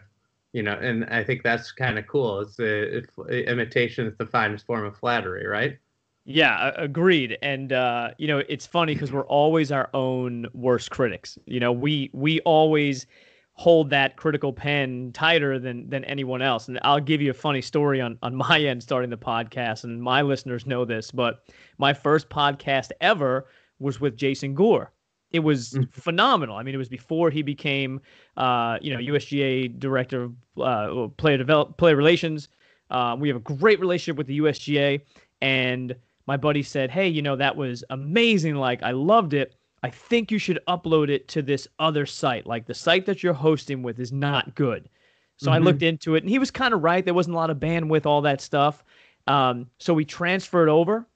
you 0.53 0.63
know, 0.63 0.73
and 0.73 1.05
I 1.05 1.23
think 1.23 1.43
that's 1.43 1.71
kind 1.71 1.99
of 1.99 2.07
cool. 2.07 2.39
It's 2.39 2.55
the 2.55 3.03
imitation 3.47 4.07
is 4.07 4.17
the 4.17 4.25
finest 4.25 4.65
form 4.65 4.85
of 4.85 4.97
flattery, 4.97 5.45
right? 5.45 5.77
Yeah, 6.25 6.71
agreed. 6.75 7.37
And 7.41 7.71
uh, 7.71 8.11
you 8.17 8.27
know, 8.27 8.41
it's 8.49 8.65
funny 8.65 8.93
because 8.93 9.11
we're 9.11 9.27
always 9.27 9.71
our 9.71 9.89
own 9.93 10.47
worst 10.53 10.89
critics. 10.89 11.37
You 11.45 11.59
know, 11.59 11.71
we 11.71 12.09
we 12.13 12.39
always 12.41 13.05
hold 13.53 13.89
that 13.89 14.15
critical 14.15 14.53
pen 14.53 15.11
tighter 15.13 15.59
than 15.59 15.89
than 15.89 16.03
anyone 16.05 16.41
else. 16.41 16.67
And 16.67 16.79
I'll 16.83 16.99
give 16.99 17.21
you 17.21 17.29
a 17.29 17.35
funny 17.35 17.61
story 17.61 18.01
on 18.01 18.17
on 18.23 18.35
my 18.49 18.59
end 18.59 18.81
starting 18.81 19.11
the 19.11 19.17
podcast, 19.17 19.83
and 19.83 20.01
my 20.01 20.23
listeners 20.23 20.65
know 20.65 20.83
this, 20.83 21.11
but 21.11 21.43
my 21.77 21.93
first 21.93 22.29
podcast 22.29 22.91
ever 23.01 23.47
was 23.79 24.01
with 24.01 24.17
Jason 24.17 24.55
Gore. 24.55 24.91
It 25.31 25.39
was 25.39 25.71
mm. 25.73 25.91
phenomenal. 25.93 26.55
I 26.55 26.63
mean, 26.63 26.73
it 26.73 26.79
was 26.79 26.89
before 26.89 27.29
he 27.29 27.41
became, 27.41 28.01
uh, 28.37 28.77
you 28.81 28.93
know, 28.93 28.99
USGA 28.99 29.79
director 29.79 30.23
of 30.23 30.33
uh, 30.59 31.07
player 31.17 31.37
develop 31.37 31.77
player 31.77 31.95
relations. 31.95 32.49
Uh, 32.89 33.15
we 33.19 33.27
have 33.27 33.37
a 33.37 33.41
great 33.41 33.79
relationship 33.79 34.17
with 34.17 34.27
the 34.27 34.39
USGA, 34.39 35.01
and 35.41 35.95
my 36.25 36.37
buddy 36.37 36.63
said, 36.63 36.89
Hey, 36.89 37.07
you 37.07 37.21
know, 37.21 37.35
that 37.35 37.55
was 37.55 37.83
amazing. 37.91 38.55
Like, 38.55 38.81
I 38.81 38.91
loved 38.91 39.33
it. 39.33 39.55
I 39.83 39.89
think 39.89 40.31
you 40.31 40.39
should 40.39 40.59
upload 40.67 41.09
it 41.09 41.27
to 41.29 41.41
this 41.41 41.67
other 41.77 42.05
site. 42.05 42.47
Like, 42.47 42.65
the 42.65 42.73
site 42.73 43.05
that 43.05 43.23
you're 43.23 43.33
hosting 43.33 43.83
with 43.83 43.99
is 43.99 44.11
not 44.11 44.55
good. 44.55 44.89
So 45.37 45.45
mm-hmm. 45.45 45.53
I 45.53 45.57
looked 45.59 45.83
into 45.83 46.15
it, 46.15 46.23
and 46.23 46.29
he 46.29 46.39
was 46.39 46.51
kind 46.51 46.73
of 46.73 46.83
right. 46.83 47.05
There 47.05 47.13
wasn't 47.13 47.35
a 47.35 47.37
lot 47.37 47.49
of 47.49 47.57
bandwidth, 47.57 48.05
all 48.05 48.21
that 48.21 48.41
stuff. 48.41 48.83
Um, 49.27 49.67
so 49.77 49.93
we 49.93 50.03
transferred 50.03 50.69
over. 50.69 51.07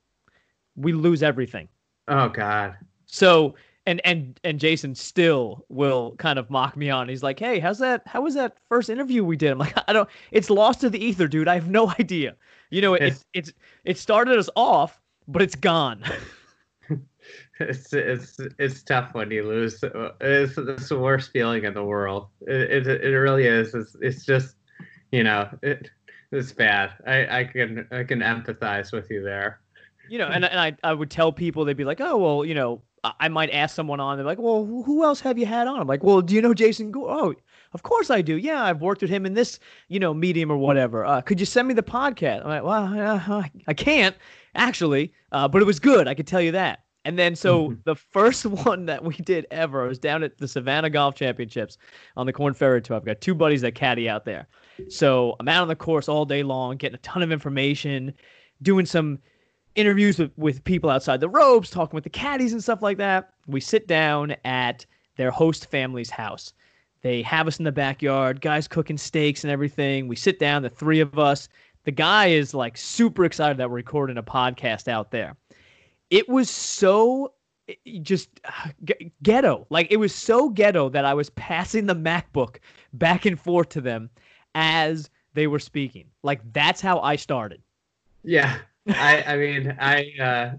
We 0.75 0.93
lose 0.93 1.23
everything. 1.23 1.67
Oh 2.07 2.29
God. 2.29 2.75
So 3.05 3.55
and 3.85 4.01
and 4.05 4.39
and 4.43 4.59
Jason 4.59 4.95
still 4.95 5.65
will 5.69 6.15
kind 6.17 6.39
of 6.39 6.49
mock 6.49 6.77
me 6.77 6.89
on. 6.89 7.09
He's 7.09 7.23
like, 7.23 7.39
"Hey, 7.39 7.59
how's 7.59 7.79
that? 7.79 8.03
How 8.05 8.21
was 8.21 8.33
that 8.35 8.57
first 8.69 8.89
interview 8.89 9.23
we 9.23 9.35
did?" 9.35 9.51
I'm 9.51 9.57
like, 9.57 9.75
"I 9.87 9.93
don't. 9.93 10.09
It's 10.31 10.49
lost 10.49 10.81
to 10.81 10.89
the 10.89 11.03
ether, 11.03 11.27
dude. 11.27 11.47
I 11.47 11.55
have 11.55 11.69
no 11.69 11.93
idea. 11.99 12.35
You 12.69 12.81
know, 12.81 12.93
it 12.93 13.03
it's, 13.03 13.25
it's 13.33 13.53
it 13.83 13.97
started 13.97 14.37
us 14.37 14.49
off, 14.55 15.01
but 15.27 15.41
it's 15.41 15.55
gone. 15.55 16.03
it's 17.59 17.93
it's 17.93 18.39
it's 18.57 18.83
tough 18.83 19.13
when 19.13 19.31
you 19.31 19.43
lose. 19.43 19.83
Uh, 19.83 20.11
it's, 20.21 20.57
it's 20.57 20.89
the 20.89 20.99
worst 20.99 21.31
feeling 21.31 21.65
in 21.65 21.73
the 21.73 21.83
world. 21.83 22.27
It 22.41 22.87
it, 22.87 23.03
it 23.03 23.17
really 23.17 23.45
is. 23.45 23.73
It's 23.73 23.95
it's 24.01 24.25
just 24.25 24.55
you 25.11 25.23
know 25.23 25.49
it 25.61 25.89
it's 26.31 26.51
bad. 26.51 26.91
I 27.05 27.39
I 27.39 27.43
can 27.43 27.87
I 27.91 28.03
can 28.03 28.19
empathize 28.19 28.93
with 28.93 29.09
you 29.09 29.23
there. 29.23 29.59
You 30.09 30.19
know, 30.19 30.27
and 30.27 30.45
and 30.45 30.59
I 30.59 30.75
I 30.83 30.93
would 30.93 31.11
tell 31.11 31.31
people 31.31 31.65
they'd 31.65 31.77
be 31.77 31.85
like, 31.85 32.01
oh 32.01 32.17
well, 32.17 32.45
you 32.45 32.55
know, 32.55 32.81
I 33.03 33.27
might 33.27 33.49
ask 33.49 33.75
someone 33.75 33.99
on. 33.99 34.17
They're 34.17 34.25
like, 34.25 34.39
well, 34.39 34.65
who 34.65 35.03
else 35.03 35.19
have 35.21 35.37
you 35.37 35.45
had 35.45 35.67
on? 35.67 35.79
I'm 35.79 35.87
like, 35.87 36.03
well, 36.03 36.21
do 36.21 36.33
you 36.33 36.41
know 36.41 36.53
Jason 36.53 36.91
Gore? 36.91 37.11
Oh, 37.11 37.35
of 37.73 37.83
course 37.83 38.09
I 38.09 38.21
do. 38.21 38.37
Yeah, 38.37 38.63
I've 38.63 38.81
worked 38.81 39.01
with 39.01 39.09
him 39.09 39.25
in 39.25 39.33
this, 39.33 39.59
you 39.89 39.99
know, 39.99 40.13
medium 40.13 40.51
or 40.51 40.57
whatever. 40.57 41.05
Uh, 41.05 41.21
could 41.21 41.39
you 41.39 41.45
send 41.45 41.67
me 41.67 41.73
the 41.73 41.83
podcast? 41.83 42.43
I'm 42.43 42.49
like, 42.49 42.63
well, 42.63 43.29
uh, 43.29 43.43
I 43.67 43.73
can't 43.73 44.15
actually, 44.55 45.13
uh, 45.31 45.47
but 45.47 45.61
it 45.61 45.65
was 45.65 45.79
good. 45.79 46.07
I 46.07 46.13
could 46.13 46.27
tell 46.27 46.41
you 46.41 46.51
that. 46.53 46.83
And 47.05 47.19
then, 47.19 47.35
so 47.35 47.69
mm-hmm. 47.69 47.81
the 47.83 47.95
first 47.95 48.45
one 48.65 48.85
that 48.85 49.03
we 49.03 49.15
did 49.15 49.47
ever 49.51 49.87
was 49.87 49.99
down 49.99 50.23
at 50.23 50.37
the 50.37 50.47
Savannah 50.47 50.89
Golf 50.89 51.15
Championships 51.15 51.77
on 52.15 52.25
the 52.25 52.33
Korn 52.33 52.53
Ferry 52.53 52.81
Tour. 52.81 52.95
I've 52.95 53.05
got 53.05 53.19
two 53.19 53.35
buddies 53.35 53.61
that 53.61 53.75
caddy 53.75 54.07
out 54.07 54.23
there. 54.23 54.47
So 54.89 55.35
I'm 55.39 55.47
out 55.47 55.61
on 55.61 55.67
the 55.67 55.75
course 55.75 56.07
all 56.07 56.25
day 56.25 56.43
long, 56.43 56.77
getting 56.77 56.95
a 56.95 56.99
ton 56.99 57.21
of 57.21 57.31
information, 57.31 58.13
doing 58.61 58.85
some 58.85 59.19
interviews 59.75 60.19
with, 60.19 60.31
with 60.37 60.63
people 60.63 60.89
outside 60.89 61.19
the 61.19 61.29
ropes, 61.29 61.69
talking 61.69 61.95
with 61.95 62.03
the 62.03 62.09
caddies 62.09 62.53
and 62.53 62.61
stuff 62.63 62.81
like 62.81 62.97
that. 62.97 63.33
We 63.47 63.59
sit 63.59 63.87
down 63.87 64.35
at 64.45 64.85
their 65.15 65.31
host 65.31 65.69
family's 65.69 66.09
house. 66.09 66.53
They 67.01 67.21
have 67.23 67.47
us 67.47 67.59
in 67.59 67.65
the 67.65 67.71
backyard, 67.71 68.41
guys 68.41 68.67
cooking 68.67 68.97
steaks 68.97 69.43
and 69.43 69.51
everything. 69.51 70.07
We 70.07 70.15
sit 70.15 70.39
down, 70.39 70.61
the 70.61 70.69
three 70.69 71.01
of 71.01 71.19
us, 71.19 71.49
the 71.83 71.91
guy 71.91 72.27
is 72.27 72.53
like 72.53 72.77
super 72.77 73.25
excited 73.25 73.57
that 73.57 73.69
we're 73.69 73.75
recording 73.75 74.17
a 74.17 74.23
podcast 74.23 74.87
out 74.87 75.11
there. 75.11 75.35
It 76.09 76.29
was 76.29 76.49
so 76.49 77.33
eh, 77.67 77.73
just 78.01 78.29
ghetto. 79.21 79.67
Like 79.69 79.91
it 79.91 79.97
was 79.97 80.15
so 80.15 80.49
ghetto 80.49 80.89
that 80.89 81.05
I 81.05 81.13
was 81.13 81.29
passing 81.31 81.85
the 81.85 81.95
MacBook 81.95 82.57
back 82.93 83.25
and 83.25 83.39
forth 83.39 83.69
to 83.69 83.81
them 83.81 84.09
as 84.55 85.09
they 85.33 85.47
were 85.47 85.59
speaking. 85.59 86.05
Like 86.23 86.41
that's 86.53 86.79
how 86.79 86.99
I 86.99 87.17
started. 87.17 87.61
Yeah. 88.23 88.57
I 88.87 89.23
I 89.27 89.37
mean, 89.37 89.75
I 89.79 90.11
uh 90.19 90.51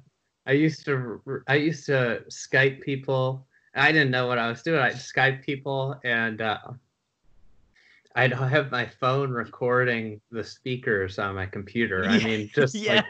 I 0.46 0.52
used 0.52 0.84
to 0.86 1.20
I 1.46 1.56
used 1.56 1.86
to 1.86 2.22
Skype 2.28 2.82
people. 2.82 3.46
I 3.74 3.90
didn't 3.90 4.10
know 4.10 4.26
what 4.26 4.38
I 4.38 4.48
was 4.48 4.62
doing. 4.62 4.80
I'd 4.80 4.94
Skype 4.94 5.42
people 5.42 5.98
and 6.04 6.40
uh 6.40 6.58
I'd 8.16 8.32
have 8.32 8.70
my 8.70 8.86
phone 8.86 9.30
recording 9.30 10.20
the 10.30 10.44
speakers 10.44 11.18
on 11.18 11.34
my 11.34 11.46
computer. 11.46 12.04
I 12.04 12.18
mean, 12.18 12.48
just 12.54 12.74
yes. 12.74 13.04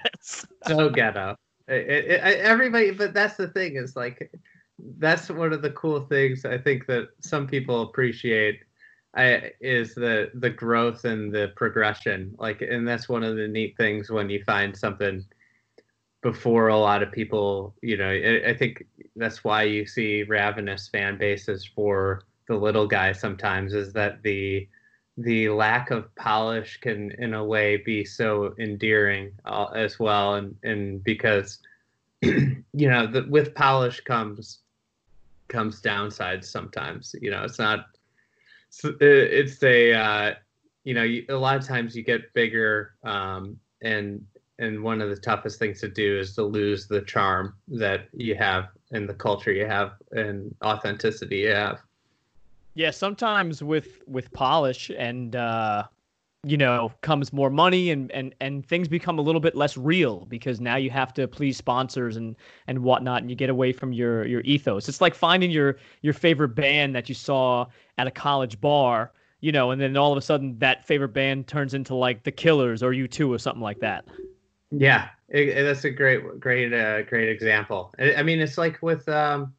like 0.67 0.77
so 0.77 0.89
ghetto. 0.89 1.37
It, 1.69 1.75
it, 1.75 2.05
it, 2.11 2.21
everybody, 2.41 2.91
but 2.91 3.13
that's 3.13 3.37
the 3.37 3.49
thing 3.49 3.77
is 3.77 3.97
like, 3.97 4.33
that's 4.99 5.29
one 5.29 5.53
of 5.53 5.61
the 5.61 5.71
cool 5.71 6.01
things 6.01 6.45
I 6.47 6.57
think 6.57 6.87
that 6.87 7.09
some 7.21 7.47
people 7.47 7.83
appreciate. 7.83 8.61
I, 9.17 9.53
is 9.61 9.95
the 9.95 10.31
the 10.35 10.51
growth 10.51 11.05
and 11.05 11.33
the 11.33 11.53
progression. 11.57 12.35
Like, 12.39 12.63
and 12.63 12.87
that's 12.87 13.09
one 13.09 13.23
of 13.23 13.37
the 13.37 13.49
neat 13.49 13.77
things 13.77 14.11
when 14.11 14.29
you 14.29 14.43
find 14.45 14.77
something 14.77 15.25
before 16.23 16.69
a 16.69 16.79
lot 16.79 17.03
of 17.03 17.13
people. 17.13 17.75
You 17.83 17.97
know, 17.97 18.11
I, 18.11 18.51
I 18.51 18.57
think 18.57 18.85
that's 19.17 19.45
why 19.45 19.63
you 19.63 19.87
see 19.87 20.25
ravenous 20.25 20.89
fan 20.89 21.17
bases 21.19 21.65
for 21.65 22.25
the 22.49 22.57
little 22.57 22.87
guy 22.87 23.13
sometimes. 23.13 23.73
Is 23.73 23.93
that 23.93 24.23
the 24.23 24.69
the 25.17 25.49
lack 25.49 25.91
of 25.91 26.13
polish 26.17 26.81
can 26.81 27.13
in 27.13 27.35
a 27.35 27.45
way 27.45 27.77
be 27.77 28.05
so 28.05 28.55
endearing 28.59 29.31
uh, 29.45 29.67
as 29.67 29.99
well 29.99 30.35
and 30.35 30.57
and 30.65 31.05
because 31.05 31.61
you 32.23 32.65
know 32.73 33.07
the, 33.07 33.25
with 33.29 33.55
polish 33.55 34.01
comes 34.01 34.61
comes 35.49 35.81
downsides 35.81 36.47
sometimes 36.47 37.15
you 37.21 37.31
know 37.31 37.45
it's 37.45 37.61
not 37.61 37.94
it's 39.01 39.63
a 39.63 39.93
uh, 39.93 40.35
you 40.85 40.95
know 40.95 41.05
a 41.29 41.39
lot 41.39 41.57
of 41.57 41.67
times 41.67 41.97
you 41.97 42.03
get 42.03 42.33
bigger 42.35 42.95
um, 43.05 43.59
and 43.83 44.25
and 44.59 44.83
one 44.83 45.01
of 45.01 45.11
the 45.11 45.17
toughest 45.17 45.59
things 45.59 45.81
to 45.81 45.89
do 45.89 46.19
is 46.19 46.35
to 46.35 46.43
lose 46.43 46.87
the 46.87 47.03
charm 47.03 47.55
that 47.69 48.09
you 48.13 48.35
have 48.35 48.69
and 48.93 49.09
the 49.09 49.15
culture 49.15 49.53
you 49.53 49.67
have 49.67 49.93
and 50.13 50.55
authenticity 50.65 51.39
you 51.39 51.51
have. 51.51 51.81
Yeah, 52.75 52.91
sometimes 52.91 53.63
with 53.63 54.03
with 54.07 54.33
polish 54.33 54.91
and 54.97 55.37
uh, 55.37 55.85
you 56.45 56.57
know 56.57 56.93
comes 57.01 57.33
more 57.33 57.51
money 57.51 57.91
and 57.91 58.11
and 58.13 58.35
and 58.41 58.67
things 58.67 58.89
become 58.89 59.19
a 59.19 59.23
little 59.23 59.41
bit 59.41 59.55
less 59.55 59.77
real 59.77 60.27
because 60.27 60.61
now 60.61 60.77
you 60.77 60.91
have 60.91 61.13
to 61.15 61.27
please 61.27 61.57
sponsors 61.57 62.17
and 62.17 62.37
and 62.67 62.79
whatnot, 62.79 63.23
and 63.23 63.31
you 63.31 63.37
get 63.37 63.51
away 63.51 63.73
from 63.73 63.93
your 63.93 64.27
your 64.27 64.41
ethos. 64.43 64.89
It's 64.89 65.01
like 65.01 65.15
finding 65.15 65.51
your 65.51 65.77
your 66.03 66.13
favorite 66.13 66.51
band 66.51 66.95
that 66.95 67.09
you 67.09 67.15
saw 67.15 67.67
at 67.99 68.07
a 68.07 68.11
college 68.11 68.61
bar, 68.61 69.13
you 69.41 69.53
know, 69.53 69.71
and 69.71 69.81
then 69.81 69.97
all 69.97 70.13
of 70.13 70.19
a 70.19 70.23
sudden 70.23 70.59
that 70.59 70.87
favorite 70.87 71.15
band 71.15 71.47
turns 71.47 71.75
into 71.75 71.95
like 71.95 72.25
the 72.25 72.33
Killers 72.33 72.83
or 72.83 72.91
U2 72.93 73.29
or 73.29 73.39
something 73.39 73.63
like 73.63 73.81
that. 73.81 74.05
Yeah, 74.71 75.09
it, 75.29 75.65
that's 75.65 75.85
a 75.85 75.91
great 75.91 76.41
great 76.41 76.73
uh, 76.73 77.03
great 77.03 77.29
example. 77.29 77.93
I, 77.99 78.17
I 78.17 78.23
mean, 78.23 78.41
it's 78.41 78.59
like 78.59 78.83
with 78.83 79.09
um 79.09 79.55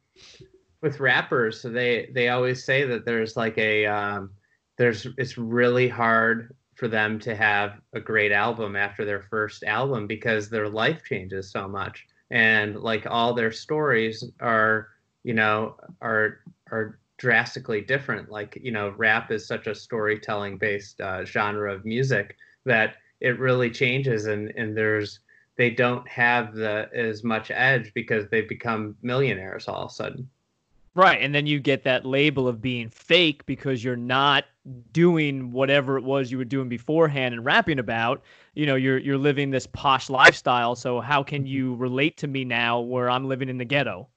with 0.82 1.00
rappers, 1.00 1.62
they 1.62 2.10
they 2.12 2.28
always 2.28 2.64
say 2.64 2.84
that 2.84 3.04
there's 3.04 3.36
like 3.36 3.58
a 3.58 3.86
um, 3.86 4.30
there's 4.78 5.06
it's 5.16 5.38
really 5.38 5.88
hard 5.88 6.54
for 6.76 6.88
them 6.88 7.18
to 7.18 7.34
have 7.34 7.80
a 7.94 8.00
great 8.00 8.32
album 8.32 8.76
after 8.76 9.04
their 9.04 9.22
first 9.22 9.64
album 9.64 10.06
because 10.06 10.48
their 10.48 10.68
life 10.68 11.02
changes 11.04 11.50
so 11.50 11.66
much 11.66 12.06
and 12.30 12.76
like 12.76 13.06
all 13.06 13.34
their 13.34 13.52
stories 13.52 14.24
are 14.40 14.88
you 15.22 15.34
know 15.34 15.76
are 16.00 16.40
are 16.70 16.98
drastically 17.18 17.80
different. 17.80 18.30
Like 18.30 18.58
you 18.60 18.72
know, 18.72 18.94
rap 18.96 19.30
is 19.30 19.46
such 19.46 19.66
a 19.66 19.74
storytelling 19.74 20.58
based 20.58 21.00
uh, 21.00 21.24
genre 21.24 21.72
of 21.72 21.84
music 21.84 22.36
that 22.64 22.96
it 23.20 23.38
really 23.38 23.70
changes, 23.70 24.26
and 24.26 24.52
and 24.56 24.76
there's 24.76 25.20
they 25.56 25.70
don't 25.70 26.06
have 26.08 26.54
the 26.54 26.88
as 26.94 27.24
much 27.24 27.50
edge 27.50 27.92
because 27.94 28.28
they've 28.28 28.48
become 28.48 28.96
millionaires 29.02 29.68
all 29.68 29.84
of 29.84 29.90
a 29.90 29.94
sudden. 29.94 30.28
Right, 30.94 31.20
and 31.20 31.34
then 31.34 31.46
you 31.46 31.60
get 31.60 31.84
that 31.84 32.06
label 32.06 32.48
of 32.48 32.62
being 32.62 32.88
fake 32.88 33.44
because 33.44 33.84
you're 33.84 33.96
not 33.96 34.44
doing 34.92 35.52
whatever 35.52 35.96
it 35.96 36.04
was 36.04 36.30
you 36.30 36.38
were 36.38 36.44
doing 36.44 36.68
beforehand 36.68 37.34
and 37.34 37.44
rapping 37.44 37.78
about. 37.78 38.22
You 38.54 38.66
know, 38.66 38.74
you're 38.74 38.98
you're 38.98 39.18
living 39.18 39.50
this 39.50 39.66
posh 39.66 40.10
lifestyle. 40.10 40.74
So 40.74 41.00
how 41.00 41.22
can 41.22 41.42
mm-hmm. 41.42 41.46
you 41.46 41.74
relate 41.76 42.16
to 42.18 42.26
me 42.26 42.44
now 42.44 42.80
where 42.80 43.10
I'm 43.10 43.28
living 43.28 43.48
in 43.48 43.58
the 43.58 43.64
ghetto? 43.64 44.08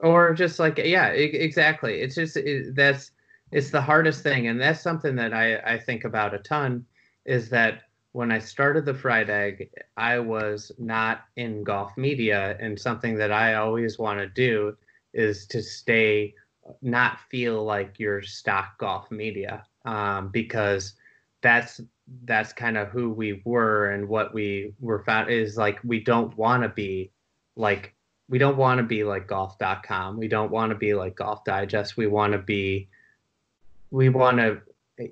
Or 0.00 0.34
just 0.34 0.58
like 0.58 0.78
yeah, 0.78 1.08
exactly. 1.08 2.00
It's 2.00 2.14
just 2.14 2.36
it, 2.36 2.74
that's 2.74 3.12
it's 3.52 3.70
the 3.70 3.80
hardest 3.80 4.22
thing, 4.22 4.48
and 4.48 4.60
that's 4.60 4.80
something 4.80 5.16
that 5.16 5.32
I 5.32 5.56
I 5.58 5.78
think 5.78 6.04
about 6.04 6.34
a 6.34 6.38
ton. 6.38 6.84
Is 7.24 7.48
that 7.50 7.82
when 8.12 8.30
I 8.30 8.38
started 8.38 8.84
the 8.84 8.94
fried 8.94 9.30
egg, 9.30 9.70
I 9.96 10.18
was 10.18 10.70
not 10.78 11.24
in 11.36 11.64
golf 11.64 11.96
media, 11.96 12.56
and 12.60 12.78
something 12.78 13.16
that 13.16 13.32
I 13.32 13.54
always 13.54 13.98
want 13.98 14.20
to 14.20 14.28
do 14.28 14.76
is 15.14 15.46
to 15.46 15.62
stay 15.62 16.34
not 16.82 17.20
feel 17.30 17.64
like 17.64 17.98
you're 17.98 18.22
stock 18.22 18.78
golf 18.78 19.10
media 19.10 19.64
um, 19.84 20.28
because 20.28 20.94
that's 21.42 21.80
that's 22.24 22.52
kind 22.52 22.76
of 22.76 22.88
who 22.88 23.10
we 23.10 23.42
were 23.44 23.90
and 23.90 24.08
what 24.08 24.34
we 24.34 24.74
were 24.80 25.02
found 25.04 25.30
is 25.30 25.56
like 25.56 25.78
we 25.84 26.00
don't 26.00 26.36
want 26.36 26.62
to 26.62 26.68
be 26.68 27.10
like 27.56 27.94
we 28.28 28.38
don't 28.38 28.56
want 28.56 28.78
to 28.78 28.84
be 28.84 29.04
like 29.04 29.26
golf.com 29.26 30.16
we 30.16 30.28
don't 30.28 30.50
want 30.50 30.70
to 30.70 30.76
be 30.76 30.94
like 30.94 31.14
golf 31.14 31.44
digest 31.44 31.96
we 31.96 32.06
want 32.06 32.32
to 32.32 32.38
be 32.38 32.88
we 33.90 34.08
want 34.08 34.38
to 34.38 34.60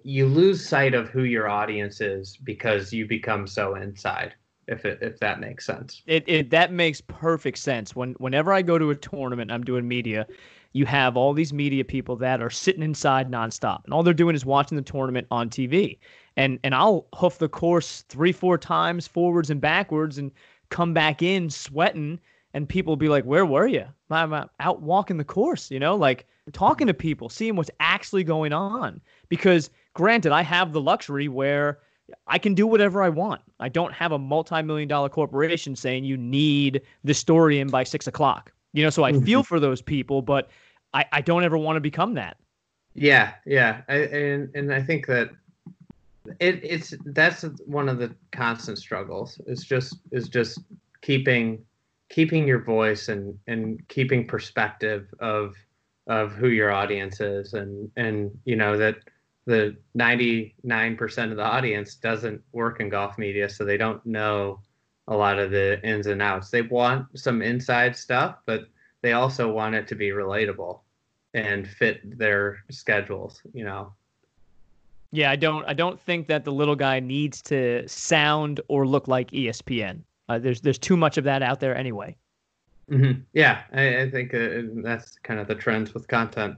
you 0.05 0.27
lose 0.27 0.67
sight 0.67 0.95
of 0.95 1.09
who 1.09 1.25
your 1.25 1.49
audience 1.49 2.01
is 2.01 2.37
because 2.37 2.93
you 2.93 3.07
become 3.07 3.47
so 3.47 3.75
inside 3.75 4.35
if 4.69 4.85
it 4.85 4.99
if 5.03 5.19
that 5.19 5.41
makes 5.41 5.67
sense. 5.67 6.03
It, 6.07 6.25
it 6.27 6.51
that 6.51 6.73
makes 6.73 7.01
perfect 7.01 7.59
sense. 7.59 7.97
When 7.97 8.13
whenever 8.15 8.53
I 8.53 8.63
go 8.63 8.79
to 8.79 8.91
a 8.91 8.95
tournament, 8.95 9.51
I'm 9.51 9.65
doing 9.65 9.87
media. 9.87 10.27
You 10.73 10.87
have 10.87 11.17
all 11.17 11.35
these 11.35 11.53
media 11.53 11.85
people 11.85 12.17
that 12.17 12.43
are 12.43 12.51
sitting 12.51 12.83
inside 12.83 13.31
nonstop, 13.31 13.85
and 13.85 13.93
all 13.93 14.03
they're 14.03 14.15
doing 14.15 14.35
is 14.35 14.47
watching 14.47 14.77
the 14.77 14.83
tournament 14.83 15.27
on 15.31 15.51
TV. 15.51 15.99
And 16.37 16.59
and 16.65 16.75
I'll 16.75 17.07
hoof 17.15 17.39
the 17.39 17.49
course 17.49 18.03
three, 18.09 18.33
four 18.33 18.57
times 18.57 19.07
forwards 19.07 19.51
and 19.51 19.61
backwards, 19.61 20.19
and 20.19 20.31
come 20.71 20.95
back 20.95 21.23
in 21.23 21.51
sweating. 21.51 22.19
And 22.55 22.69
people 22.69 22.93
will 22.93 22.99
be 22.99 23.09
like, 23.09 23.25
"Where 23.25 23.47
were 23.47 23.67
you?" 23.67 23.85
I'm 24.11 24.33
out 24.33 24.83
walking 24.83 25.17
the 25.17 25.25
course, 25.25 25.71
you 25.71 25.79
know, 25.79 25.97
like 25.97 26.27
talking 26.53 26.87
to 26.87 26.95
people, 26.95 27.29
seeing 27.29 27.57
what's 27.57 27.71
actually 27.81 28.25
going 28.25 28.53
on. 28.53 29.01
Because 29.29 29.71
granted, 29.95 30.33
I 30.33 30.43
have 30.43 30.73
the 30.73 30.81
luxury 30.81 31.29
where 31.29 31.79
I 32.27 32.39
can 32.39 32.55
do 32.55 32.67
whatever 32.67 33.03
I 33.03 33.09
want. 33.09 33.43
I 33.61 33.69
don't 33.69 33.93
have 33.93 34.13
a 34.13 34.19
multi-million 34.19 34.89
dollar 34.89 35.09
corporation 35.09 35.77
saying 35.77 36.05
you 36.05 36.17
need 36.17 36.83
the 37.05 37.15
story 37.15 37.61
in 37.61 37.69
by 37.69 37.85
six 37.85 38.07
o'clock. 38.07 38.53
You 38.73 38.83
know, 38.83 38.91
so 38.91 39.05
I 39.05 39.13
mm-hmm. 39.13 39.25
feel 39.25 39.43
for 39.43 39.61
those 39.61 39.83
people, 39.83 40.23
but 40.23 40.49
I, 40.95 41.05
I 41.13 41.21
don't 41.21 41.45
ever 41.45 41.59
want 41.59 41.77
to 41.77 41.81
become 41.81 42.15
that. 42.15 42.37
Yeah, 42.95 43.35
yeah, 43.47 43.83
I, 43.89 43.95
and 43.97 44.55
and 44.55 44.73
I 44.73 44.83
think 44.83 45.07
that 45.07 45.31
it 46.41 46.61
it's 46.63 46.95
that's 47.07 47.43
one 47.65 47.89
of 47.89 47.99
the 47.99 48.15
constant 48.33 48.79
struggles. 48.79 49.41
It's 49.47 49.65
just 49.65 49.97
is 50.11 50.29
just 50.29 50.61
keeping 51.01 51.65
keeping 52.11 52.47
your 52.47 52.63
voice 52.63 53.09
and 53.09 53.39
and 53.47 53.87
keeping 53.89 54.27
perspective 54.27 55.09
of 55.21 55.55
of 56.07 56.33
who 56.33 56.49
your 56.49 56.71
audience 56.71 57.21
is 57.21 57.55
and 57.55 57.91
and 57.97 58.31
you 58.45 58.57
know 58.57 58.77
that 58.77 58.97
the 59.45 59.77
99% 59.99 61.31
of 61.31 61.37
the 61.37 61.43
audience 61.43 61.97
doesn't 61.97 62.41
work 62.53 62.79
in 62.79 62.89
golf 62.89 63.19
media, 63.19 63.49
so 63.49 63.65
they 63.65 63.77
don't 63.77 64.05
know 64.07 64.61
a 65.09 65.17
lot 65.17 65.41
of 65.41 65.51
the 65.51 65.85
ins 65.85 66.07
and 66.07 66.23
outs. 66.23 66.51
They 66.51 66.63
want 66.63 67.19
some 67.19 67.43
inside 67.43 67.97
stuff, 67.97 68.37
but 68.47 68.67
they 69.01 69.15
also 69.15 69.53
want 69.53 69.75
it 69.75 69.89
to 69.89 69.97
be 69.97 70.11
relatable 70.11 70.82
and 71.35 71.67
fit 71.67 72.19
their 72.19 72.65
schedules, 72.71 73.43
you 73.53 73.65
know. 73.65 73.93
Yeah, 75.11 75.31
I 75.31 75.37
don't 75.37 75.65
I 75.67 75.75
don't 75.75 76.01
think 76.01 76.27
that 76.29 76.45
the 76.45 76.53
little 76.53 76.77
guy 76.77 76.99
needs 76.99 77.43
to 77.43 77.87
sound 77.87 78.61
or 78.69 78.87
look 78.87 79.09
like 79.09 79.31
ESPN. 79.31 80.01
Uh, 80.29 80.39
there's 80.39 80.61
there's 80.61 80.79
too 80.79 80.97
much 80.97 81.19
of 81.19 81.25
that 81.25 81.43
out 81.43 81.61
there 81.61 81.77
anyway. 81.77 82.17
Mm-hmm. 82.91 83.21
Yeah, 83.33 83.63
I, 83.73 84.03
I 84.03 84.11
think 84.11 84.35
uh, 84.35 84.63
that's 84.83 85.19
kind 85.23 85.39
of 85.39 85.47
the 85.49 85.55
trends 85.55 85.95
with 85.95 86.09
content. 86.09 86.57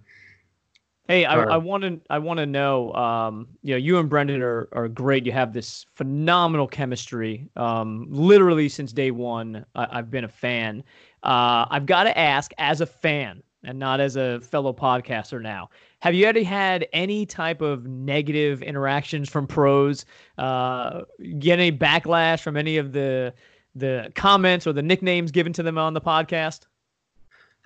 Hey, 1.08 1.26
I 1.26 1.58
want 1.58 1.82
to 1.82 2.00
I 2.08 2.18
want 2.18 2.38
to 2.38 2.46
know. 2.46 2.92
Um, 2.94 3.48
you 3.62 3.74
know, 3.74 3.76
you 3.76 3.98
and 3.98 4.08
Brendan 4.08 4.40
are 4.40 4.68
are 4.72 4.88
great. 4.88 5.26
You 5.26 5.32
have 5.32 5.52
this 5.52 5.84
phenomenal 5.94 6.66
chemistry. 6.66 7.46
Um, 7.56 8.06
literally 8.08 8.70
since 8.70 8.90
day 8.92 9.10
one, 9.10 9.66
I, 9.74 9.96
have 9.96 10.10
been 10.10 10.24
a 10.24 10.28
fan. 10.28 10.82
Uh, 11.22 11.66
I've 11.70 11.84
got 11.84 12.04
to 12.04 12.18
ask, 12.18 12.52
as 12.56 12.80
a 12.80 12.86
fan 12.86 13.42
and 13.64 13.78
not 13.78 14.00
as 14.00 14.16
a 14.16 14.40
fellow 14.40 14.72
podcaster 14.72 15.40
now, 15.40 15.70
have 16.00 16.14
you 16.14 16.26
ever 16.26 16.42
had 16.42 16.86
any 16.92 17.26
type 17.26 17.60
of 17.60 17.86
negative 17.86 18.62
interactions 18.62 19.28
from 19.28 19.46
pros? 19.46 20.04
Uh, 20.38 21.02
get 21.38 21.58
any 21.58 21.76
backlash 21.76 22.42
from 22.42 22.56
any 22.56 22.76
of 22.76 22.92
the 22.92 23.32
the 23.74 24.12
comments 24.14 24.66
or 24.66 24.72
the 24.72 24.82
nicknames 24.82 25.30
given 25.30 25.52
to 25.52 25.62
them 25.62 25.78
on 25.78 25.94
the 25.94 26.00
podcast? 26.00 26.66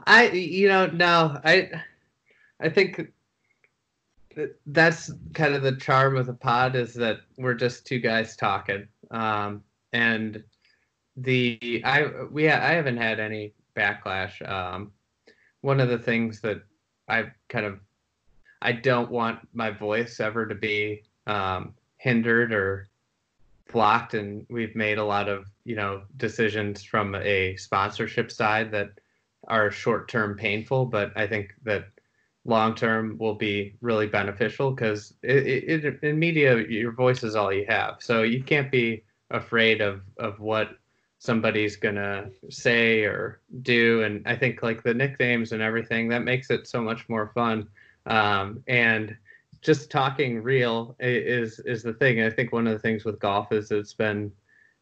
I, 0.07 0.30
you 0.30 0.68
know, 0.68 0.86
no, 0.86 1.38
I, 1.44 1.70
I 2.61 2.68
think 2.68 3.12
that's 4.66 5.12
kind 5.34 5.55
of 5.55 5.62
the 5.62 5.76
charm 5.76 6.16
of 6.16 6.26
the 6.26 6.34
pod 6.34 6.76
is 6.76 6.94
that 6.94 7.18
we're 7.36 7.55
just 7.55 7.86
two 7.86 7.99
guys 7.99 8.36
talking. 8.36 8.86
Um, 9.11 9.62
and 9.92 10.42
the 11.16 11.82
I 11.84 12.07
we 12.30 12.49
I 12.49 12.74
haven't 12.74 12.99
had 12.99 13.18
any 13.18 13.55
backlash. 13.76 14.46
Um, 14.49 14.92
one 15.61 15.80
of 15.80 15.88
the 15.88 15.98
things 15.98 16.40
that 16.40 16.62
I 17.09 17.32
kind 17.48 17.66
of 17.66 17.80
I 18.61 18.72
don't 18.72 19.11
want 19.11 19.40
my 19.52 19.70
voice 19.70 20.20
ever 20.20 20.46
to 20.46 20.54
be 20.54 21.02
um, 21.26 21.74
hindered 21.96 22.52
or 22.52 22.88
blocked, 23.72 24.14
and 24.14 24.46
we've 24.48 24.74
made 24.74 24.98
a 24.98 25.04
lot 25.04 25.28
of 25.28 25.46
you 25.64 25.76
know 25.76 26.02
decisions 26.16 26.82
from 26.82 27.14
a 27.14 27.56
sponsorship 27.56 28.30
side 28.30 28.72
that 28.72 28.90
are 29.46 29.70
short 29.70 30.09
term 30.09 30.36
painful, 30.36 30.86
but 30.86 31.12
I 31.16 31.26
think 31.26 31.54
that 31.64 31.86
long 32.44 32.74
term 32.74 33.16
will 33.18 33.34
be 33.34 33.74
really 33.80 34.06
beneficial 34.06 34.70
because 34.70 35.14
in 35.22 36.18
media 36.18 36.56
your 36.66 36.92
voice 36.92 37.22
is 37.22 37.36
all 37.36 37.52
you 37.52 37.66
have. 37.68 37.96
So 38.00 38.22
you 38.22 38.42
can't 38.42 38.70
be 38.70 39.04
afraid 39.30 39.80
of 39.80 40.02
of 40.18 40.40
what 40.40 40.70
somebody's 41.18 41.76
gonna 41.76 42.30
say 42.48 43.04
or 43.04 43.40
do. 43.62 44.02
And 44.02 44.26
i 44.26 44.36
think 44.36 44.62
like 44.62 44.82
the 44.82 44.94
nicknames 44.94 45.52
and 45.52 45.62
everything 45.62 46.08
that 46.08 46.24
makes 46.24 46.50
it 46.50 46.66
so 46.66 46.80
much 46.80 47.08
more 47.08 47.32
fun. 47.34 47.68
Um, 48.06 48.62
and 48.68 49.16
just 49.60 49.90
talking 49.90 50.42
real 50.42 50.96
is 51.00 51.58
is 51.60 51.82
the 51.82 51.92
thing. 51.92 52.22
I 52.22 52.30
think 52.30 52.52
one 52.52 52.66
of 52.66 52.72
the 52.72 52.78
things 52.78 53.04
with 53.04 53.18
golf 53.18 53.52
is 53.52 53.70
it's 53.70 53.94
been 53.94 54.32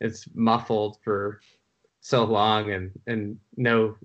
it's 0.00 0.28
muffled 0.34 0.98
for 1.02 1.40
so 2.00 2.24
long 2.24 2.70
and 2.72 2.90
and 3.06 3.38
no 3.56 3.96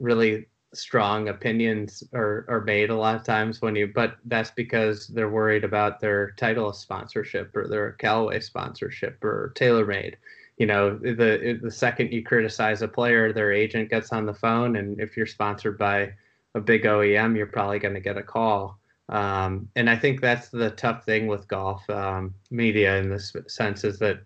really 0.00 0.46
strong 0.74 1.28
opinions 1.28 2.02
are, 2.14 2.46
are 2.48 2.62
made 2.62 2.88
a 2.88 2.96
lot 2.96 3.14
of 3.14 3.22
times 3.22 3.60
when 3.60 3.76
you 3.76 3.86
but 3.86 4.16
that's 4.24 4.50
because 4.50 5.06
they're 5.08 5.28
worried 5.28 5.64
about 5.64 6.00
their 6.00 6.30
title 6.32 6.72
sponsorship 6.72 7.54
or 7.54 7.68
their 7.68 7.92
Callaway 7.92 8.40
sponsorship 8.40 9.22
or 9.22 9.52
TaylorMade. 9.54 10.14
You 10.58 10.66
know, 10.66 10.96
the 10.96 11.58
the 11.60 11.70
second 11.70 12.12
you 12.12 12.22
criticize 12.22 12.82
a 12.82 12.88
player, 12.88 13.32
their 13.32 13.52
agent 13.52 13.90
gets 13.90 14.12
on 14.12 14.26
the 14.26 14.34
phone, 14.34 14.76
and 14.76 15.00
if 15.00 15.16
you're 15.16 15.26
sponsored 15.26 15.78
by 15.78 16.12
a 16.54 16.60
big 16.60 16.84
OEM, 16.84 17.36
you're 17.36 17.46
probably 17.46 17.78
going 17.78 17.94
to 17.94 18.00
get 18.00 18.18
a 18.18 18.22
call. 18.22 18.78
Um, 19.08 19.68
and 19.76 19.90
I 19.90 19.96
think 19.96 20.20
that's 20.20 20.48
the 20.48 20.70
tough 20.70 21.04
thing 21.04 21.26
with 21.26 21.48
golf 21.48 21.88
um, 21.90 22.34
media 22.50 22.96
in 22.98 23.10
this 23.10 23.34
sense 23.48 23.84
is 23.84 23.98
that 23.98 24.20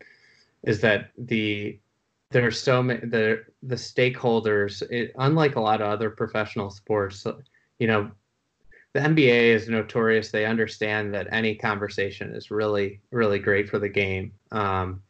is 0.64 0.80
that 0.80 1.10
the 1.16 1.78
there 2.30 2.46
are 2.46 2.52
so 2.52 2.82
many 2.82 3.00
the 3.00 3.44
the 3.62 3.74
stakeholders 3.74 4.82
it, 4.90 5.12
unlike 5.18 5.56
a 5.56 5.60
lot 5.60 5.80
of 5.80 5.88
other 5.88 6.10
professional 6.10 6.70
sports 6.70 7.26
you 7.78 7.86
know 7.86 8.10
the 8.92 9.00
nba 9.00 9.54
is 9.54 9.68
notorious 9.68 10.30
they 10.30 10.44
understand 10.44 11.14
that 11.14 11.28
any 11.30 11.54
conversation 11.54 12.34
is 12.34 12.50
really 12.50 13.00
really 13.10 13.38
great 13.38 13.68
for 13.68 13.78
the 13.78 13.88
game 13.88 14.32
um, 14.52 15.02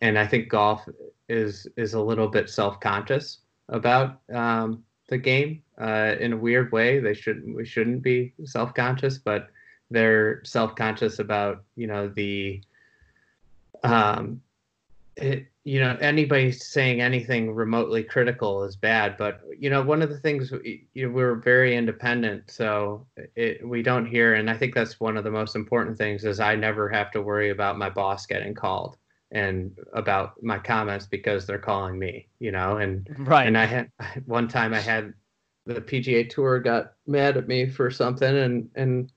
and 0.00 0.18
i 0.18 0.26
think 0.26 0.48
golf 0.48 0.88
is 1.28 1.66
is 1.76 1.94
a 1.94 2.00
little 2.00 2.28
bit 2.28 2.48
self-conscious 2.48 3.38
about 3.70 4.20
um, 4.32 4.84
the 5.08 5.18
game. 5.18 5.62
Uh, 5.80 6.14
in 6.20 6.32
a 6.32 6.36
weird 6.36 6.70
way 6.70 7.00
they 7.00 7.12
shouldn't 7.12 7.56
we 7.56 7.64
shouldn't 7.64 8.00
be 8.00 8.32
self-conscious 8.44 9.18
but 9.18 9.48
they're 9.90 10.40
self-conscious 10.44 11.18
about 11.18 11.64
you 11.74 11.88
know 11.88 12.06
the 12.06 12.62
um, 13.82 14.40
it, 15.16 15.48
you 15.64 15.80
know 15.80 15.96
anybody 16.00 16.52
saying 16.52 17.00
anything 17.00 17.52
remotely 17.52 18.04
critical 18.04 18.62
is 18.62 18.76
bad 18.76 19.16
but 19.16 19.40
you 19.58 19.68
know 19.68 19.82
one 19.82 20.00
of 20.00 20.10
the 20.10 20.18
things 20.18 20.52
you 20.92 21.08
know, 21.08 21.08
we're 21.08 21.34
very 21.34 21.74
independent 21.74 22.48
so 22.48 23.04
it, 23.34 23.66
we 23.66 23.82
don't 23.82 24.06
hear 24.06 24.34
and 24.34 24.48
i 24.48 24.56
think 24.56 24.74
that's 24.74 25.00
one 25.00 25.16
of 25.16 25.24
the 25.24 25.30
most 25.30 25.56
important 25.56 25.98
things 25.98 26.24
is 26.24 26.38
i 26.38 26.54
never 26.54 26.88
have 26.88 27.10
to 27.10 27.20
worry 27.20 27.50
about 27.50 27.78
my 27.78 27.90
boss 27.90 28.26
getting 28.26 28.54
called 28.54 28.96
and 29.34 29.76
about 29.92 30.42
my 30.42 30.58
comments 30.58 31.06
because 31.06 31.46
they're 31.46 31.58
calling 31.58 31.98
me 31.98 32.26
you 32.38 32.50
know 32.50 32.78
and 32.78 33.14
right 33.18 33.46
and 33.46 33.58
i 33.58 33.64
had 33.64 33.90
one 34.26 34.48
time 34.48 34.72
i 34.72 34.80
had 34.80 35.12
the 35.66 35.80
pga 35.80 36.28
tour 36.28 36.58
got 36.58 36.92
mad 37.06 37.36
at 37.36 37.48
me 37.48 37.68
for 37.68 37.90
something 37.90 38.36
and 38.36 38.70
and 38.74 39.12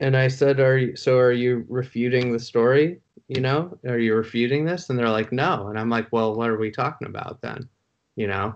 and 0.00 0.16
i 0.16 0.26
said 0.26 0.58
are 0.58 0.78
you 0.78 0.96
so 0.96 1.18
are 1.18 1.32
you 1.32 1.64
refuting 1.68 2.32
the 2.32 2.40
story 2.40 3.00
you 3.28 3.40
know, 3.40 3.76
are 3.86 3.98
you 3.98 4.14
refuting 4.14 4.64
this? 4.64 4.88
And 4.88 4.98
they're 4.98 5.10
like, 5.10 5.32
no. 5.32 5.68
And 5.68 5.78
I'm 5.78 5.90
like, 5.90 6.08
well, 6.12 6.34
what 6.34 6.48
are 6.48 6.58
we 6.58 6.70
talking 6.70 7.08
about 7.08 7.40
then? 7.40 7.68
You 8.14 8.28
know, 8.28 8.54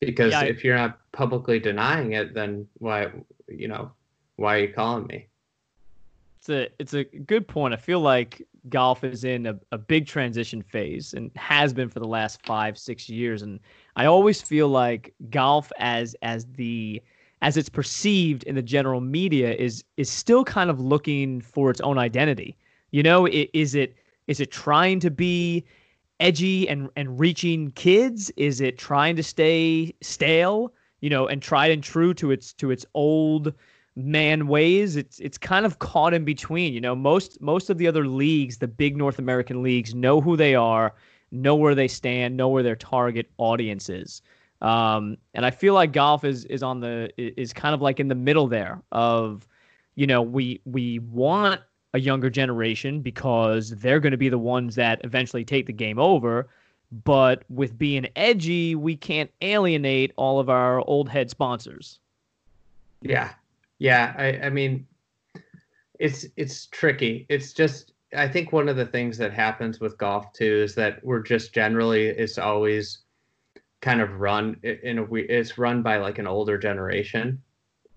because 0.00 0.32
yeah, 0.32 0.44
if 0.44 0.64
you're 0.64 0.76
not 0.76 0.98
publicly 1.12 1.58
denying 1.58 2.12
it, 2.12 2.34
then 2.34 2.66
why, 2.78 3.08
you 3.46 3.68
know, 3.68 3.92
why 4.36 4.56
are 4.56 4.60
you 4.60 4.72
calling 4.72 5.06
me? 5.06 5.26
It's 6.38 6.48
a, 6.48 6.68
it's 6.78 6.94
a 6.94 7.04
good 7.04 7.46
point. 7.46 7.74
I 7.74 7.76
feel 7.76 8.00
like 8.00 8.42
golf 8.70 9.04
is 9.04 9.24
in 9.24 9.46
a, 9.46 9.58
a 9.72 9.78
big 9.78 10.06
transition 10.06 10.62
phase 10.62 11.14
and 11.14 11.30
has 11.36 11.72
been 11.72 11.88
for 11.88 12.00
the 12.00 12.08
last 12.08 12.44
five, 12.44 12.78
six 12.78 13.08
years. 13.08 13.42
And 13.42 13.60
I 13.96 14.06
always 14.06 14.42
feel 14.42 14.68
like 14.68 15.14
golf 15.30 15.72
as, 15.78 16.14
as 16.22 16.46
the, 16.54 17.02
as 17.42 17.56
it's 17.56 17.68
perceived 17.68 18.42
in 18.44 18.54
the 18.54 18.62
general 18.62 19.00
media 19.00 19.52
is, 19.54 19.84
is 19.96 20.10
still 20.10 20.44
kind 20.44 20.70
of 20.70 20.80
looking 20.80 21.40
for 21.40 21.70
its 21.70 21.80
own 21.80 21.98
identity 21.98 22.56
you 22.90 23.02
know, 23.02 23.26
is 23.26 23.74
it 23.74 23.96
is 24.26 24.40
it 24.40 24.50
trying 24.50 25.00
to 25.00 25.10
be 25.10 25.64
edgy 26.20 26.68
and 26.68 26.88
and 26.96 27.18
reaching 27.18 27.70
kids? 27.72 28.30
Is 28.36 28.60
it 28.60 28.78
trying 28.78 29.16
to 29.16 29.22
stay 29.22 29.94
stale, 30.00 30.72
you 31.00 31.10
know, 31.10 31.26
and 31.26 31.42
tried 31.42 31.70
and 31.70 31.82
true 31.82 32.14
to 32.14 32.30
its 32.30 32.52
to 32.54 32.70
its 32.70 32.86
old 32.94 33.52
man 33.98 34.46
ways? 34.46 34.96
It's 34.96 35.18
it's 35.18 35.36
kind 35.36 35.66
of 35.66 35.78
caught 35.80 36.14
in 36.14 36.24
between. 36.24 36.72
You 36.72 36.80
know, 36.80 36.94
most 36.94 37.40
most 37.40 37.68
of 37.68 37.78
the 37.78 37.86
other 37.86 38.06
leagues, 38.06 38.58
the 38.58 38.68
big 38.68 38.96
North 38.96 39.18
American 39.18 39.62
leagues, 39.62 39.94
know 39.94 40.20
who 40.20 40.36
they 40.36 40.54
are, 40.54 40.94
know 41.30 41.56
where 41.56 41.74
they 41.74 41.88
stand, 41.88 42.36
know 42.36 42.48
where 42.48 42.62
their 42.62 42.76
target 42.76 43.30
audience 43.38 43.88
is. 43.88 44.22
Um, 44.60 45.16
and 45.34 45.46
I 45.46 45.50
feel 45.50 45.74
like 45.74 45.92
golf 45.92 46.24
is 46.24 46.44
is 46.46 46.62
on 46.62 46.80
the 46.80 47.12
is 47.16 47.52
kind 47.52 47.74
of 47.74 47.82
like 47.82 48.00
in 48.00 48.08
the 48.08 48.14
middle 48.14 48.46
there 48.46 48.82
of, 48.92 49.46
you 49.94 50.06
know, 50.06 50.22
we 50.22 50.60
we 50.64 51.00
want 51.00 51.60
a 51.94 52.00
younger 52.00 52.30
generation 52.30 53.00
because 53.00 53.70
they're 53.70 54.00
going 54.00 54.12
to 54.12 54.18
be 54.18 54.28
the 54.28 54.38
ones 54.38 54.74
that 54.74 55.00
eventually 55.04 55.44
take 55.44 55.66
the 55.66 55.72
game 55.72 55.98
over. 55.98 56.48
But 57.04 57.44
with 57.50 57.76
being 57.76 58.08
edgy, 58.16 58.74
we 58.74 58.96
can't 58.96 59.30
alienate 59.42 60.12
all 60.16 60.40
of 60.40 60.48
our 60.48 60.80
old 60.86 61.08
head 61.08 61.30
sponsors. 61.30 62.00
Yeah. 63.02 63.32
Yeah. 63.78 64.14
I, 64.16 64.46
I 64.46 64.50
mean, 64.50 64.86
it's 65.98 66.26
it's 66.36 66.66
tricky. 66.66 67.26
It's 67.28 67.52
just 67.52 67.92
I 68.16 68.28
think 68.28 68.52
one 68.52 68.68
of 68.68 68.76
the 68.76 68.86
things 68.86 69.18
that 69.18 69.32
happens 69.32 69.80
with 69.80 69.98
golf 69.98 70.32
too 70.32 70.62
is 70.62 70.74
that 70.76 71.04
we're 71.04 71.22
just 71.22 71.52
generally 71.52 72.06
it's 72.06 72.38
always 72.38 73.00
kind 73.80 74.00
of 74.00 74.20
run 74.20 74.56
in 74.62 74.98
a 74.98 75.02
we 75.04 75.22
it's 75.22 75.58
run 75.58 75.82
by 75.82 75.98
like 75.98 76.18
an 76.18 76.26
older 76.26 76.58
generation 76.58 77.40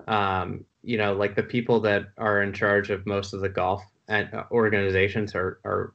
um, 0.08 0.66
you 0.84 0.98
know, 0.98 1.14
like 1.14 1.36
the 1.36 1.44
people 1.44 1.80
that 1.82 2.06
are 2.18 2.42
in 2.42 2.54
charge 2.54 2.90
of 2.90 3.06
most 3.06 3.34
of 3.34 3.42
the 3.42 3.50
golf 3.50 3.84
uh, 4.10 4.24
organizations 4.52 5.36
are 5.36 5.60
are 5.64 5.94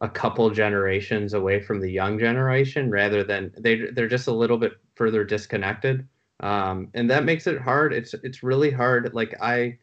a 0.00 0.08
couple 0.08 0.50
generations 0.50 1.34
away 1.34 1.60
from 1.60 1.80
the 1.80 1.90
young 1.90 2.18
generation, 2.18 2.90
rather 2.90 3.22
than 3.22 3.52
they 3.58 3.90
they're 3.92 4.08
just 4.08 4.28
a 4.28 4.32
little 4.32 4.58
bit 4.58 4.72
further 4.94 5.24
disconnected, 5.24 6.06
um, 6.42 6.88
and 6.94 7.08
that 7.10 7.24
makes 7.24 7.46
it 7.46 7.60
hard. 7.60 7.92
It's 7.92 8.14
it's 8.14 8.42
really 8.42 8.70
hard. 8.70 9.14
Like 9.14 9.34
I, 9.40 9.78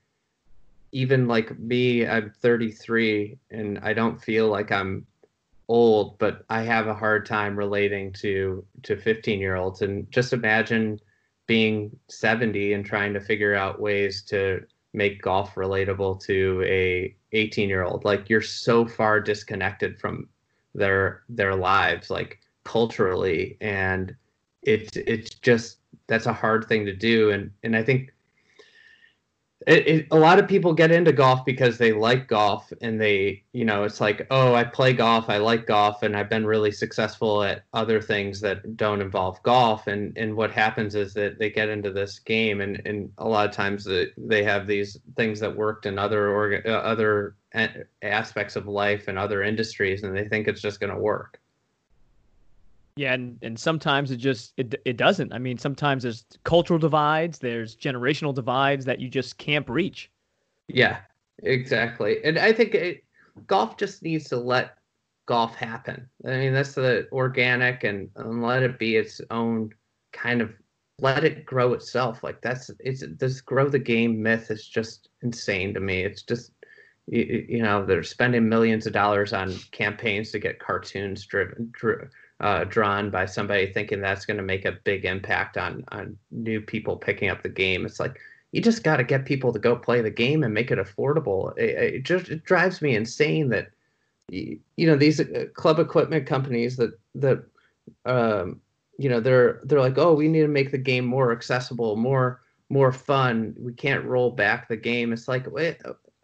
even 0.92 1.28
like 1.28 1.58
me, 1.58 2.06
I'm 2.06 2.32
33, 2.42 3.38
and 3.52 3.80
I 3.80 3.94
don't 3.94 4.22
feel 4.22 4.50
like 4.50 4.72
I'm 4.72 5.06
old, 5.68 6.18
but 6.18 6.44
I 6.50 6.64
have 6.64 6.88
a 6.88 6.94
hard 6.94 7.26
time 7.26 7.56
relating 7.58 8.12
to 8.14 8.66
to 8.84 8.98
15 8.98 9.40
year 9.40 9.56
olds, 9.56 9.82
and 9.82 10.10
just 10.12 10.34
imagine 10.34 11.00
being 11.48 11.98
70 12.10 12.74
and 12.74 12.86
trying 12.86 13.14
to 13.14 13.20
figure 13.20 13.56
out 13.56 13.82
ways 13.82 14.22
to 14.22 14.64
make 14.94 15.22
golf 15.22 15.56
relatable 15.56 16.22
to 16.24 16.64
a 16.66 17.16
18 17.32 17.70
year 17.70 17.84
old 17.84 18.06
like 18.06 18.30
you're 18.30 18.42
so 18.42 18.86
far 18.86 19.20
disconnected 19.20 20.00
from 20.00 20.28
their 20.76 21.24
their 21.30 21.56
lives 21.56 22.10
like 22.10 22.40
culturally 22.64 23.58
and 23.62 24.16
it's 24.62 24.96
it's 24.96 25.32
just 25.36 25.79
that's 26.10 26.26
a 26.26 26.34
hard 26.34 26.66
thing 26.68 26.86
to 26.86 26.96
do. 26.96 27.32
And 27.32 27.52
and 27.64 27.76
i 27.76 27.84
think 27.84 28.14
it, 29.68 29.88
it, 29.88 30.08
a 30.12 30.18
lot 30.18 30.40
of 30.40 30.48
people 30.48 30.74
get 30.74 30.92
into 30.92 31.12
golf 31.12 31.44
because 31.46 31.78
they 31.78 31.92
like 31.92 32.28
golf 32.28 32.72
and 32.82 33.00
they 33.00 33.44
you 33.52 33.66
know 33.66 33.84
it's 33.84 34.00
like 34.00 34.26
oh 34.32 34.56
i 34.56 34.64
play 34.64 34.94
golf 34.94 35.30
i 35.30 35.38
like 35.38 35.68
golf 35.68 36.02
and 36.02 36.16
i've 36.16 36.30
been 36.30 36.46
really 36.46 36.72
successful 36.72 37.44
at 37.44 37.66
other 37.74 38.02
things 38.02 38.40
that 38.40 38.78
don't 38.78 39.02
involve 39.02 39.42
golf. 39.44 39.88
And 39.88 40.18
and 40.18 40.36
what 40.36 40.52
happens 40.52 40.96
is 40.96 41.14
that 41.14 41.40
they 41.40 41.50
get 41.50 41.70
into 41.70 41.92
this 41.92 42.20
game 42.20 42.62
and 42.62 42.82
and 42.86 43.12
a 43.18 43.28
lot 43.28 43.48
of 43.48 43.56
times 43.56 43.88
they 44.18 44.44
have 44.44 44.66
these 44.66 44.98
things 45.16 45.40
that 45.42 45.56
worked 45.56 45.86
in 45.86 46.00
other 46.00 46.30
orga, 46.30 46.66
uh, 46.66 46.70
other 46.70 47.36
aspects 48.02 48.56
of 48.56 48.68
life 48.68 49.08
and 49.08 49.18
other 49.18 49.44
industries 49.44 50.04
and 50.04 50.16
they 50.16 50.28
think 50.28 50.48
it's 50.48 50.62
just 50.62 50.80
going 50.80 50.94
to 50.94 51.00
work 51.00 51.40
yeah, 53.00 53.14
and, 53.14 53.40
and 53.42 53.58
sometimes 53.58 54.12
it 54.12 54.18
just 54.18 54.52
it 54.58 54.76
it 54.84 54.98
doesn't. 54.98 55.32
I 55.32 55.40
mean, 55.40 55.58
sometimes 55.58 56.04
there's 56.04 56.26
cultural 56.44 56.78
divides, 56.78 57.40
there's 57.40 57.78
generational 57.78 58.36
divides 58.36 58.84
that 58.84 59.00
you 59.00 59.08
just 59.08 59.38
can't 59.38 59.66
breach. 59.66 60.12
Yeah, 60.68 60.98
exactly. 61.42 62.18
And 62.26 62.38
I 62.38 62.52
think 62.52 62.76
it, 62.76 63.06
golf 63.48 63.78
just 63.78 64.04
needs 64.04 64.28
to 64.30 64.36
let 64.38 64.76
golf 65.28 65.56
happen. 65.56 66.10
I 66.26 66.32
mean, 66.40 66.54
that's 66.54 66.74
the 66.74 67.08
organic 67.14 67.86
and, 67.86 68.10
and 68.18 68.44
let 68.44 68.64
it 68.64 68.78
be 68.78 68.98
its 68.98 69.22
own 69.32 69.70
kind 70.12 70.42
of 70.42 70.52
let 71.00 71.24
it 71.24 71.46
grow 71.46 71.72
itself. 71.72 72.22
Like 72.22 72.42
that's 72.42 72.70
it's 72.80 73.06
this 73.18 73.40
grow 73.40 73.70
the 73.70 73.80
game 73.80 74.22
myth 74.22 74.52
is 74.52 74.68
just 74.68 75.08
insane 75.22 75.74
to 75.74 75.80
me. 75.80 76.04
It's 76.04 76.24
just 76.24 76.52
you, 77.08 77.46
you 77.48 77.64
know 77.64 77.86
they're 77.86 78.04
spending 78.04 78.50
millions 78.50 78.86
of 78.88 78.92
dollars 78.92 79.32
on 79.32 79.56
campaigns 79.72 80.32
to 80.32 80.40
get 80.40 80.60
cartoons 80.60 81.26
driven. 81.26 81.70
Dri- 81.72 82.10
uh, 82.40 82.64
drawn 82.64 83.10
by 83.10 83.26
somebody 83.26 83.72
thinking 83.72 84.00
that's 84.00 84.26
going 84.26 84.38
to 84.38 84.44
make 84.44 84.66
a 84.66 84.78
big 84.84 85.06
impact 85.06 85.58
on 85.58 85.84
on 85.92 86.18
new 86.32 86.62
people 86.62 86.96
picking 86.96 87.30
up 87.30 87.44
the 87.44 87.50
game. 87.50 87.86
It's 87.86 88.00
like 88.00 88.20
you 88.52 88.62
just 88.62 88.84
got 88.84 88.98
to 88.98 89.04
get 89.04 89.26
people 89.26 89.54
to 89.54 89.60
go 89.60 89.76
play 89.76 90.02
the 90.02 90.10
game 90.10 90.44
and 90.44 90.54
make 90.54 90.72
it 90.72 90.80
affordable. 90.80 91.58
It, 91.58 91.96
it 91.96 92.04
just 92.04 92.30
it 92.30 92.44
drives 92.44 92.82
me 92.82 92.96
insane 92.96 93.50
that 93.50 93.72
you, 94.30 94.60
know 94.78 94.96
these 94.96 95.20
uh, 95.20 95.46
club 95.54 95.80
equipment 95.80 96.28
companies 96.28 96.78
that 96.78 96.92
that 97.16 97.44
um, 98.06 98.62
you 98.98 99.10
know 99.10 99.20
they're 99.20 99.60
they're 99.64 99.80
like 99.80 99.98
oh 99.98 100.14
we 100.14 100.28
need 100.28 100.42
to 100.42 100.48
make 100.48 100.72
the 100.72 100.78
game 100.78 101.06
more 101.06 101.32
accessible, 101.32 101.96
more 101.96 102.42
more 102.70 102.92
fun. 102.92 103.56
We 103.58 103.74
can't 103.74 104.06
roll 104.06 104.32
back 104.32 104.68
the 104.68 104.78
game. 104.78 105.12
It's 105.12 105.28
like 105.28 105.50
wait, 105.52 105.78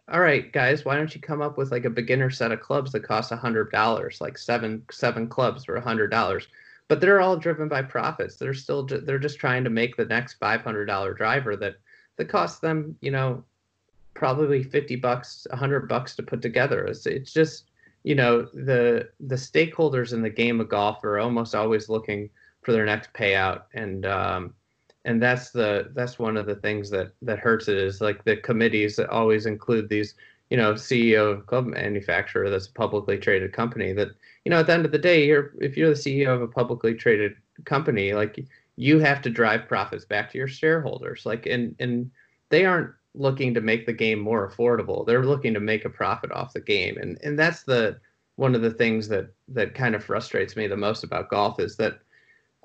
all 0.08 0.20
right, 0.20 0.52
guys, 0.52 0.84
why 0.84 0.96
don't 0.96 1.12
you 1.14 1.20
come 1.20 1.42
up 1.42 1.58
with 1.58 1.72
like 1.72 1.84
a 1.84 1.90
beginner 1.90 2.30
set 2.30 2.52
of 2.52 2.60
clubs 2.60 2.92
that 2.92 3.00
cost 3.00 3.32
a 3.32 3.36
hundred 3.36 3.72
dollars, 3.72 4.20
like 4.20 4.38
seven 4.38 4.82
seven 4.90 5.28
clubs 5.28 5.64
for 5.64 5.76
a 5.76 5.80
hundred 5.80 6.10
dollars? 6.10 6.46
But 6.88 7.00
they're 7.00 7.20
all 7.20 7.36
driven 7.36 7.68
by 7.68 7.82
profits. 7.82 8.36
They're 8.36 8.54
still 8.54 8.84
they're 8.84 9.18
just 9.18 9.40
trying 9.40 9.64
to 9.64 9.70
make 9.70 9.96
the 9.96 10.04
next 10.04 10.34
five 10.34 10.60
hundred 10.60 10.86
dollar 10.86 11.12
driver 11.12 11.56
that 11.56 11.76
that 12.16 12.28
costs 12.28 12.60
them, 12.60 12.96
you 13.00 13.10
know, 13.10 13.44
probably 14.14 14.62
fifty 14.62 14.94
bucks, 14.94 15.46
a 15.50 15.56
hundred 15.56 15.88
bucks 15.88 16.14
to 16.16 16.22
put 16.22 16.40
together. 16.40 16.84
It's 16.84 17.06
it's 17.06 17.32
just 17.32 17.70
you 18.04 18.14
know 18.14 18.42
the 18.54 19.08
the 19.18 19.34
stakeholders 19.34 20.12
in 20.12 20.22
the 20.22 20.30
game 20.30 20.60
of 20.60 20.68
golf 20.68 21.02
are 21.02 21.18
almost 21.18 21.56
always 21.56 21.88
looking 21.88 22.30
for 22.62 22.70
their 22.70 22.86
next 22.86 23.12
payout 23.12 23.62
and 23.74 24.06
um, 24.06 24.54
and 25.06 25.22
that's 25.22 25.50
the 25.50 25.90
that's 25.94 26.18
one 26.18 26.36
of 26.36 26.46
the 26.46 26.56
things 26.56 26.90
that 26.90 27.12
that 27.22 27.38
hurts 27.38 27.68
it 27.68 27.78
is 27.78 28.00
like 28.00 28.22
the 28.24 28.36
committees 28.36 28.96
that 28.96 29.08
always 29.08 29.46
include 29.46 29.88
these 29.88 30.14
you 30.50 30.56
know 30.56 30.74
ceo 30.74 31.32
of 31.32 31.46
club 31.46 31.66
manufacturer 31.66 32.50
that's 32.50 32.66
a 32.66 32.72
publicly 32.72 33.16
traded 33.16 33.52
company 33.52 33.92
that 33.94 34.08
you 34.44 34.50
know 34.50 34.60
at 34.60 34.66
the 34.66 34.72
end 34.72 34.84
of 34.84 34.92
the 34.92 34.98
day 34.98 35.26
you're 35.26 35.52
if 35.60 35.76
you're 35.76 35.88
the 35.88 35.94
ceo 35.94 36.34
of 36.34 36.42
a 36.42 36.48
publicly 36.48 36.94
traded 36.94 37.34
company 37.64 38.12
like 38.12 38.38
you 38.76 38.98
have 38.98 39.22
to 39.22 39.30
drive 39.30 39.68
profits 39.68 40.04
back 40.04 40.30
to 40.30 40.38
your 40.38 40.48
shareholders. 40.48 41.26
Like 41.26 41.46
and 41.46 41.74
and 41.80 42.10
they 42.50 42.64
aren't 42.64 42.92
looking 43.14 43.54
to 43.54 43.60
make 43.60 43.86
the 43.86 43.92
game 43.92 44.20
more 44.20 44.48
affordable. 44.48 45.04
They're 45.06 45.24
looking 45.24 45.54
to 45.54 45.60
make 45.60 45.84
a 45.84 45.90
profit 45.90 46.30
off 46.30 46.52
the 46.52 46.60
game. 46.60 46.98
And 46.98 47.18
and 47.22 47.38
that's 47.38 47.62
the 47.62 47.98
one 48.36 48.54
of 48.54 48.62
the 48.62 48.70
things 48.70 49.08
that 49.08 49.30
that 49.48 49.74
kind 49.74 49.94
of 49.94 50.04
frustrates 50.04 50.56
me 50.56 50.66
the 50.66 50.76
most 50.76 51.02
about 51.04 51.30
golf 51.30 51.58
is 51.58 51.76
that 51.76 52.00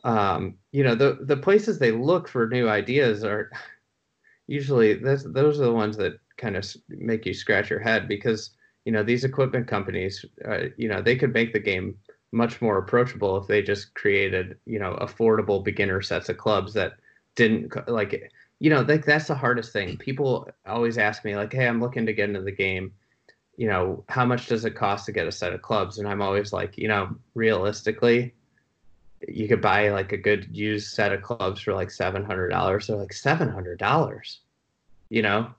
um, 0.03 0.55
you 0.71 0.83
know 0.83 0.95
the 0.95 1.19
the 1.21 1.37
places 1.37 1.79
they 1.79 1.91
look 1.91 2.27
for 2.27 2.47
new 2.47 2.67
ideas 2.67 3.23
are 3.23 3.51
usually 4.47 4.95
those 4.95 5.23
those 5.31 5.59
are 5.59 5.65
the 5.65 5.73
ones 5.73 5.97
that 5.97 6.13
kind 6.37 6.55
of 6.55 6.65
make 6.89 7.25
you 7.25 7.33
scratch 7.33 7.69
your 7.69 7.79
head 7.79 8.07
because 8.07 8.51
you 8.85 8.91
know 8.91 9.03
these 9.03 9.23
equipment 9.23 9.67
companies 9.67 10.25
uh, 10.47 10.63
you 10.77 10.87
know 10.87 11.01
they 11.01 11.15
could 11.15 11.33
make 11.33 11.53
the 11.53 11.59
game 11.59 11.95
much 12.31 12.61
more 12.61 12.77
approachable 12.77 13.37
if 13.37 13.47
they 13.47 13.61
just 13.61 13.93
created, 13.93 14.57
you 14.65 14.79
know, 14.79 14.97
affordable 15.01 15.63
beginner 15.63 16.01
sets 16.01 16.29
of 16.29 16.37
clubs 16.37 16.73
that 16.73 16.93
didn't 17.35 17.73
like, 17.89 18.31
you 18.59 18.69
know, 18.69 18.81
like 18.81 19.05
that's 19.05 19.27
the 19.27 19.35
hardest 19.35 19.73
thing. 19.73 19.97
People 19.97 20.49
always 20.65 20.97
ask 20.97 21.25
me 21.25 21.35
like, 21.35 21.51
"Hey, 21.51 21.67
I'm 21.67 21.81
looking 21.81 22.05
to 22.05 22.13
get 22.13 22.29
into 22.29 22.41
the 22.41 22.51
game. 22.51 22.93
You 23.57 23.67
know, 23.67 24.05
how 24.09 24.25
much 24.25 24.47
does 24.47 24.65
it 24.65 24.75
cost 24.75 25.05
to 25.05 25.11
get 25.11 25.27
a 25.27 25.31
set 25.31 25.53
of 25.53 25.61
clubs?" 25.61 25.97
And 25.97 26.07
I'm 26.07 26.21
always 26.21 26.53
like, 26.53 26.77
you 26.77 26.87
know, 26.87 27.15
realistically, 27.35 28.33
you 29.27 29.47
could 29.47 29.61
buy 29.61 29.89
like 29.89 30.11
a 30.11 30.17
good 30.17 30.47
used 30.51 30.93
set 30.93 31.11
of 31.13 31.21
clubs 31.21 31.61
for 31.61 31.73
like 31.73 31.91
seven 31.91 32.23
hundred 32.23 32.49
dollars. 32.49 32.87
They're 32.87 32.97
like 32.97 33.13
seven 33.13 33.49
hundred 33.49 33.79
dollars, 33.79 34.41
you 35.09 35.21
know. 35.21 35.53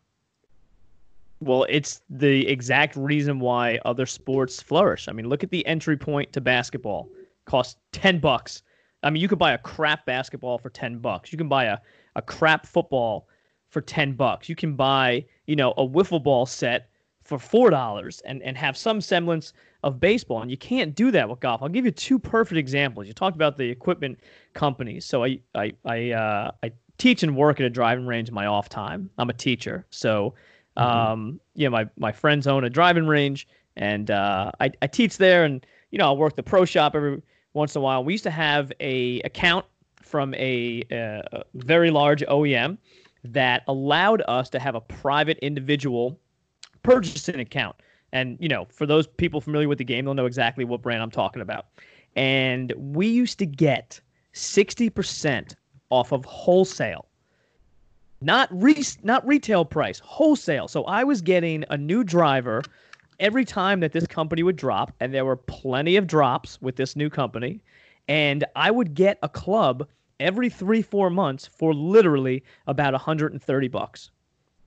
Well, 1.41 1.67
it's 1.69 2.03
the 2.09 2.47
exact 2.49 2.95
reason 2.97 3.41
why 3.41 3.81
other 3.85 4.07
sports 4.07 4.63
flourish. 4.63 5.09
I 5.09 5.13
mean, 5.13 5.29
look 5.29 5.43
at 5.43 5.51
the 5.51 5.67
entry 5.67 5.97
point 5.97 6.33
to 6.33 6.41
basketball. 6.41 7.09
Costs 7.45 7.77
ten 7.91 8.19
bucks. 8.19 8.63
I 9.03 9.11
mean, 9.11 9.21
you 9.21 9.29
could 9.29 9.39
buy 9.39 9.53
a 9.53 9.59
crap 9.59 10.07
basketball 10.07 10.59
for 10.59 10.71
ten 10.71 10.99
bucks. 10.99 11.33
You 11.33 11.39
can 11.39 11.49
buy 11.49 11.65
a, 11.65 11.79
a 12.15 12.23
crap 12.23 12.67
football 12.67 13.27
for 13.69 13.81
ten 13.81 14.13
bucks. 14.13 14.49
You 14.49 14.55
can 14.55 14.77
buy, 14.77 15.25
you 15.47 15.57
know, 15.57 15.73
a 15.77 15.87
wiffle 15.87 16.23
ball 16.23 16.47
set 16.47 16.89
for 17.25 17.39
four 17.39 17.71
dollars 17.71 18.21
and, 18.25 18.43
and 18.43 18.57
have 18.57 18.77
some 18.77 19.01
semblance 19.01 19.53
of 19.83 20.01
baseball. 20.01 20.43
And 20.43 20.51
you 20.51 20.57
can't 20.57 20.95
do 20.95 21.11
that 21.11 21.29
with 21.29 21.41
golf. 21.41 21.63
I'll 21.63 21.69
give 21.69 21.85
you 21.85 21.91
two 21.91 22.19
perfect 22.19 22.59
examples. 22.59 23.07
You 23.07 23.13
talked 23.13 23.37
about 23.37 23.57
the 23.57 23.69
equipment 23.69 24.19
companies. 24.55 25.05
So 25.05 25.25
I 25.25 25.39
I 25.55 25.73
I 25.85 26.11
uh, 26.11 26.51
I 26.63 26.73
teach 26.99 27.23
and 27.23 27.37
work 27.37 27.61
at 27.61 27.67
a 27.67 27.71
driving 27.71 28.07
range 28.07 28.29
in 28.29 28.35
my 28.35 28.47
off 28.47 28.69
time. 28.69 29.11
I'm 29.19 29.31
a 29.31 29.35
teacher. 29.35 29.87
So 29.91 30.35
Mm-hmm. 30.77 30.89
Um, 30.89 31.41
you 31.55 31.67
know, 31.67 31.71
my 31.71 31.89
my 31.99 32.13
friends 32.13 32.47
own 32.47 32.65
a 32.65 32.71
driving 32.71 33.07
range, 33.07 33.47
and 33.77 34.11
uh, 34.11 34.51
I 34.61 34.71
I 34.81 34.87
teach 34.87 35.19
there, 35.19 35.45
and 35.45 35.65
you 35.91 35.99
know, 35.99 36.11
I 36.11 36.13
work 36.13 36.37
the 36.37 36.43
pro 36.43 36.65
shop 36.65 36.95
every 36.95 37.21
once 37.53 37.75
in 37.75 37.81
a 37.81 37.83
while. 37.83 38.03
We 38.05 38.15
used 38.15 38.25
to 38.25 38.31
have 38.31 38.73
a 38.81 39.21
account 39.21 39.67
from 40.01 40.35
a, 40.35 40.83
a 40.91 41.45
very 41.55 41.91
large 41.91 42.23
OEM 42.23 42.79
that 43.25 43.63
allowed 43.69 44.23
us 44.29 44.49
to 44.51 44.59
have 44.59 44.75
a 44.75 44.81
private 44.81 45.39
individual 45.39 46.19
purchasing 46.83 47.41
account. 47.41 47.77
And 48.13 48.37
you 48.41 48.49
know, 48.49 48.67
for 48.71 48.87
those 48.87 49.07
people 49.07 49.41
familiar 49.41 49.69
with 49.69 49.79
the 49.79 49.85
game, 49.85 50.05
they'll 50.05 50.15
know 50.15 50.27
exactly 50.27 50.65
what 50.65 50.83
brand 50.83 51.03
I'm 51.03 51.11
talking 51.11 51.43
about. 51.43 51.67
And 52.15 52.73
we 52.77 53.07
used 53.07 53.39
to 53.39 53.47
get 53.47 54.01
60% 54.35 55.55
off 55.91 56.13
of 56.13 56.25
wholesale 56.25 57.07
not 58.23 58.49
re- 58.53 58.85
not 59.03 59.27
retail 59.27 59.65
price, 59.65 60.01
wholesale. 60.01 60.69
So 60.69 60.85
I 60.85 61.05
was 61.05 61.21
getting 61.21 61.65
a 61.71 61.77
new 61.77 62.05
driver 62.05 62.63
every 63.21 63.45
time 63.45 63.81
that 63.81 63.93
this 63.93 64.07
company 64.07 64.43
would 64.43 64.57
drop, 64.57 64.93
and 65.01 65.13
there 65.13 65.25
were 65.25 65.37
plenty 65.37 65.97
of 65.97 66.07
drops 66.07 66.61
with 66.63 66.77
this 66.77 66.97
new 66.97 67.11
company, 67.11 67.61
and 68.09 68.45
I 68.57 68.71
would 68.71 68.95
get 68.95 69.19
a 69.23 69.29
club 69.29 69.89
every 70.21 70.49
three 70.49 70.83
four 70.83 71.11
months 71.11 71.47
for 71.47 71.75
literally 71.75 72.43
about 72.67 72.93
130 72.93 73.69
bucks. 73.69 74.11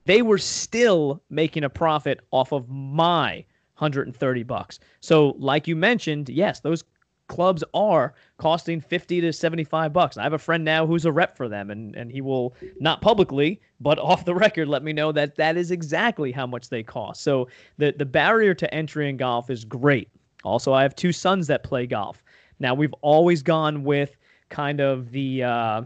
They 0.06 0.22
were 0.22 0.38
still 0.38 1.22
making 1.30 1.64
a 1.64 1.70
profit 1.70 2.20
off 2.30 2.52
of 2.52 2.68
my 2.68 3.44
130 3.78 4.42
bucks. 4.44 4.78
So, 5.00 5.36
like 5.38 5.68
you 5.68 5.76
mentioned, 5.76 6.28
yes, 6.28 6.60
those 6.60 6.82
clubs 7.28 7.62
are 7.74 8.14
costing 8.38 8.80
50 8.80 9.20
to 9.20 9.32
75 9.32 9.92
bucks. 9.92 10.16
I 10.16 10.22
have 10.22 10.32
a 10.32 10.38
friend 10.38 10.64
now 10.64 10.86
who's 10.86 11.04
a 11.04 11.12
rep 11.12 11.36
for 11.36 11.48
them 11.48 11.70
and 11.70 11.94
and 11.96 12.10
he 12.10 12.20
will 12.20 12.54
not 12.78 13.00
publicly 13.00 13.60
but 13.80 13.98
off 13.98 14.24
the 14.24 14.34
record 14.34 14.68
let 14.68 14.84
me 14.84 14.92
know 14.92 15.10
that 15.10 15.34
that 15.34 15.56
is 15.56 15.72
exactly 15.72 16.30
how 16.30 16.46
much 16.46 16.68
they 16.68 16.82
cost. 16.84 17.22
So 17.22 17.48
the 17.78 17.92
the 17.96 18.06
barrier 18.06 18.54
to 18.54 18.72
entry 18.72 19.08
in 19.08 19.16
golf 19.16 19.50
is 19.50 19.64
great. 19.64 20.08
Also, 20.44 20.72
I 20.72 20.82
have 20.82 20.94
two 20.94 21.12
sons 21.12 21.48
that 21.48 21.64
play 21.64 21.86
golf. 21.86 22.22
Now, 22.58 22.74
we've 22.74 22.94
always 23.02 23.42
gone 23.42 23.82
with 23.82 24.16
kind 24.48 24.80
of 24.80 25.10
the 25.10 25.42
uh, 25.42 25.82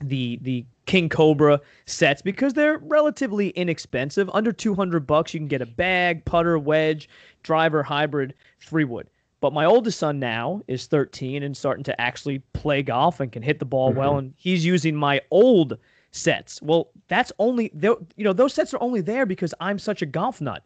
the 0.00 0.38
the 0.42 0.64
King 0.86 1.08
Cobra 1.08 1.60
sets 1.84 2.22
because 2.22 2.54
they're 2.54 2.78
relatively 2.78 3.50
inexpensive. 3.50 4.30
Under 4.32 4.52
200 4.52 5.06
bucks, 5.06 5.34
you 5.34 5.40
can 5.40 5.48
get 5.48 5.60
a 5.60 5.66
bag, 5.66 6.24
putter, 6.24 6.58
wedge, 6.58 7.08
driver, 7.42 7.82
hybrid, 7.82 8.34
three 8.60 8.84
wood. 8.84 9.08
But 9.40 9.52
my 9.52 9.64
oldest 9.64 9.98
son 9.98 10.18
now 10.18 10.62
is 10.66 10.86
13 10.86 11.42
and 11.42 11.56
starting 11.56 11.84
to 11.84 12.00
actually 12.00 12.38
play 12.52 12.82
golf 12.82 13.20
and 13.20 13.30
can 13.30 13.42
hit 13.42 13.58
the 13.58 13.64
ball 13.64 13.90
mm-hmm. 13.90 13.98
well. 13.98 14.18
And 14.18 14.32
he's 14.36 14.64
using 14.64 14.96
my 14.96 15.20
old 15.30 15.76
sets. 16.12 16.62
Well, 16.62 16.88
that's 17.08 17.32
only, 17.38 17.70
you 17.82 18.24
know, 18.24 18.32
those 18.32 18.54
sets 18.54 18.72
are 18.72 18.82
only 18.82 19.00
there 19.00 19.26
because 19.26 19.52
I'm 19.60 19.78
such 19.78 20.02
a 20.02 20.06
golf 20.06 20.40
nut. 20.40 20.62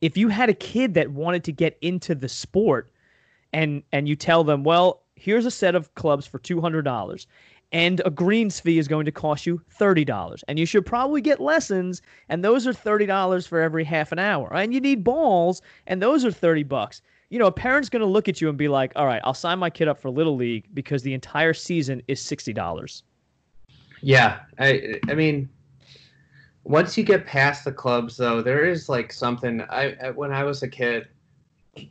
If 0.00 0.16
you 0.16 0.28
had 0.28 0.48
a 0.48 0.54
kid 0.54 0.94
that 0.94 1.10
wanted 1.10 1.44
to 1.44 1.52
get 1.52 1.76
into 1.82 2.14
the 2.14 2.28
sport 2.28 2.90
and 3.52 3.82
and 3.92 4.08
you 4.08 4.16
tell 4.16 4.44
them, 4.44 4.64
well, 4.64 5.02
here's 5.14 5.46
a 5.46 5.50
set 5.50 5.74
of 5.74 5.94
clubs 5.94 6.26
for 6.26 6.38
$200 6.38 7.26
and 7.72 8.00
a 8.04 8.10
greens 8.10 8.60
fee 8.60 8.78
is 8.78 8.86
going 8.88 9.04
to 9.04 9.12
cost 9.12 9.46
you 9.46 9.60
$30 9.78 10.42
and 10.48 10.58
you 10.58 10.66
should 10.66 10.86
probably 10.86 11.20
get 11.20 11.40
lessons 11.40 12.00
and 12.28 12.44
those 12.44 12.66
are 12.66 12.72
$30 12.72 13.48
for 13.48 13.60
every 13.60 13.84
half 13.84 14.12
an 14.12 14.18
hour 14.18 14.52
and 14.54 14.72
you 14.72 14.80
need 14.80 15.02
balls 15.02 15.62
and 15.86 16.00
those 16.00 16.24
are 16.24 16.30
30 16.30 16.62
bucks 16.62 17.02
you 17.30 17.38
know, 17.38 17.46
a 17.46 17.52
parent's 17.52 17.88
going 17.88 18.00
to 18.00 18.06
look 18.06 18.28
at 18.28 18.40
you 18.40 18.48
and 18.48 18.56
be 18.56 18.68
like, 18.68 18.92
all 18.94 19.06
right, 19.06 19.20
I'll 19.24 19.34
sign 19.34 19.58
my 19.58 19.70
kid 19.70 19.88
up 19.88 19.98
for 19.98 20.10
Little 20.10 20.36
League 20.36 20.68
because 20.74 21.02
the 21.02 21.12
entire 21.12 21.54
season 21.54 22.02
is 22.08 22.20
$60. 22.20 23.02
Yeah. 24.00 24.40
I, 24.58 25.00
I 25.08 25.14
mean, 25.14 25.48
once 26.64 26.96
you 26.96 27.04
get 27.04 27.26
past 27.26 27.64
the 27.64 27.72
clubs, 27.72 28.16
though, 28.16 28.42
there 28.42 28.64
is 28.64 28.88
like 28.88 29.12
something. 29.12 29.62
I, 29.62 30.10
when 30.14 30.32
I 30.32 30.44
was 30.44 30.62
a 30.62 30.68
kid, 30.68 31.08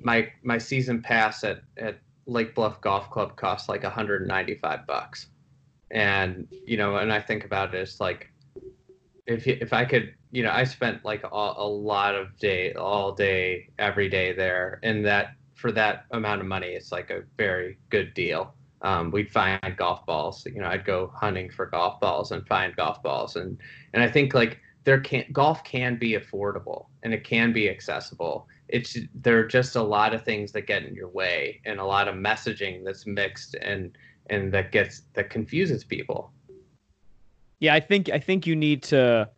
my 0.02 0.32
my 0.42 0.58
season 0.58 1.02
pass 1.02 1.44
at, 1.44 1.62
at 1.78 2.00
Lake 2.26 2.56
Bluff 2.56 2.82
Golf 2.82 3.10
Club 3.12 3.36
cost 3.36 3.70
like 3.70 3.84
195 3.84 4.88
bucks. 4.88 5.28
And, 5.92 6.48
you 6.66 6.78
know, 6.78 6.98
and 6.98 7.12
I 7.12 7.22
think 7.22 7.46
about 7.46 7.74
it 7.74 7.80
as 7.80 8.00
like, 8.00 8.32
if 9.28 9.48
if 9.48 9.74
I 9.74 9.86
could, 9.86 10.14
you 10.32 10.44
know, 10.44 10.52
I 10.52 10.64
spent 10.66 11.04
like 11.04 11.24
a, 11.24 11.28
a 11.28 11.68
lot 11.68 12.16
of 12.16 12.38
day, 12.38 12.74
all 12.74 13.12
day, 13.12 13.70
every 13.80 14.08
day 14.10 14.34
there, 14.34 14.80
and 14.84 15.04
that 15.06 15.32
for 15.56 15.72
that 15.72 16.06
amount 16.12 16.42
of 16.42 16.48
money, 16.48 16.68
it's 16.68 16.92
like 16.92 17.10
a 17.10 17.24
very 17.38 17.78
good 17.90 18.14
deal. 18.14 18.54
Um, 18.82 19.10
we'd 19.10 19.32
find 19.32 19.60
golf 19.78 20.06
balls. 20.06 20.46
You 20.46 20.62
know, 20.62 20.68
I'd 20.68 20.86
go 20.86 21.12
hunting 21.16 21.50
for 21.50 21.66
golf 21.66 22.00
balls 22.00 22.32
and 22.32 22.46
find 22.48 22.76
golf 22.76 23.02
balls, 23.02 23.36
and 23.36 23.58
and 23.94 24.04
I 24.04 24.08
think 24.08 24.34
like 24.34 24.60
there 24.86 25.00
can 25.00 25.26
golf 25.32 25.64
can 25.64 25.98
be 25.98 26.14
affordable 26.14 26.86
and 27.04 27.14
it 27.14 27.24
can 27.24 27.52
be 27.52 27.70
accessible. 27.70 28.48
It's 28.70 28.98
there 29.14 29.40
are 29.40 29.48
just 29.48 29.76
a 29.76 29.82
lot 29.82 30.14
of 30.14 30.24
things 30.24 30.52
that 30.54 30.68
get 30.68 30.84
in 30.84 30.96
your 30.96 31.10
way 31.10 31.62
and 31.66 31.80
a 31.80 31.86
lot 31.86 32.08
of 32.08 32.16
messaging 32.16 32.86
that's 32.86 33.06
mixed 33.06 33.56
and 33.56 33.98
and 34.30 34.52
that 34.54 34.72
gets 34.72 35.04
that 35.14 35.30
confuses 35.30 35.84
people. 35.84 36.32
Yeah, 37.60 37.74
I 37.74 37.80
think 37.80 38.10
I 38.10 38.20
think 38.20 38.46
you 38.46 38.56
need 38.56 38.84
to 38.84 39.30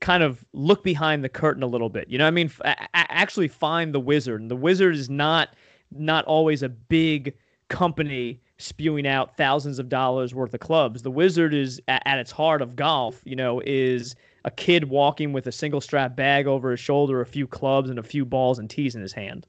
kind 0.00 0.22
of 0.22 0.44
look 0.52 0.82
behind 0.82 1.22
the 1.22 1.28
curtain 1.28 1.62
a 1.62 1.66
little 1.66 1.88
bit. 1.88 2.08
You 2.08 2.18
know, 2.18 2.26
I 2.26 2.30
mean, 2.30 2.46
f- 2.46 2.88
actually 2.94 3.48
find 3.48 3.94
the 3.94 4.00
wizard. 4.00 4.40
And 4.40 4.50
the 4.50 4.56
wizard 4.56 4.94
is 4.94 5.08
not 5.08 5.50
not 5.90 6.24
always 6.24 6.62
a 6.62 6.68
big 6.68 7.34
company 7.68 8.40
spewing 8.58 9.06
out 9.06 9.36
thousands 9.36 9.78
of 9.78 9.88
dollars 9.88 10.34
worth 10.34 10.54
of 10.54 10.60
clubs. 10.60 11.02
The 11.02 11.10
wizard 11.10 11.54
is 11.54 11.80
at, 11.88 12.02
at 12.04 12.18
its 12.18 12.30
heart 12.30 12.62
of 12.62 12.76
golf. 12.76 13.20
You 13.24 13.36
know, 13.36 13.62
is 13.64 14.16
a 14.44 14.50
kid 14.50 14.88
walking 14.88 15.32
with 15.32 15.46
a 15.46 15.52
single 15.52 15.80
strap 15.80 16.16
bag 16.16 16.46
over 16.46 16.72
his 16.72 16.80
shoulder, 16.80 17.20
a 17.20 17.26
few 17.26 17.46
clubs, 17.46 17.88
and 17.88 17.98
a 17.98 18.02
few 18.02 18.24
balls 18.24 18.58
and 18.58 18.68
tees 18.68 18.94
in 18.94 19.02
his 19.02 19.12
hand. 19.12 19.46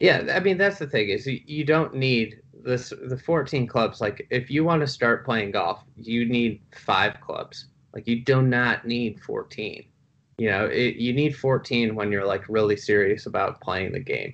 Yeah, 0.00 0.32
I 0.34 0.40
mean 0.40 0.58
that's 0.58 0.78
the 0.78 0.86
thing 0.86 1.08
is 1.08 1.26
you 1.26 1.64
don't 1.64 1.94
need 1.94 2.40
this 2.64 2.92
the 3.04 3.16
14 3.16 3.66
clubs 3.66 4.00
like 4.00 4.26
if 4.30 4.50
you 4.50 4.64
want 4.64 4.80
to 4.80 4.86
start 4.86 5.24
playing 5.24 5.50
golf 5.52 5.82
you 5.96 6.24
need 6.26 6.60
five 6.74 7.20
clubs. 7.20 7.66
Like 7.94 8.06
you 8.06 8.22
do 8.22 8.42
not 8.42 8.86
need 8.86 9.20
14 9.20 9.84
you 10.38 10.48
know 10.50 10.66
it, 10.66 10.96
you 10.96 11.12
need 11.12 11.36
14 11.36 11.94
when 11.94 12.10
you're 12.12 12.24
like 12.24 12.48
really 12.48 12.76
serious 12.76 13.26
about 13.26 13.60
playing 13.60 13.92
the 13.92 14.00
game. 14.00 14.32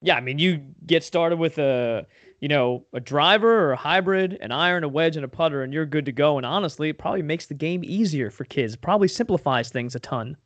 Yeah 0.00 0.16
i 0.16 0.20
mean 0.20 0.38
you 0.38 0.62
get 0.86 1.04
started 1.04 1.36
with 1.36 1.58
a 1.58 2.06
you 2.40 2.48
know 2.48 2.84
a 2.92 3.00
driver 3.00 3.66
or 3.66 3.72
a 3.72 3.76
hybrid 3.76 4.38
an 4.40 4.50
iron 4.50 4.82
a 4.84 4.88
wedge 4.88 5.16
and 5.16 5.24
a 5.24 5.28
putter 5.28 5.62
and 5.62 5.72
you're 5.72 5.86
good 5.86 6.06
to 6.06 6.12
go. 6.12 6.36
And 6.36 6.46
honestly 6.46 6.88
it 6.88 6.98
probably 6.98 7.22
makes 7.22 7.46
the 7.46 7.54
game 7.54 7.82
easier 7.84 8.30
for 8.30 8.44
kids. 8.44 8.74
It 8.74 8.80
probably 8.80 9.08
simplifies 9.08 9.70
things 9.70 9.94
a 9.94 10.00
ton. 10.00 10.36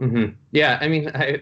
Mm-hmm. 0.00 0.34
yeah 0.52 0.78
i 0.80 0.88
mean 0.88 1.10
i 1.14 1.40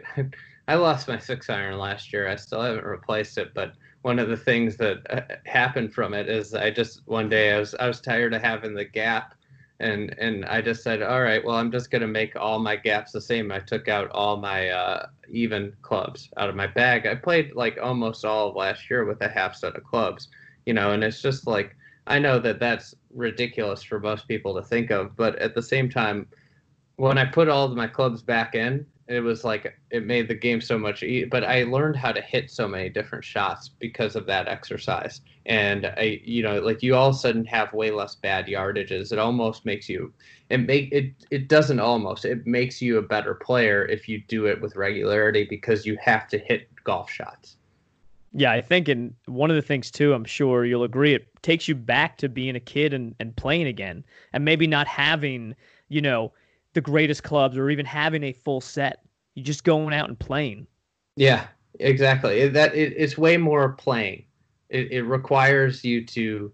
i 0.68 0.74
lost 0.74 1.08
my 1.08 1.18
six 1.18 1.50
iron 1.50 1.78
last 1.78 2.12
year. 2.12 2.28
I 2.28 2.36
still 2.36 2.61
haven't 2.61 2.84
replaced 2.84 3.38
it 3.38 3.52
but 3.54 3.74
one 4.03 4.18
of 4.18 4.28
the 4.28 4.36
things 4.36 4.76
that 4.78 4.98
uh, 5.11 5.34
happened 5.44 5.92
from 5.92 6.14
it 6.14 6.28
is 6.28 6.55
I 6.55 6.70
just 6.70 7.03
one 7.07 7.28
day 7.28 7.53
I 7.55 7.59
was 7.59 7.74
I 7.74 7.86
was 7.86 8.01
tired 8.01 8.34
of 8.34 8.42
having 8.42 8.74
the 8.74 8.84
gap 8.84 9.34
and 9.80 10.14
and 10.18 10.44
I 10.44 10.61
just 10.61 10.82
said, 10.82 11.03
all 11.03 11.22
right, 11.22 11.44
well, 11.44 11.57
I'm 11.57 11.72
just 11.72 11.90
gonna 11.90 12.07
make 12.07 12.36
all 12.36 12.59
my 12.59 12.76
gaps 12.76 13.12
the 13.12 13.20
same. 13.20 13.51
I 13.51 13.61
took 13.61 13.88
out 13.88 14.11
all 14.11 14.36
my 14.36 14.68
uh, 14.68 15.07
even 15.28 15.74
clubs 15.82 16.28
out 16.36 16.51
of 16.51 16.55
my 16.55 16.66
bag. 16.66 17.07
I 17.07 17.14
played 17.14 17.55
like 17.55 17.78
almost 17.82 18.24
all 18.24 18.51
of 18.51 18.57
last 18.57 18.88
year 18.90 19.07
with 19.07 19.22
a 19.22 19.28
half 19.28 19.57
set 19.57 19.76
of 19.76 19.84
clubs, 19.84 20.28
you 20.66 20.74
know, 20.74 20.92
and 20.92 21.03
it's 21.03 21.22
just 21.22 21.46
like 21.46 21.74
I 22.07 22.18
know 22.18 22.38
that 22.40 22.61
that's 22.61 22.94
ridiculous 23.14 23.82
for 23.82 23.98
most 23.98 24.28
people 24.28 24.55
to 24.55 24.62
think 24.62 24.90
of, 24.90 25.16
but 25.16 25.36
at 25.36 25.55
the 25.55 25.62
same 25.62 25.88
time, 25.88 26.26
when 26.96 27.16
I 27.16 27.24
put 27.24 27.48
all 27.48 27.64
of 27.64 27.76
my 27.76 27.86
clubs 27.86 28.22
back 28.22 28.55
in, 28.55 28.84
it 29.11 29.20
was 29.20 29.44
like 29.44 29.76
it 29.90 30.06
made 30.06 30.28
the 30.28 30.34
game 30.34 30.61
so 30.61 30.78
much 30.78 31.02
e- 31.02 31.24
but 31.24 31.42
i 31.42 31.64
learned 31.64 31.96
how 31.96 32.12
to 32.12 32.20
hit 32.20 32.50
so 32.50 32.68
many 32.68 32.88
different 32.88 33.24
shots 33.24 33.68
because 33.80 34.14
of 34.14 34.24
that 34.26 34.48
exercise. 34.48 35.20
And 35.46 35.86
i 35.86 36.20
you 36.24 36.42
know 36.42 36.61
like 36.61 36.82
you 36.82 36.94
all 36.94 37.08
of 37.08 37.16
a 37.16 37.18
sudden 37.18 37.44
have 37.46 37.72
way 37.72 37.90
less 37.90 38.14
bad 38.14 38.46
yardages. 38.46 39.12
It 39.12 39.18
almost 39.18 39.66
makes 39.66 39.88
you 39.88 40.12
it 40.48 40.58
make 40.58 40.92
it 40.92 41.12
it 41.30 41.48
doesn't 41.48 41.80
almost 41.80 42.24
it 42.24 42.46
makes 42.46 42.80
you 42.80 42.98
a 42.98 43.02
better 43.02 43.34
player 43.34 43.84
if 43.86 44.08
you 44.08 44.22
do 44.28 44.46
it 44.46 44.61
with 44.61 44.76
regularity 44.76 45.44
because 45.50 45.84
you 45.84 45.98
have 46.00 46.28
to 46.28 46.38
hit 46.38 46.68
golf 46.84 47.11
shots. 47.11 47.56
Yeah, 48.32 48.52
I 48.52 48.61
think, 48.61 48.86
and 48.86 49.14
one 49.26 49.50
of 49.50 49.56
the 49.56 49.62
things 49.62 49.90
too, 49.90 50.14
I'm 50.14 50.24
sure 50.24 50.64
you'll 50.64 50.84
agree, 50.84 51.14
it 51.14 51.26
takes 51.42 51.66
you 51.66 51.74
back 51.74 52.16
to 52.18 52.28
being 52.28 52.54
a 52.54 52.61
kid 52.61 52.94
and, 52.94 53.12
and 53.18 53.34
playing 53.34 53.66
again, 53.66 54.04
and 54.32 54.44
maybe 54.44 54.68
not 54.68 54.86
having, 54.86 55.56
you 55.88 56.00
know, 56.00 56.32
the 56.75 56.81
greatest 56.81 57.23
clubs 57.23 57.57
or 57.57 57.71
even 57.71 57.87
having 57.87 58.25
a 58.25 58.33
full 58.33 58.61
set. 58.61 59.05
You're 59.35 59.45
just 59.45 59.64
going 59.64 59.95
out 59.95 60.09
and 60.09 60.18
playing. 60.18 60.66
Yeah, 61.16 61.47
exactly. 61.79 62.49
That 62.49 62.75
it, 62.75 62.95
it's 62.97 63.18
way 63.18 63.37
more 63.37 63.71
playing. 63.71 64.25
It, 64.68 64.93
it 64.93 65.03
requires 65.03 65.85
you 65.85 66.05
to 66.07 66.53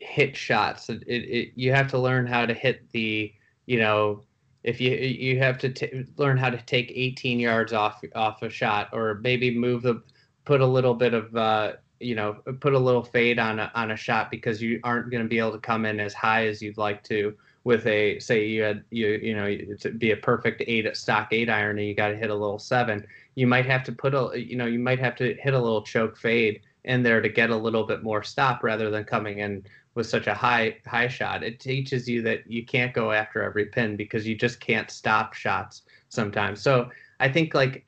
hit 0.00 0.36
shots. 0.36 0.90
It, 0.90 1.02
it, 1.06 1.52
you 1.54 1.72
have 1.72 1.88
to 1.88 1.98
learn 1.98 2.26
how 2.26 2.46
to 2.46 2.54
hit 2.54 2.90
the, 2.92 3.32
you 3.66 3.78
know, 3.78 4.22
if 4.64 4.80
you 4.80 4.92
you 4.92 5.38
have 5.38 5.58
to 5.58 5.68
t- 5.68 6.04
learn 6.16 6.38
how 6.38 6.50
to 6.50 6.56
take 6.56 6.90
18 6.94 7.38
yards 7.38 7.72
off 7.72 8.02
off 8.14 8.42
a 8.42 8.48
shot 8.48 8.88
or 8.92 9.20
maybe 9.22 9.56
move 9.56 9.82
the 9.82 10.02
put 10.44 10.60
a 10.60 10.66
little 10.66 10.94
bit 10.94 11.14
of 11.14 11.36
uh, 11.36 11.72
you 12.00 12.14
know 12.14 12.34
put 12.60 12.72
a 12.72 12.78
little 12.78 13.02
fade 13.02 13.38
on 13.38 13.58
a, 13.58 13.70
on 13.74 13.90
a 13.90 13.96
shot 13.96 14.30
because 14.30 14.62
you 14.62 14.80
aren't 14.82 15.10
going 15.10 15.22
to 15.22 15.28
be 15.28 15.38
able 15.38 15.52
to 15.52 15.58
come 15.58 15.84
in 15.84 16.00
as 16.00 16.14
high 16.14 16.46
as 16.46 16.62
you'd 16.62 16.78
like 16.78 17.02
to 17.04 17.34
with 17.64 17.86
a 17.86 18.18
say 18.20 18.46
you 18.46 18.62
had 18.62 18.84
you 18.90 19.08
you 19.22 19.34
know 19.34 19.56
to 19.80 19.90
be 19.90 20.10
a 20.12 20.16
perfect 20.16 20.62
eight 20.66 20.94
stock 20.96 21.28
eight 21.32 21.50
iron 21.50 21.78
and 21.78 21.88
you 21.88 21.94
got 21.94 22.08
to 22.08 22.16
hit 22.16 22.30
a 22.30 22.34
little 22.34 22.58
seven 22.58 23.06
you 23.34 23.46
might 23.46 23.66
have 23.66 23.82
to 23.82 23.92
put 23.92 24.14
a 24.14 24.30
you 24.34 24.56
know 24.56 24.66
you 24.66 24.78
might 24.78 24.98
have 24.98 25.16
to 25.16 25.34
hit 25.34 25.54
a 25.54 25.58
little 25.58 25.82
choke 25.82 26.16
fade 26.16 26.60
in 26.84 27.02
there 27.02 27.20
to 27.20 27.28
get 27.28 27.50
a 27.50 27.56
little 27.56 27.84
bit 27.84 28.02
more 28.02 28.22
stop 28.22 28.62
rather 28.62 28.90
than 28.90 29.04
coming 29.04 29.38
in 29.38 29.64
with 29.94 30.06
such 30.06 30.26
a 30.26 30.34
high 30.34 30.76
high 30.86 31.08
shot. 31.08 31.42
It 31.42 31.60
teaches 31.60 32.08
you 32.08 32.20
that 32.22 32.50
you 32.50 32.64
can't 32.64 32.92
go 32.92 33.12
after 33.12 33.42
every 33.42 33.66
pin 33.66 33.96
because 33.96 34.26
you 34.26 34.36
just 34.36 34.60
can't 34.60 34.90
stop 34.90 35.34
shots 35.34 35.82
sometimes. 36.08 36.60
So 36.60 36.90
i 37.20 37.28
think 37.28 37.54
like 37.54 37.86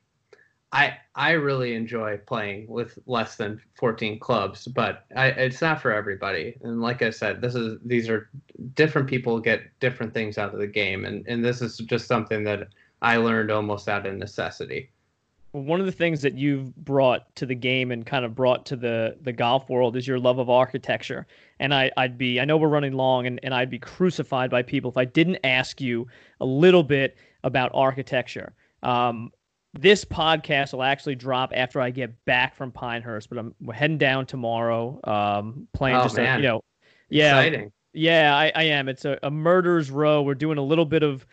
I 0.77 0.95
I 1.15 1.31
really 1.31 1.73
enjoy 1.73 2.17
playing 2.27 2.67
with 2.67 2.99
less 3.07 3.35
than 3.35 3.59
14 3.73 4.19
clubs, 4.19 4.67
but 4.67 5.05
I, 5.15 5.29
it's 5.29 5.59
not 5.59 5.81
for 5.81 5.91
everybody. 5.91 6.55
And 6.61 6.81
like 6.81 7.01
I 7.01 7.09
said, 7.09 7.41
this 7.41 7.55
is 7.55 7.79
these 7.83 8.07
are 8.09 8.29
different 8.75 9.09
people 9.09 9.39
get 9.39 9.61
different 9.79 10.13
things 10.13 10.37
out 10.37 10.53
of 10.53 10.59
the 10.59 10.67
game, 10.67 11.05
and 11.05 11.25
and 11.27 11.43
this 11.43 11.63
is 11.63 11.79
just 11.79 12.05
something 12.05 12.43
that 12.43 12.67
I 13.01 13.17
learned 13.17 13.49
almost 13.49 13.89
out 13.89 14.05
of 14.05 14.13
necessity. 14.13 14.91
One 15.53 15.79
of 15.79 15.87
the 15.87 15.91
things 15.91 16.21
that 16.21 16.35
you've 16.35 16.75
brought 16.75 17.35
to 17.37 17.47
the 17.47 17.55
game 17.55 17.89
and 17.89 18.05
kind 18.05 18.23
of 18.23 18.35
brought 18.35 18.67
to 18.67 18.75
the 18.75 19.17
the 19.21 19.33
golf 19.33 19.71
world 19.71 19.97
is 19.97 20.07
your 20.07 20.19
love 20.19 20.37
of 20.37 20.47
architecture. 20.47 21.25
And 21.59 21.73
I, 21.73 21.89
I'd 21.97 22.19
be 22.19 22.39
I 22.39 22.45
know 22.45 22.57
we're 22.57 22.67
running 22.67 22.93
long, 22.93 23.25
and, 23.25 23.39
and 23.41 23.51
I'd 23.51 23.71
be 23.71 23.79
crucified 23.79 24.51
by 24.51 24.61
people 24.61 24.91
if 24.91 24.97
I 24.97 25.05
didn't 25.05 25.39
ask 25.43 25.81
you 25.81 26.07
a 26.39 26.45
little 26.45 26.83
bit 26.83 27.17
about 27.43 27.71
architecture. 27.73 28.53
Um, 28.83 29.31
this 29.73 30.05
podcast 30.05 30.73
will 30.73 30.83
actually 30.83 31.15
drop 31.15 31.51
after 31.55 31.79
I 31.79 31.89
get 31.89 32.25
back 32.25 32.55
from 32.55 32.71
Pinehurst, 32.71 33.29
but 33.29 33.37
I'm 33.37 33.53
heading 33.73 33.97
down 33.97 34.25
tomorrow. 34.25 34.99
Um, 35.03 35.67
playing 35.73 35.97
oh, 35.97 36.03
just 36.03 36.17
man. 36.17 36.39
a, 36.39 36.41
you 36.41 36.47
know, 36.47 36.63
yeah, 37.09 37.39
Exciting. 37.39 37.71
yeah, 37.93 38.35
I, 38.35 38.51
I 38.55 38.63
am. 38.63 38.89
It's 38.89 39.05
a, 39.05 39.19
a 39.23 39.31
murderer's 39.31 39.91
row. 39.91 40.21
We're 40.21 40.35
doing 40.35 40.57
a 40.57 40.63
little 40.63 40.85
bit 40.85 41.03
of 41.03 41.25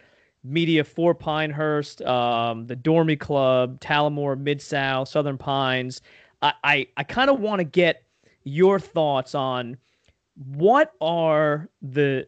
media 0.42 0.84
for 0.84 1.14
Pinehurst, 1.14 2.02
um, 2.02 2.66
the 2.66 2.76
Dormy 2.76 3.16
Club, 3.16 3.80
Talamore, 3.80 4.38
Mid 4.38 4.60
South, 4.60 5.08
Southern 5.08 5.38
Pines. 5.38 6.02
I, 6.42 6.52
I, 6.62 6.86
I 6.98 7.02
kind 7.04 7.30
of 7.30 7.40
want 7.40 7.60
to 7.60 7.64
get 7.64 8.04
your 8.44 8.78
thoughts 8.78 9.34
on 9.34 9.76
what 10.54 10.92
are 11.00 11.68
the 11.80 12.26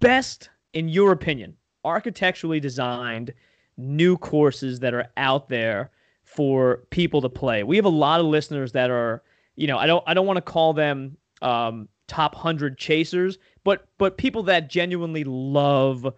best, 0.00 0.50
in 0.72 0.88
your 0.88 1.12
opinion, 1.12 1.56
architecturally 1.84 2.58
designed 2.58 3.32
new 3.76 4.16
courses 4.16 4.80
that 4.80 4.94
are 4.94 5.06
out 5.16 5.48
there 5.48 5.90
for 6.22 6.84
people 6.90 7.20
to 7.20 7.28
play. 7.28 7.62
We 7.62 7.76
have 7.76 7.84
a 7.84 7.90
lot 7.90 8.20
of 8.20 8.26
listeners 8.26 8.72
that 8.72 8.90
are, 8.90 9.22
you 9.56 9.66
know, 9.66 9.78
I 9.78 9.86
don't 9.86 10.02
I 10.06 10.14
don't 10.14 10.26
want 10.26 10.36
to 10.36 10.42
call 10.42 10.72
them 10.72 11.16
um, 11.42 11.88
top 12.08 12.34
hundred 12.34 12.78
chasers, 12.78 13.38
but 13.62 13.86
but 13.98 14.16
people 14.16 14.42
that 14.44 14.68
genuinely 14.68 15.24
love 15.24 16.12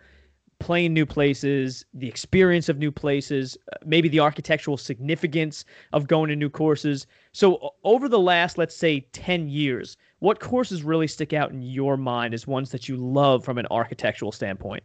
playing 0.58 0.94
new 0.94 1.04
places, 1.04 1.84
the 1.92 2.08
experience 2.08 2.68
of 2.68 2.78
new 2.78 2.90
places, 2.90 3.58
uh, 3.72 3.76
maybe 3.84 4.08
the 4.08 4.20
architectural 4.20 4.76
significance 4.76 5.64
of 5.92 6.06
going 6.06 6.28
to 6.30 6.36
new 6.36 6.48
courses. 6.48 7.06
So 7.32 7.74
over 7.84 8.08
the 8.08 8.18
last, 8.18 8.56
let's 8.56 8.74
say, 8.74 9.00
10 9.12 9.48
years, 9.48 9.96
what 10.20 10.40
courses 10.40 10.82
really 10.82 11.08
stick 11.08 11.32
out 11.32 11.50
in 11.50 11.60
your 11.62 11.96
mind 11.96 12.32
as 12.32 12.46
ones 12.46 12.70
that 12.70 12.88
you 12.88 12.96
love 12.96 13.44
from 13.44 13.58
an 13.58 13.66
architectural 13.70 14.32
standpoint? 14.32 14.82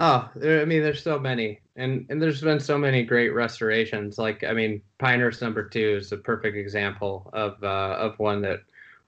Oh, 0.00 0.30
I 0.36 0.64
mean, 0.64 0.82
there's 0.82 1.02
so 1.02 1.18
many, 1.18 1.58
and 1.74 2.06
and 2.08 2.22
there's 2.22 2.40
been 2.40 2.60
so 2.60 2.78
many 2.78 3.02
great 3.02 3.30
restorations. 3.30 4.16
Like, 4.16 4.44
I 4.44 4.52
mean, 4.52 4.80
Pinehurst 4.98 5.42
Number 5.42 5.68
Two 5.68 5.96
is 6.00 6.12
a 6.12 6.16
perfect 6.16 6.56
example 6.56 7.28
of 7.32 7.62
uh, 7.64 7.96
of 7.98 8.16
one 8.20 8.40
that 8.42 8.60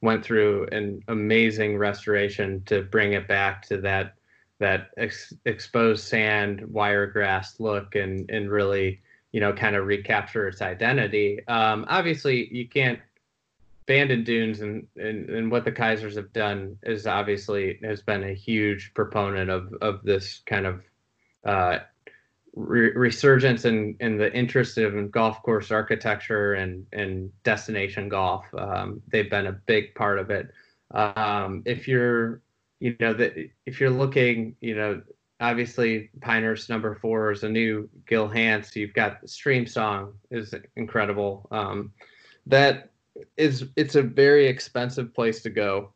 went 0.03 0.24
through 0.24 0.66
an 0.72 1.01
amazing 1.07 1.78
restoration 1.78 2.62
to 2.66 2.82
bring 2.82 3.12
it 3.12 3.28
back 3.28 3.62
to 3.68 3.76
that 3.82 4.14
that 4.59 4.91
ex- 4.97 5.32
exposed 5.45 6.05
sand 6.09 6.62
wiregrass 6.66 7.61
look 7.61 7.95
and 7.95 8.28
and 8.28 8.51
really 8.51 9.01
you 9.30 9.38
know 9.41 9.53
kind 9.53 9.76
of 9.76 9.86
recapture 9.86 10.49
its 10.49 10.61
identity. 10.61 11.38
Um, 11.47 11.84
obviously, 11.88 12.53
you 12.53 12.68
can't 12.68 12.99
Bandon 13.87 14.24
Dunes 14.24 14.61
and, 14.61 14.87
and, 14.97 15.28
and 15.28 15.51
what 15.51 15.64
the 15.64 15.72
Keisers 15.72 16.16
have 16.16 16.33
done 16.33 16.76
is 16.83 17.07
obviously 17.07 17.78
has 17.83 18.03
been 18.03 18.24
a 18.24 18.35
huge 18.35 18.93
proponent 18.95 19.51
of, 19.51 19.72
of 19.81 20.03
this 20.03 20.43
kind 20.47 20.66
of 20.66 20.83
uh, 21.45 21.78
re- 22.55 22.93
resurgence 22.95 23.64
in, 23.64 23.97
in 24.01 24.16
the 24.18 24.33
interest 24.33 24.78
in 24.78 25.09
golf 25.11 25.43
course 25.43 25.70
architecture 25.70 26.55
and, 26.55 26.87
and 26.93 27.31
destination 27.43 28.09
golf. 28.09 28.45
Um, 28.57 29.03
they've 29.09 29.31
been 29.31 29.47
a 29.47 29.53
big 29.53 29.95
part 29.95 30.18
of 30.18 30.31
it. 30.31 30.51
Um, 30.93 31.62
if 31.64 31.89
you're, 31.89 32.43
you 32.81 32.97
know, 33.01 33.14
that 33.14 33.35
if 33.66 33.81
you're 33.81 33.91
looking, 33.91 34.57
you 34.61 34.74
know, 34.74 35.03
obviously 35.41 36.11
Pinehurst 36.20 36.68
number 36.68 36.95
four 36.95 37.33
is 37.33 37.43
a 37.43 37.49
new 37.49 37.89
Gil 38.07 38.28
Hanse. 38.28 38.76
You've 38.76 38.95
got 38.95 39.24
Streamsong 39.24 40.12
is 40.31 40.55
incredible. 40.76 41.49
Um, 41.51 41.93
that 42.47 42.91
is 43.37 43.64
it's 43.77 43.95
a 43.95 44.03
very 44.03 44.47
expensive 44.47 45.14
place 45.14 45.43
to 45.43 45.51
go, 45.51 45.93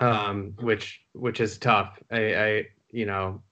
um, 0.00 0.54
which 0.60 1.02
which 1.12 1.40
is 1.40 1.58
tough. 1.58 1.98
I, 2.10 2.34
I 2.34 2.66
you 2.90 3.06
know 3.06 3.42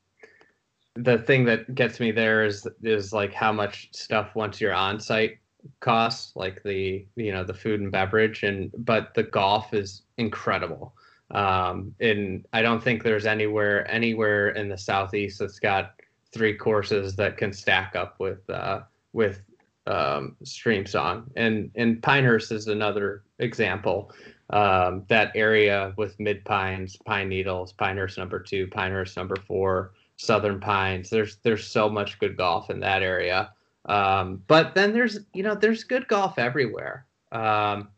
the 0.95 1.19
thing 1.19 1.45
that 1.47 1.75
gets 1.75 2.01
me 2.01 2.11
there 2.11 2.45
is 2.45 2.67
is 2.83 3.13
like 3.13 3.33
how 3.33 3.53
much 3.53 3.89
stuff 3.93 4.35
once 4.35 4.61
you're 4.61 4.75
on 4.75 5.01
site 5.01 5.39
costs, 5.81 6.35
like 6.37 6.63
the 6.63 7.07
you 7.17 7.33
know 7.33 7.45
the 7.45 7.55
food 7.55 7.81
and 7.81 7.91
beverage, 7.91 8.43
and 8.43 8.71
but 8.79 9.15
the 9.15 9.23
golf 9.23 9.75
is 9.75 10.03
incredible. 10.19 10.95
Um, 11.31 11.95
and 12.01 12.47
I 12.53 12.61
don't 12.61 12.83
think 12.83 13.03
there's 13.03 13.25
anywhere 13.25 13.91
anywhere 13.91 14.51
in 14.51 14.69
the 14.69 14.77
southeast 14.77 15.39
that's 15.39 15.59
got 15.59 15.95
three 16.31 16.55
courses 16.55 17.17
that 17.17 17.37
can 17.37 17.53
stack 17.53 17.97
up 17.97 18.21
with 18.21 18.49
uh, 18.51 18.81
with 19.13 19.43
um, 19.87 20.37
Streamsong, 20.45 21.25
and 21.37 21.71
and 21.75 22.03
Pinehurst 22.03 22.53
is 22.53 22.69
another 22.69 23.25
example. 23.39 24.13
Um, 24.51 25.05
that 25.09 25.33
area 25.35 25.95
with 25.97 26.19
Mid 26.21 26.45
Pines, 26.45 26.97
Pine 27.05 27.29
Needles, 27.29 27.73
Pinehurst 27.73 28.19
number 28.19 28.39
two, 28.39 28.67
Pinehurst 28.69 29.17
number 29.17 29.37
four, 29.47 29.93
Southern 30.17 30.61
Pines. 30.61 31.11
There's 31.11 31.37
there's 31.43 31.67
so 31.67 31.89
much 31.89 32.19
good 32.19 32.37
golf 32.37 32.71
in 32.71 32.81
that 32.81 33.03
area. 33.03 33.53
Um, 33.87 34.43
but 34.47 34.75
then 34.75 34.93
there's 34.93 35.21
you 35.33 35.43
know 35.43 35.55
there's 35.55 35.85
good 35.85 36.07
golf 36.09 36.39
everywhere. 36.39 37.07
Um, 37.33 37.89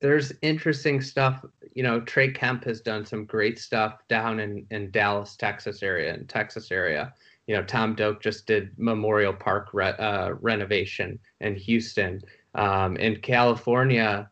there's 0.00 0.32
interesting 0.42 1.00
stuff. 1.00 1.44
You 1.74 1.82
know, 1.82 2.00
Trey 2.00 2.32
Kemp 2.32 2.64
has 2.64 2.80
done 2.80 3.06
some 3.06 3.24
great 3.24 3.58
stuff 3.58 4.00
down 4.08 4.40
in 4.40 4.66
in 4.70 4.90
Dallas, 4.90 5.36
Texas 5.36 5.82
area, 5.82 6.14
in 6.14 6.26
Texas 6.26 6.70
area 6.70 7.14
you 7.46 7.56
know, 7.56 7.64
Tom 7.64 7.94
Doak 7.94 8.22
just 8.22 8.46
did 8.46 8.70
Memorial 8.78 9.32
Park 9.32 9.70
re- 9.72 9.96
uh, 9.98 10.34
renovation 10.40 11.18
in 11.40 11.56
Houston. 11.56 12.22
Um, 12.54 12.96
in 12.96 13.16
California, 13.20 14.30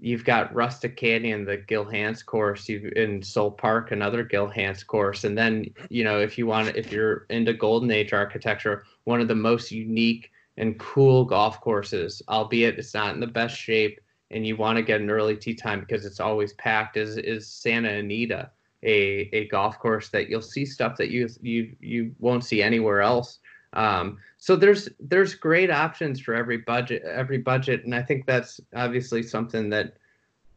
you've 0.00 0.24
got 0.24 0.54
Rustic 0.54 0.96
Canyon, 0.96 1.44
the 1.44 1.56
Gil 1.56 1.84
Hanse 1.84 2.22
course. 2.22 2.68
You 2.68 2.90
in 2.96 3.22
Soule 3.22 3.50
Park, 3.50 3.92
another 3.92 4.22
Gil 4.22 4.48
Hanse 4.48 4.82
course, 4.82 5.24
and 5.24 5.36
then 5.36 5.66
you 5.88 6.04
know 6.04 6.20
if 6.20 6.38
you 6.38 6.46
want, 6.46 6.76
if 6.76 6.92
you're 6.92 7.26
into 7.30 7.52
Golden 7.52 7.90
Age 7.90 8.12
architecture, 8.12 8.84
one 9.04 9.20
of 9.20 9.28
the 9.28 9.34
most 9.34 9.70
unique 9.70 10.30
and 10.56 10.78
cool 10.78 11.24
golf 11.24 11.60
courses, 11.60 12.22
albeit 12.28 12.78
it's 12.78 12.94
not 12.94 13.14
in 13.14 13.20
the 13.20 13.26
best 13.26 13.56
shape, 13.56 14.00
and 14.30 14.46
you 14.46 14.56
want 14.56 14.76
to 14.76 14.82
get 14.82 15.00
an 15.00 15.10
early 15.10 15.36
tee 15.36 15.54
time 15.54 15.80
because 15.80 16.04
it's 16.04 16.20
always 16.20 16.52
packed. 16.54 16.96
Is 16.96 17.16
is 17.16 17.48
Santa 17.48 17.90
Anita? 17.90 18.50
A, 18.82 19.28
a 19.32 19.48
golf 19.48 19.78
course 19.78 20.08
that 20.10 20.28
you'll 20.28 20.42
see 20.42 20.64
stuff 20.64 20.96
that 20.96 21.10
you 21.10 21.28
you 21.40 21.74
you 21.80 22.14
won't 22.18 22.44
see 22.44 22.62
anywhere 22.62 23.00
else. 23.00 23.38
Um, 23.72 24.18
so 24.38 24.56
there's 24.56 24.88
there's 25.00 25.34
great 25.34 25.70
options 25.70 26.20
for 26.20 26.34
every 26.34 26.58
budget 26.58 27.02
every 27.02 27.38
budget, 27.38 27.84
and 27.84 27.94
I 27.94 28.02
think 28.02 28.26
that's 28.26 28.60
obviously 28.74 29.22
something 29.22 29.70
that 29.70 29.94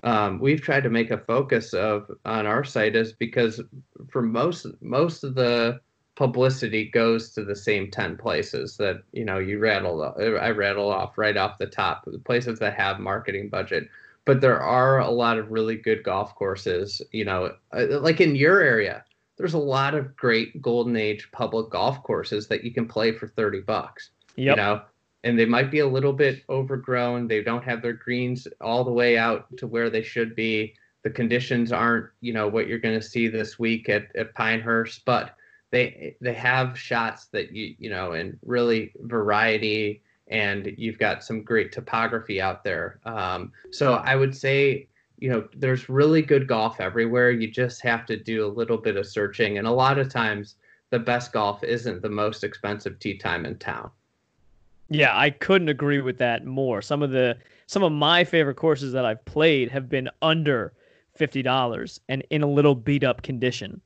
um, 0.04 0.40
we've 0.40 0.62
tried 0.62 0.84
to 0.84 0.90
make 0.90 1.12
a 1.12 1.18
focus 1.18 1.74
of 1.74 2.10
on 2.26 2.46
our 2.46 2.64
site 2.64 2.96
is 2.96 3.14
because 3.14 3.62
for 4.10 4.22
most 4.22 4.66
most 4.82 5.24
of 5.24 5.36
the 5.36 5.80
publicity 6.16 6.90
goes 6.90 7.32
to 7.32 7.46
the 7.46 7.56
same 7.56 7.90
10 7.90 8.18
places 8.18 8.76
that 8.76 9.04
you 9.14 9.24
know 9.24 9.40
you 9.40 9.58
rattled 9.58 10.14
i 10.20 10.50
rattle 10.50 10.92
off 10.92 11.18
right 11.18 11.38
off 11.38 11.58
the 11.58 11.66
top 11.66 12.04
the 12.06 12.20
places 12.20 12.60
that 12.60 12.74
have 12.74 13.00
marketing 13.00 13.48
budget 13.48 13.88
but 14.30 14.42
there 14.42 14.62
are 14.62 15.00
a 15.00 15.10
lot 15.10 15.40
of 15.40 15.50
really 15.50 15.76
good 15.76 16.04
golf 16.04 16.36
courses 16.36 17.02
you 17.12 17.26
know 17.26 17.52
uh, 17.72 18.00
like 18.00 18.22
in 18.22 18.36
your 18.36 18.62
area 18.62 19.04
there's 19.40 19.56
a 19.56 19.58
lot 19.58 19.96
of 19.96 20.16
great 20.16 20.62
golden 20.62 20.96
age 20.96 21.28
public 21.32 21.72
golf 21.72 22.04
courses 22.04 22.48
that 22.48 22.64
you 22.64 22.72
can 22.72 22.88
play 22.88 23.12
for 23.12 23.28
30 23.28 23.62
bucks 23.62 24.12
yep. 24.36 24.56
you 24.56 24.62
know 24.62 24.82
and 25.24 25.38
they 25.40 25.48
might 25.48 25.72
be 25.72 25.80
a 25.80 25.88
little 25.88 26.14
bit 26.14 26.44
overgrown 26.48 27.28
they 27.28 27.42
don't 27.42 27.64
have 27.64 27.82
their 27.82 27.94
greens 27.94 28.48
all 28.62 28.84
the 28.84 28.92
way 28.92 29.18
out 29.18 29.48
to 29.58 29.66
where 29.66 29.90
they 29.90 30.04
should 30.04 30.36
be 30.36 30.76
the 31.04 31.10
conditions 31.10 31.72
aren't 31.72 32.06
you 32.22 32.32
know 32.32 32.48
what 32.48 32.68
you're 32.68 32.78
going 32.78 33.00
to 33.00 33.06
see 33.06 33.28
this 33.28 33.58
week 33.58 33.90
at, 33.90 34.16
at 34.16 34.36
pinehurst 34.36 35.04
but 35.06 35.34
they 35.72 36.16
they 36.22 36.36
have 36.36 36.78
shots 36.78 37.30
that 37.32 37.52
you 37.52 37.74
you 37.80 37.90
know 37.90 38.12
and 38.12 38.38
really 38.46 38.92
variety 39.02 40.04
and 40.30 40.74
you've 40.78 41.00
got 41.00 41.24
some 41.24 41.44
great 41.44 41.72
topography 41.72 42.40
out 42.42 42.64
there. 42.64 43.00
Um, 43.06 43.52
so 43.72 43.96
i 43.96 44.16
would 44.16 44.36
say 44.36 44.88
you 45.18 45.30
know 45.30 45.48
there's 45.56 45.90
really 45.90 46.22
good 46.22 46.48
golf 46.48 46.80
everywhere. 46.80 47.32
You 47.32 47.50
just 47.52 47.82
have 47.82 48.06
to 48.08 48.18
do 48.18 48.46
a 48.46 48.48
little 48.48 48.78
bit 48.78 48.96
of 48.96 49.08
searching 49.08 49.58
and 49.58 49.68
a 49.68 49.72
lot 49.72 49.98
of 49.98 50.10
times 50.10 50.56
the 50.92 51.00
best 51.00 51.34
golf 51.34 51.64
isn't 51.64 52.02
the 52.02 52.10
most 52.10 52.44
expensive 52.44 52.98
tee 53.00 53.18
time 53.18 53.46
in 53.46 53.58
town. 53.58 53.92
Yeah 54.90 55.16
i 55.18 55.30
couldn't 55.30 55.70
agree 55.70 56.02
with 56.02 56.18
that 56.20 56.46
more. 56.46 56.82
Some 56.82 57.04
of 57.04 57.12
the 57.12 57.38
some 57.68 57.84
of 57.84 57.92
my 57.92 58.24
favorite 58.24 58.56
courses 58.56 58.94
that 58.94 59.06
i've 59.06 59.24
played 59.26 59.70
have 59.70 59.90
been 59.90 60.10
under 60.22 60.74
$50 61.20 62.00
and 62.08 62.26
in 62.30 62.42
a 62.42 62.48
little 62.48 62.76
beat 62.76 63.04
up 63.04 63.22
condition. 63.22 63.82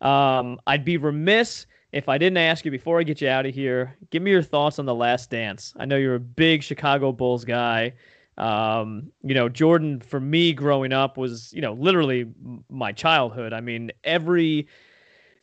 Um, 0.00 0.60
I'd 0.66 0.84
be 0.84 0.96
remiss 0.96 1.66
if 1.96 2.10
I 2.10 2.18
didn't 2.18 2.36
ask 2.36 2.66
you 2.66 2.70
before 2.70 3.00
I 3.00 3.04
get 3.04 3.22
you 3.22 3.28
out 3.28 3.46
of 3.46 3.54
here. 3.54 3.96
Give 4.10 4.22
me 4.22 4.30
your 4.30 4.42
thoughts 4.42 4.78
on 4.78 4.84
the 4.84 4.94
Last 4.94 5.30
Dance. 5.30 5.72
I 5.78 5.86
know 5.86 5.96
you're 5.96 6.16
a 6.16 6.20
big 6.20 6.62
Chicago 6.62 7.10
Bulls 7.10 7.42
guy. 7.42 7.94
Um, 8.36 9.10
you 9.22 9.34
know, 9.34 9.48
Jordan 9.48 10.00
for 10.00 10.20
me 10.20 10.52
growing 10.52 10.92
up 10.92 11.16
was, 11.16 11.54
you 11.54 11.62
know, 11.62 11.72
literally 11.72 12.26
my 12.68 12.92
childhood. 12.92 13.54
I 13.54 13.62
mean, 13.62 13.92
every 14.04 14.68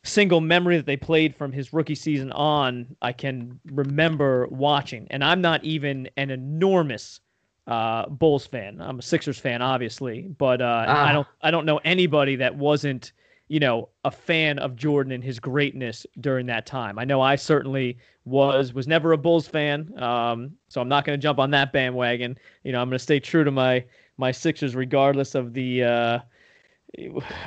single 0.04 0.40
memory 0.40 0.76
that 0.76 0.86
they 0.86 0.96
played 0.96 1.34
from 1.34 1.50
his 1.50 1.72
rookie 1.72 1.96
season 1.96 2.30
on, 2.30 2.94
I 3.02 3.10
can 3.10 3.58
remember 3.72 4.46
watching. 4.48 5.08
And 5.10 5.24
I'm 5.24 5.40
not 5.40 5.64
even 5.64 6.08
an 6.16 6.30
enormous 6.30 7.18
uh, 7.66 8.06
Bulls 8.06 8.46
fan. 8.46 8.80
I'm 8.80 9.00
a 9.00 9.02
Sixers 9.02 9.40
fan, 9.40 9.60
obviously, 9.60 10.28
but 10.38 10.62
uh, 10.62 10.84
ah. 10.86 11.08
I 11.08 11.12
don't 11.12 11.26
I 11.42 11.50
don't 11.50 11.66
know 11.66 11.80
anybody 11.84 12.36
that 12.36 12.54
wasn't 12.54 13.10
you 13.48 13.60
know, 13.60 13.88
a 14.04 14.10
fan 14.10 14.58
of 14.58 14.74
Jordan 14.76 15.12
and 15.12 15.22
his 15.22 15.38
greatness 15.38 16.06
during 16.20 16.46
that 16.46 16.66
time. 16.66 16.98
I 16.98 17.04
know 17.04 17.20
I 17.20 17.36
certainly 17.36 17.98
was 18.24 18.72
was 18.72 18.86
never 18.86 19.12
a 19.12 19.18
Bulls 19.18 19.46
fan, 19.46 19.92
um, 20.02 20.52
so 20.68 20.80
I'm 20.80 20.88
not 20.88 21.04
going 21.04 21.18
to 21.18 21.22
jump 21.22 21.38
on 21.38 21.50
that 21.50 21.72
bandwagon. 21.72 22.38
You 22.62 22.72
know, 22.72 22.80
I'm 22.80 22.88
going 22.88 22.98
to 22.98 23.02
stay 23.02 23.20
true 23.20 23.44
to 23.44 23.50
my 23.50 23.84
my 24.16 24.32
Sixers 24.32 24.74
regardless 24.74 25.34
of 25.34 25.52
the 25.52 25.84
uh, 25.84 26.18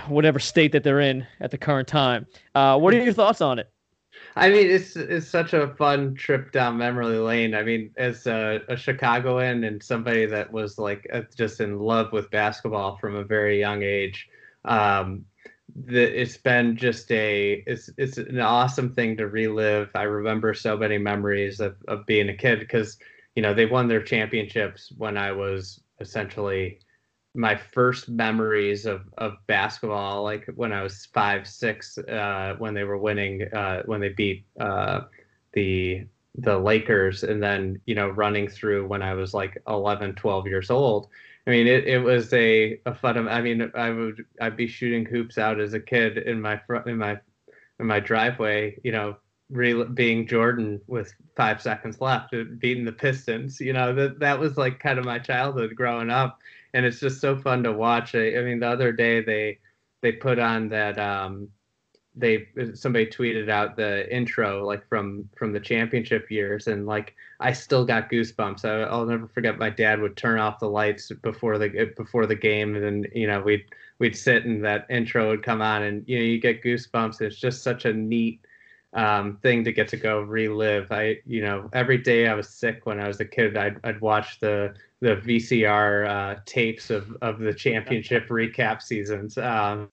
whatever 0.07 0.39
state 0.39 0.71
that 0.73 0.83
they're 0.83 0.99
in 0.99 1.25
at 1.39 1.51
the 1.51 1.57
current 1.57 1.87
time. 1.87 2.27
Uh, 2.53 2.77
what 2.77 2.93
are 2.93 3.03
your 3.03 3.13
thoughts 3.13 3.41
on 3.41 3.59
it? 3.59 3.71
I 4.35 4.49
mean, 4.49 4.69
it's 4.69 4.95
it's 4.95 5.27
such 5.27 5.53
a 5.53 5.73
fun 5.75 6.13
trip 6.15 6.51
down 6.51 6.77
memory 6.77 7.17
lane. 7.17 7.55
I 7.55 7.63
mean, 7.63 7.91
as 7.97 8.27
a, 8.27 8.61
a 8.67 8.75
Chicagoan 8.75 9.63
and 9.63 9.81
somebody 9.81 10.25
that 10.27 10.51
was 10.51 10.77
like 10.77 11.07
just 11.35 11.59
in 11.59 11.79
love 11.79 12.11
with 12.11 12.29
basketball 12.29 12.97
from 12.97 13.15
a 13.15 13.23
very 13.23 13.59
young 13.59 13.81
age, 13.83 14.27
um, 14.65 15.25
the, 15.75 16.21
it's 16.21 16.37
been 16.37 16.75
just 16.77 17.11
a 17.11 17.63
it's 17.67 17.89
it's 17.97 18.17
an 18.17 18.39
awesome 18.39 18.93
thing 18.93 19.17
to 19.17 19.27
relive. 19.27 19.89
I 19.95 20.03
remember 20.03 20.53
so 20.53 20.77
many 20.77 20.97
memories 20.97 21.59
of, 21.59 21.75
of 21.87 22.05
being 22.05 22.29
a 22.29 22.35
kid 22.35 22.59
because 22.59 22.97
you 23.35 23.41
know 23.41 23.53
they 23.53 23.65
won 23.65 23.87
their 23.87 24.01
championships 24.01 24.91
when 24.97 25.17
I 25.17 25.31
was 25.31 25.81
essentially 25.99 26.79
my 27.37 27.55
first 27.55 28.09
memories 28.09 28.85
of, 28.87 29.01
of 29.19 29.33
basketball, 29.45 30.23
like 30.23 30.45
when 30.55 30.73
I 30.73 30.81
was 30.81 31.05
five, 31.13 31.47
six, 31.47 31.97
uh, 31.97 32.55
when 32.57 32.73
they 32.73 32.83
were 32.83 32.97
winning, 32.97 33.43
uh, 33.53 33.83
when 33.85 34.01
they 34.01 34.09
beat 34.09 34.45
uh, 34.59 35.01
the 35.53 36.05
the 36.39 36.57
Lakers, 36.57 37.23
and 37.23 37.41
then 37.41 37.79
you 37.85 37.95
know 37.95 38.09
running 38.09 38.47
through 38.47 38.87
when 38.87 39.01
I 39.01 39.13
was 39.13 39.33
like 39.33 39.57
11, 39.67 40.15
12 40.15 40.47
years 40.47 40.69
old. 40.69 41.07
I 41.47 41.51
mean, 41.51 41.65
it, 41.65 41.85
it 41.87 41.99
was 41.99 42.33
a, 42.33 42.79
a 42.85 42.93
fun. 42.93 43.27
I 43.29 43.41
mean, 43.41 43.71
I 43.73 43.89
would 43.89 44.25
I'd 44.41 44.57
be 44.57 44.67
shooting 44.67 45.05
hoops 45.05 45.37
out 45.37 45.59
as 45.61 45.73
a 45.73 45.79
kid 45.79 46.17
in 46.17 46.41
my 46.41 46.57
front 46.57 46.87
in 46.87 46.97
my 46.97 47.19
in 47.79 47.87
my 47.87 48.01
driveway. 48.01 48.77
You 48.83 48.91
know, 48.91 49.17
re- 49.49 49.85
being 49.85 50.27
Jordan 50.27 50.81
with 50.87 51.13
five 51.37 51.61
seconds 51.61 52.01
left, 52.01 52.33
uh, 52.33 52.43
beating 52.59 52.83
the 52.83 52.91
Pistons. 52.91 53.61
You 53.61 53.71
know, 53.73 53.95
that 53.95 54.19
that 54.19 54.39
was 54.39 54.57
like 54.57 54.79
kind 54.79 54.99
of 54.99 55.05
my 55.05 55.19
childhood 55.19 55.73
growing 55.75 56.09
up, 56.09 56.39
and 56.73 56.85
it's 56.85 56.99
just 56.99 57.21
so 57.21 57.37
fun 57.37 57.63
to 57.63 57.71
watch. 57.71 58.13
I, 58.13 58.37
I 58.37 58.41
mean, 58.43 58.59
the 58.59 58.67
other 58.67 58.91
day 58.91 59.21
they 59.21 59.59
they 60.01 60.11
put 60.11 60.39
on 60.39 60.67
that 60.69 60.99
um, 60.99 61.47
they 62.17 62.47
somebody 62.73 63.05
tweeted 63.05 63.49
out 63.49 63.75
the 63.75 64.13
intro 64.13 64.65
like 64.65 64.87
from 64.87 65.29
from 65.35 65.53
the 65.53 65.59
championship 65.59 66.29
years 66.31 66.67
and 66.67 66.85
like 66.85 67.15
I 67.39 67.53
still 67.53 67.85
got 67.85 68.09
goosebumps. 68.09 68.65
I, 68.65 68.95
will 68.95 69.05
never 69.05 69.27
forget 69.27 69.59
my 69.59 69.69
dad 69.69 70.01
would 70.01 70.17
turn 70.17 70.39
off 70.39 70.59
the 70.59 70.69
lights 70.69 71.11
before 71.21 71.57
the 71.59 71.93
before 71.95 72.25
the 72.25 72.35
game 72.35 72.75
and 72.75 72.83
then 72.83 73.05
you 73.13 73.27
know 73.27 73.41
we'd 73.41 73.65
we'd 73.99 74.17
sit 74.17 74.45
and 74.45 74.63
that 74.65 74.87
intro 74.89 75.29
would 75.29 75.43
come 75.43 75.61
on 75.61 75.83
and 75.83 76.03
you 76.07 76.17
know 76.17 76.25
you 76.25 76.39
get 76.39 76.63
goosebumps. 76.63 77.21
It's 77.21 77.39
just 77.39 77.63
such 77.63 77.85
a 77.85 77.93
neat 77.93 78.41
um, 78.93 79.37
thing 79.41 79.63
to 79.63 79.71
get 79.71 79.87
to 79.89 79.97
go 79.97 80.21
relive. 80.21 80.91
I 80.91 81.17
you 81.25 81.41
know 81.41 81.69
every 81.73 81.97
day 81.97 82.27
I 82.27 82.33
was 82.33 82.49
sick 82.49 82.85
when 82.85 82.99
I 82.99 83.07
was 83.07 83.19
a 83.19 83.25
kid 83.25 83.57
I'd 83.57 83.79
I'd 83.83 84.01
watch 84.01 84.39
the 84.39 84.73
the 84.99 85.15
VCR 85.17 86.07
uh, 86.09 86.39
tapes 86.45 86.89
of, 86.89 87.15
of 87.21 87.39
the 87.39 87.53
championship 87.53 88.27
recap 88.29 88.81
seasons. 88.81 89.37
Um, 89.37 89.89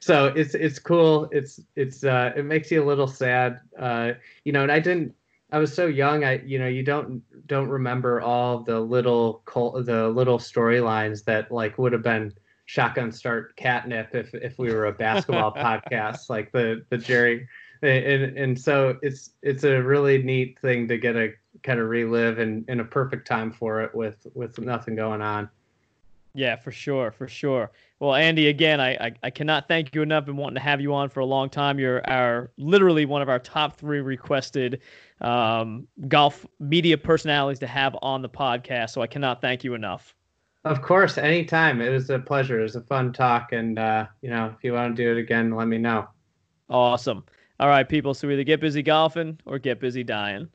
so 0.00 0.26
it's 0.26 0.54
it's 0.54 0.78
cool. 0.78 1.28
It's 1.30 1.60
it's 1.76 2.04
uh, 2.04 2.32
it 2.36 2.44
makes 2.44 2.70
you 2.70 2.82
a 2.82 2.86
little 2.86 3.06
sad, 3.06 3.60
uh, 3.78 4.12
you 4.44 4.52
know. 4.52 4.62
And 4.62 4.72
I 4.72 4.80
didn't. 4.80 5.14
I 5.50 5.58
was 5.58 5.72
so 5.72 5.86
young. 5.86 6.24
I 6.24 6.40
you 6.40 6.58
know 6.58 6.66
you 6.66 6.82
don't 6.82 7.22
don't 7.46 7.68
remember 7.68 8.20
all 8.20 8.60
the 8.60 8.80
little 8.80 9.42
the 9.54 10.10
little 10.14 10.38
storylines 10.38 11.24
that 11.24 11.52
like 11.52 11.78
would 11.78 11.92
have 11.92 12.02
been 12.02 12.34
shotgun 12.66 13.10
start 13.10 13.56
catnip 13.56 14.14
if 14.14 14.34
if 14.34 14.58
we 14.58 14.70
were 14.72 14.86
a 14.86 14.92
basketball 14.92 15.52
podcast 15.56 16.28
like 16.28 16.52
the 16.52 16.84
the 16.90 16.98
Jerry 16.98 17.48
and 17.82 18.36
and 18.36 18.58
so 18.58 18.98
it's 19.02 19.30
it's 19.42 19.64
a 19.64 19.82
really 19.82 20.22
neat 20.22 20.58
thing 20.60 20.88
to 20.88 20.98
get 20.98 21.16
a 21.16 21.32
kind 21.62 21.80
of 21.80 21.88
relive 21.88 22.38
and 22.38 22.68
in 22.68 22.80
a 22.80 22.84
perfect 22.84 23.26
time 23.26 23.52
for 23.52 23.82
it 23.82 23.94
with 23.94 24.26
with 24.34 24.58
nothing 24.58 24.94
going 24.94 25.22
on. 25.22 25.48
Yeah, 26.34 26.56
for 26.56 26.70
sure, 26.70 27.10
for 27.10 27.26
sure. 27.26 27.72
Well, 27.98 28.14
Andy, 28.14 28.46
again, 28.46 28.80
I, 28.80 28.90
I, 28.90 29.12
I 29.24 29.30
cannot 29.30 29.66
thank 29.66 29.92
you 29.94 30.02
enough. 30.02 30.26
Been 30.26 30.36
wanting 30.36 30.54
to 30.54 30.60
have 30.60 30.80
you 30.80 30.94
on 30.94 31.08
for 31.08 31.18
a 31.18 31.24
long 31.24 31.50
time. 31.50 31.80
You're 31.80 32.08
our 32.08 32.52
literally 32.58 33.06
one 33.06 33.22
of 33.22 33.28
our 33.28 33.40
top 33.40 33.76
three 33.76 34.00
requested 34.00 34.80
um, 35.20 35.88
golf 36.06 36.46
media 36.60 36.96
personalities 36.96 37.58
to 37.60 37.66
have 37.66 37.96
on 38.02 38.22
the 38.22 38.28
podcast. 38.28 38.90
So 38.90 39.02
I 39.02 39.08
cannot 39.08 39.40
thank 39.40 39.64
you 39.64 39.74
enough. 39.74 40.14
Of 40.64 40.82
course, 40.82 41.18
anytime. 41.18 41.80
It 41.80 41.90
was 41.90 42.10
a 42.10 42.18
pleasure. 42.18 42.60
It 42.60 42.64
was 42.64 42.76
a 42.76 42.82
fun 42.82 43.12
talk, 43.12 43.52
and 43.52 43.78
uh, 43.78 44.06
you 44.22 44.30
know, 44.30 44.54
if 44.56 44.62
you 44.62 44.74
want 44.74 44.94
to 44.94 45.02
do 45.02 45.10
it 45.10 45.18
again, 45.18 45.50
let 45.50 45.66
me 45.66 45.78
know. 45.78 46.08
Awesome. 46.68 47.24
All 47.60 47.68
right, 47.68 47.88
people. 47.88 48.14
So 48.14 48.30
either 48.30 48.44
get 48.44 48.60
busy 48.60 48.82
golfing 48.82 49.40
or 49.44 49.58
get 49.58 49.80
busy 49.80 50.04
dying. 50.04 50.48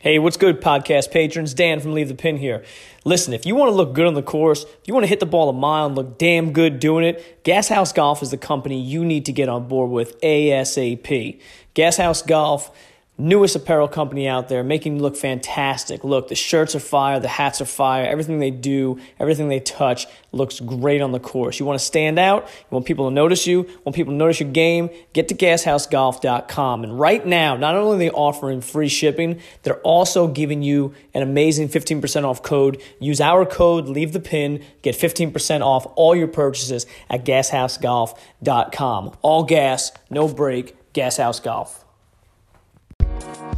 Hey, 0.00 0.20
what's 0.20 0.36
good, 0.36 0.60
podcast 0.60 1.10
patrons? 1.10 1.54
Dan 1.54 1.80
from 1.80 1.92
Leave 1.92 2.06
the 2.06 2.14
Pin 2.14 2.36
here. 2.36 2.64
Listen, 3.04 3.34
if 3.34 3.44
you 3.44 3.56
want 3.56 3.70
to 3.70 3.74
look 3.74 3.94
good 3.94 4.06
on 4.06 4.14
the 4.14 4.22
course, 4.22 4.62
if 4.62 4.86
you 4.86 4.94
want 4.94 5.02
to 5.02 5.08
hit 5.08 5.18
the 5.18 5.26
ball 5.26 5.48
a 5.48 5.52
mile 5.52 5.86
and 5.86 5.96
look 5.96 6.18
damn 6.18 6.52
good 6.52 6.78
doing 6.78 7.04
it, 7.04 7.42
Gashouse 7.42 7.92
Golf 7.92 8.22
is 8.22 8.30
the 8.30 8.36
company 8.36 8.80
you 8.80 9.04
need 9.04 9.26
to 9.26 9.32
get 9.32 9.48
on 9.48 9.66
board 9.66 9.90
with 9.90 10.18
ASAP. 10.20 11.40
Gashouse 11.74 12.24
Golf 12.24 12.70
newest 13.18 13.56
apparel 13.56 13.88
company 13.88 14.28
out 14.28 14.48
there, 14.48 14.62
making 14.62 14.96
you 14.96 15.02
look 15.02 15.16
fantastic. 15.16 16.04
Look, 16.04 16.28
the 16.28 16.36
shirts 16.36 16.74
are 16.74 16.80
fire, 16.80 17.18
the 17.18 17.28
hats 17.28 17.60
are 17.60 17.66
fire, 17.66 18.06
everything 18.06 18.38
they 18.38 18.52
do, 18.52 18.98
everything 19.18 19.48
they 19.48 19.60
touch 19.60 20.06
looks 20.30 20.60
great 20.60 21.00
on 21.00 21.10
the 21.12 21.18
course. 21.18 21.58
You 21.58 21.66
want 21.66 21.78
to 21.78 21.84
stand 21.84 22.18
out, 22.18 22.44
you 22.46 22.66
want 22.70 22.86
people 22.86 23.08
to 23.08 23.14
notice 23.14 23.46
you, 23.46 23.62
you 23.62 23.80
want 23.84 23.96
people 23.96 24.12
to 24.12 24.16
notice 24.16 24.38
your 24.38 24.50
game, 24.50 24.88
get 25.12 25.28
to 25.28 25.34
gashousegolf.com. 25.34 26.84
And 26.84 26.98
right 26.98 27.26
now, 27.26 27.56
not 27.56 27.74
only 27.74 27.96
are 27.96 27.98
they 27.98 28.10
offering 28.10 28.60
free 28.60 28.88
shipping, 28.88 29.40
they're 29.64 29.80
also 29.80 30.28
giving 30.28 30.62
you 30.62 30.94
an 31.12 31.22
amazing 31.22 31.68
15% 31.68 32.24
off 32.24 32.42
code. 32.42 32.80
Use 33.00 33.20
our 33.20 33.44
code, 33.44 33.86
leave 33.88 34.12
the 34.12 34.20
pin, 34.20 34.64
get 34.82 34.94
15% 34.94 35.60
off 35.60 35.86
all 35.96 36.14
your 36.14 36.28
purchases 36.28 36.86
at 37.10 37.24
gashousegolf.com. 37.24 39.16
All 39.22 39.42
gas, 39.42 39.92
no 40.08 40.28
brake, 40.28 40.76
Gashouse 40.94 41.42
Golf. 41.42 41.87
Thank 43.20 43.52
you. 43.52 43.57